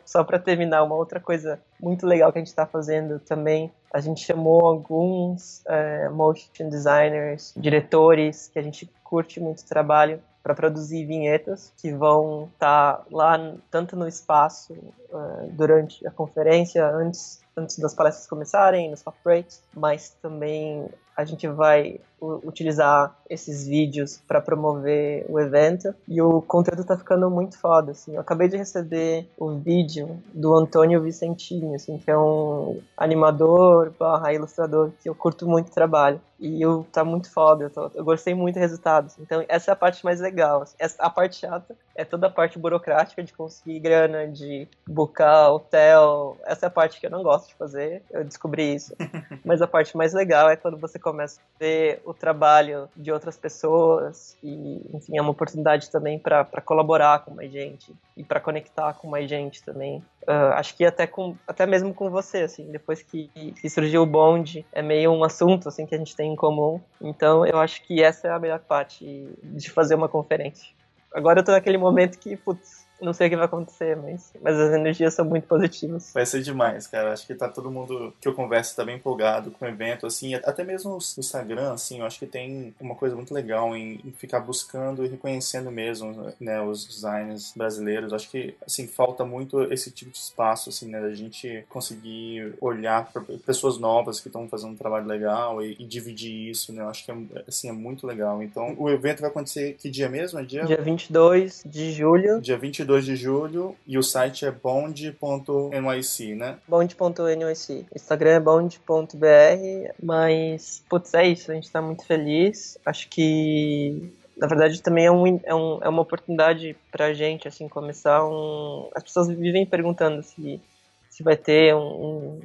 só 0.06 0.24
para 0.24 0.40
terminar, 0.40 0.84
uma 0.84 0.96
outra 0.96 1.20
coisa 1.20 1.60
muito 1.80 2.06
legal 2.06 2.32
que 2.32 2.40
a 2.40 2.42
gente 2.42 2.48
está 2.48 2.66
fazendo 2.66 3.20
também, 3.20 3.72
a 3.94 4.00
gente 4.00 4.24
chamou 4.24 4.66
alguns 4.66 5.64
é, 5.68 6.10
motion 6.10 6.70
designers, 6.70 7.54
diretores, 7.56 8.50
que 8.52 8.60
a 8.60 8.62
gente 8.62 8.90
curte 9.04 9.40
muito 9.40 9.60
o 9.60 9.66
trabalho, 9.68 10.22
para 10.42 10.56
produzir 10.56 11.06
vinhetas 11.06 11.72
que 11.78 11.92
vão 11.92 12.50
estar 12.54 12.94
tá 12.94 13.06
lá 13.12 13.54
tanto 13.70 13.96
no 13.96 14.08
espaço 14.08 14.74
uh, 14.74 15.48
durante 15.52 16.06
a 16.08 16.12
conferência, 16.12 16.86
antes, 16.88 17.42
antes 17.60 17.78
das 17.78 17.94
palestras 17.94 18.28
começarem, 18.28 18.90
nos 18.90 19.02
soft 19.02 19.20
breaks, 19.24 19.62
mas 19.76 20.10
também 20.22 20.90
a 21.16 21.26
gente 21.26 21.48
vai 21.48 22.00
utilizar 22.22 23.14
esses 23.30 23.68
vídeos 23.68 24.22
para 24.28 24.40
promover 24.42 25.26
o 25.30 25.40
evento 25.40 25.94
e 26.08 26.22
o 26.22 26.42
conteúdo 26.42 26.84
tá 26.86 26.98
ficando 26.98 27.30
muito 27.30 27.58
foda, 27.58 27.92
assim. 27.92 28.16
Eu 28.16 28.22
acabei 28.22 28.48
de 28.48 28.56
receber 28.58 29.30
o 29.38 29.52
vídeo 29.52 30.22
do 30.34 30.56
Antônio 30.56 31.02
Vicentini, 31.02 31.76
assim, 31.76 31.98
que 31.98 32.10
é 32.10 32.18
um 32.18 32.82
animador 32.98 33.92
barra 34.00 34.34
ilustrador 34.34 34.92
que 35.02 35.10
eu 35.10 35.16
curto 35.16 35.48
muito 35.48 35.68
o 35.70 35.74
trabalho. 35.74 36.22
E 36.40 36.62
eu, 36.62 36.88
tá 36.90 37.04
muito 37.04 37.30
foda, 37.32 37.66
eu, 37.66 37.70
tô, 37.70 37.92
eu 37.94 38.04
gostei 38.04 38.34
muito 38.34 38.56
do 38.56 38.62
resultado. 38.62 39.08
Assim. 39.08 39.22
Então, 39.22 39.44
essa 39.50 39.72
é 39.72 39.74
a 39.74 39.76
parte 39.76 40.06
mais 40.06 40.22
legal. 40.22 40.62
Assim. 40.62 40.76
Essa, 40.80 41.04
a 41.04 41.10
parte 41.10 41.36
chata 41.36 41.76
é 42.00 42.06
toda 42.06 42.28
a 42.28 42.30
parte 42.30 42.58
burocrática 42.58 43.22
de 43.22 43.34
conseguir 43.34 43.78
grana, 43.82 44.26
de 44.26 44.70
buscar 44.88 45.52
hotel. 45.52 46.38
Essa 46.46 46.66
é 46.66 46.68
a 46.68 46.72
parte 46.72 46.98
que 46.98 47.06
eu 47.06 47.10
não 47.12 47.22
gosto 47.22 47.50
de 47.50 47.56
fazer, 47.56 48.02
eu 48.10 48.24
descobri 48.24 48.74
isso. 48.74 48.96
Mas 49.44 49.62
a 49.62 49.68
parte 49.68 49.98
mais 49.98 50.14
legal 50.14 50.50
é 50.50 50.56
quando 50.56 50.78
você 50.78 50.98
começa 50.98 51.42
a 51.42 51.60
ver 51.60 52.02
o 52.06 52.14
trabalho 52.14 52.88
de 52.96 53.12
outras 53.12 53.36
pessoas 53.36 54.38
e, 54.42 54.82
enfim, 54.94 55.18
é 55.18 55.22
uma 55.22 55.32
oportunidade 55.32 55.92
também 55.92 56.18
para 56.18 56.46
colaborar 56.64 57.20
com 57.20 57.32
mais 57.32 57.52
gente 57.52 57.94
e 58.16 58.24
para 58.24 58.40
conectar 58.40 58.94
com 58.94 59.10
mais 59.10 59.30
gente 59.30 59.62
também. 59.62 60.02
Uh, 60.26 60.54
acho 60.54 60.78
que 60.78 60.86
até 60.86 61.06
com 61.06 61.36
até 61.48 61.66
mesmo 61.66 61.94
com 61.94 62.10
você 62.10 62.42
assim 62.42 62.70
depois 62.70 63.02
que, 63.02 63.30
que 63.60 63.70
surgiu 63.70 64.04
o 64.04 64.06
bonde 64.06 64.64
é 64.72 64.82
meio 64.82 65.12
um 65.12 65.24
assunto 65.24 65.70
assim 65.70 65.88
que 65.88 65.96
a 65.96 65.98
gente 65.98 66.16
tem 66.16 66.34
em 66.34 66.36
comum 66.36 66.80
então 67.02 67.46
eu 67.46 67.58
acho 67.58 67.82
que 67.84 68.04
essa 68.04 68.28
é 68.28 68.32
a 68.32 68.38
melhor 68.38 68.60
parte 68.60 69.28
de 69.42 69.72
fazer 69.72 69.96
uma 69.96 70.10
conferência 70.10 70.70
agora 71.14 71.40
eu 71.40 71.44
tô 71.44 71.52
naquele 71.52 71.78
momento 71.78 72.18
que 72.20 72.36
putz, 72.38 72.88
não 73.02 73.14
sei 73.14 73.28
o 73.28 73.30
que 73.30 73.36
vai 73.36 73.46
acontecer, 73.46 73.96
mas, 73.96 74.34
mas 74.42 74.58
as 74.58 74.74
energias 74.74 75.14
são 75.14 75.26
muito 75.26 75.48
positivas. 75.48 76.12
Vai 76.14 76.26
ser 76.26 76.42
demais, 76.42 76.88
cara. 76.88 77.14
Acho 77.14 77.26
que 77.26 77.34
tá 77.34 77.48
todo 77.48 77.72
mundo 77.72 78.14
que 78.20 78.28
eu 78.28 78.34
converso 78.34 78.76
tá 78.76 78.84
bem 78.84 78.98
empolgado 78.98 79.52
com 79.52 79.66
o 79.66 79.68
evento, 79.68 80.06
assim, 80.06 80.34
até 80.36 80.64
mesmo 80.64 80.92
no 80.92 80.98
Instagram, 80.98 81.74
assim, 81.74 82.00
eu 82.00 82.06
acho 82.06 82.20
que 82.20 82.26
tem 82.26 82.74
uma 82.80 82.96
coisa 82.96 83.16
muito 83.16 83.34
legal 83.34 83.76
em, 83.76 84.00
em 84.06 84.12
ficar 84.12 84.40
buscando 84.40 85.06
e 85.06 85.08
reconhecendo 85.08 85.72
mesmo, 85.72 86.34
né, 86.40 86.62
os 86.62 86.86
designers 86.86 87.54
brasileiros. 87.56 88.14
Acho 88.14 88.30
que, 88.30 88.56
assim, 88.66 88.88
falta 88.88 89.24
muito 89.24 89.62
esse 89.72 89.92
tipo 89.92 90.12
de 90.12 90.18
espaço, 90.18 90.70
assim, 90.70 90.90
né, 90.90 91.02
da 91.02 91.14
gente 91.14 91.66
conseguir 91.70 92.54
olhar 92.60 93.12
para 93.12 93.22
pessoas 93.46 93.78
novas 93.78 94.20
que 94.20 94.28
estão 94.28 94.48
fazendo 94.48 94.72
um 94.72 94.76
trabalho 94.76 95.08
legal 95.08 95.64
e, 95.64 95.76
e, 95.80 95.86
dividir 95.86 96.50
isso, 96.50 96.74
né, 96.74 96.82
eu 96.82 96.90
acho 96.90 97.06
que, 97.06 97.12
é, 97.12 97.16
assim, 97.48 97.70
é 97.70 97.74
muito 97.74 98.06
legal. 98.06 98.42
Então, 98.44 98.76
o 98.78 98.90
evento 98.90 99.22
vai 99.22 99.30
acontecer 99.30 99.74
que 99.74 99.90
dia 99.90 100.10
mesmo? 100.10 100.40
É 100.40 100.44
dia? 100.44 100.64
Dia 100.66 100.82
22 100.82 101.64
de 101.66 101.92
julho. 101.92 102.42
Dia 102.42 102.58
22 102.58 102.89
22 102.90 103.06
de 103.06 103.16
julho 103.16 103.76
e 103.86 103.98
o 103.98 104.04
site 104.04 104.46
é 104.46 104.52
bond.nyc, 104.52 106.36
né? 106.36 106.58
Bond.nyc. 106.68 107.86
Instagram 107.96 108.32
é 108.32 108.40
bond.br, 108.40 109.94
mas, 110.02 110.84
putz, 110.90 111.14
é 111.14 111.28
isso, 111.28 111.52
a 111.52 111.56
gente 111.56 111.72
tá 111.72 111.82
muito 111.82 112.06
feliz. 112.06 112.78
Acho 112.86 113.08
que 113.08 114.12
na 114.36 114.48
verdade 114.48 114.82
também 114.82 115.06
é, 115.06 115.12
um, 115.12 115.40
é, 115.44 115.54
um, 115.54 115.80
é 115.84 115.90
uma 115.90 116.02
oportunidade 116.02 116.76
pra 116.92 117.14
gente 117.14 117.46
assim 117.46 117.68
começar 117.68 118.26
um 118.26 118.90
as 118.96 119.04
pessoas 119.04 119.28
vivem 119.28 119.66
perguntando 119.66 120.24
se 120.24 120.62
se 121.10 121.22
vai 121.22 121.36
ter 121.36 121.76
um, 121.76 122.40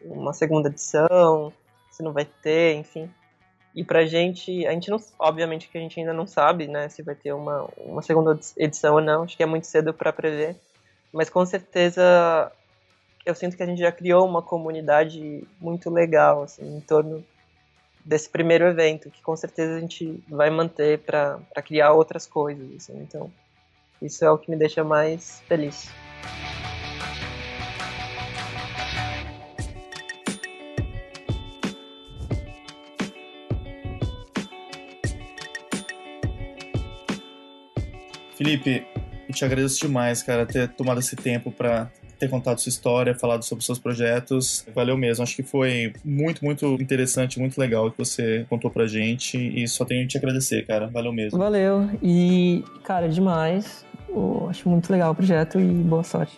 uma 0.00 0.32
segunda 0.32 0.68
edição 0.68 1.52
se 1.90 2.04
não 2.04 2.12
vai 2.12 2.24
ter 2.24 2.76
enfim 2.76 3.10
e 3.74 3.82
pra 3.82 4.06
gente, 4.06 4.64
a 4.66 4.72
gente 4.72 4.88
não, 4.88 4.98
obviamente 5.18 5.68
que 5.68 5.76
a 5.76 5.80
gente 5.80 5.98
ainda 5.98 6.12
não 6.12 6.26
sabe, 6.26 6.68
né, 6.68 6.88
se 6.88 7.02
vai 7.02 7.14
ter 7.14 7.32
uma, 7.32 7.68
uma 7.78 8.02
segunda 8.02 8.38
edição 8.56 8.94
ou 8.94 9.00
não, 9.00 9.24
acho 9.24 9.36
que 9.36 9.42
é 9.42 9.46
muito 9.46 9.66
cedo 9.66 9.92
para 9.92 10.12
prever, 10.12 10.56
mas 11.12 11.28
com 11.28 11.44
certeza 11.44 12.52
eu 13.26 13.34
sinto 13.34 13.56
que 13.56 13.62
a 13.62 13.66
gente 13.66 13.80
já 13.80 13.90
criou 13.90 14.26
uma 14.26 14.42
comunidade 14.42 15.42
muito 15.60 15.90
legal, 15.90 16.44
assim, 16.44 16.76
em 16.76 16.80
torno 16.80 17.24
desse 18.04 18.28
primeiro 18.28 18.66
evento, 18.66 19.10
que 19.10 19.22
com 19.22 19.34
certeza 19.34 19.76
a 19.76 19.80
gente 19.80 20.22
vai 20.28 20.50
manter 20.50 21.00
para 21.00 21.40
criar 21.64 21.92
outras 21.92 22.26
coisas, 22.26 22.76
assim, 22.76 23.00
então 23.00 23.32
isso 24.00 24.24
é 24.24 24.30
o 24.30 24.38
que 24.38 24.50
me 24.50 24.56
deixa 24.56 24.84
mais 24.84 25.42
feliz. 25.48 25.88
Felipe, 38.36 38.86
eu 39.28 39.34
te 39.34 39.44
agradeço 39.44 39.80
demais, 39.80 40.22
cara, 40.22 40.44
ter 40.44 40.68
tomado 40.68 41.00
esse 41.00 41.16
tempo 41.16 41.50
para 41.50 41.90
ter 42.18 42.28
contado 42.28 42.58
sua 42.60 42.70
história, 42.70 43.14
falado 43.14 43.42
sobre 43.42 43.64
seus 43.64 43.78
projetos. 43.78 44.64
Valeu 44.74 44.96
mesmo. 44.96 45.22
Acho 45.22 45.36
que 45.36 45.42
foi 45.42 45.92
muito, 46.04 46.44
muito 46.44 46.66
interessante, 46.80 47.38
muito 47.38 47.58
legal 47.58 47.90
que 47.90 47.98
você 47.98 48.46
contou 48.48 48.70
pra 48.70 48.86
gente 48.86 49.36
e 49.36 49.66
só 49.68 49.84
tenho 49.84 50.02
que 50.02 50.08
te 50.08 50.18
agradecer, 50.18 50.64
cara. 50.66 50.86
Valeu 50.86 51.12
mesmo. 51.12 51.38
Valeu. 51.38 51.88
E, 52.02 52.64
cara, 52.82 53.08
demais. 53.08 53.84
Acho 54.48 54.68
muito 54.68 54.92
legal 54.92 55.12
o 55.12 55.14
projeto 55.14 55.58
e 55.58 55.64
boa 55.64 56.04
sorte. 56.04 56.36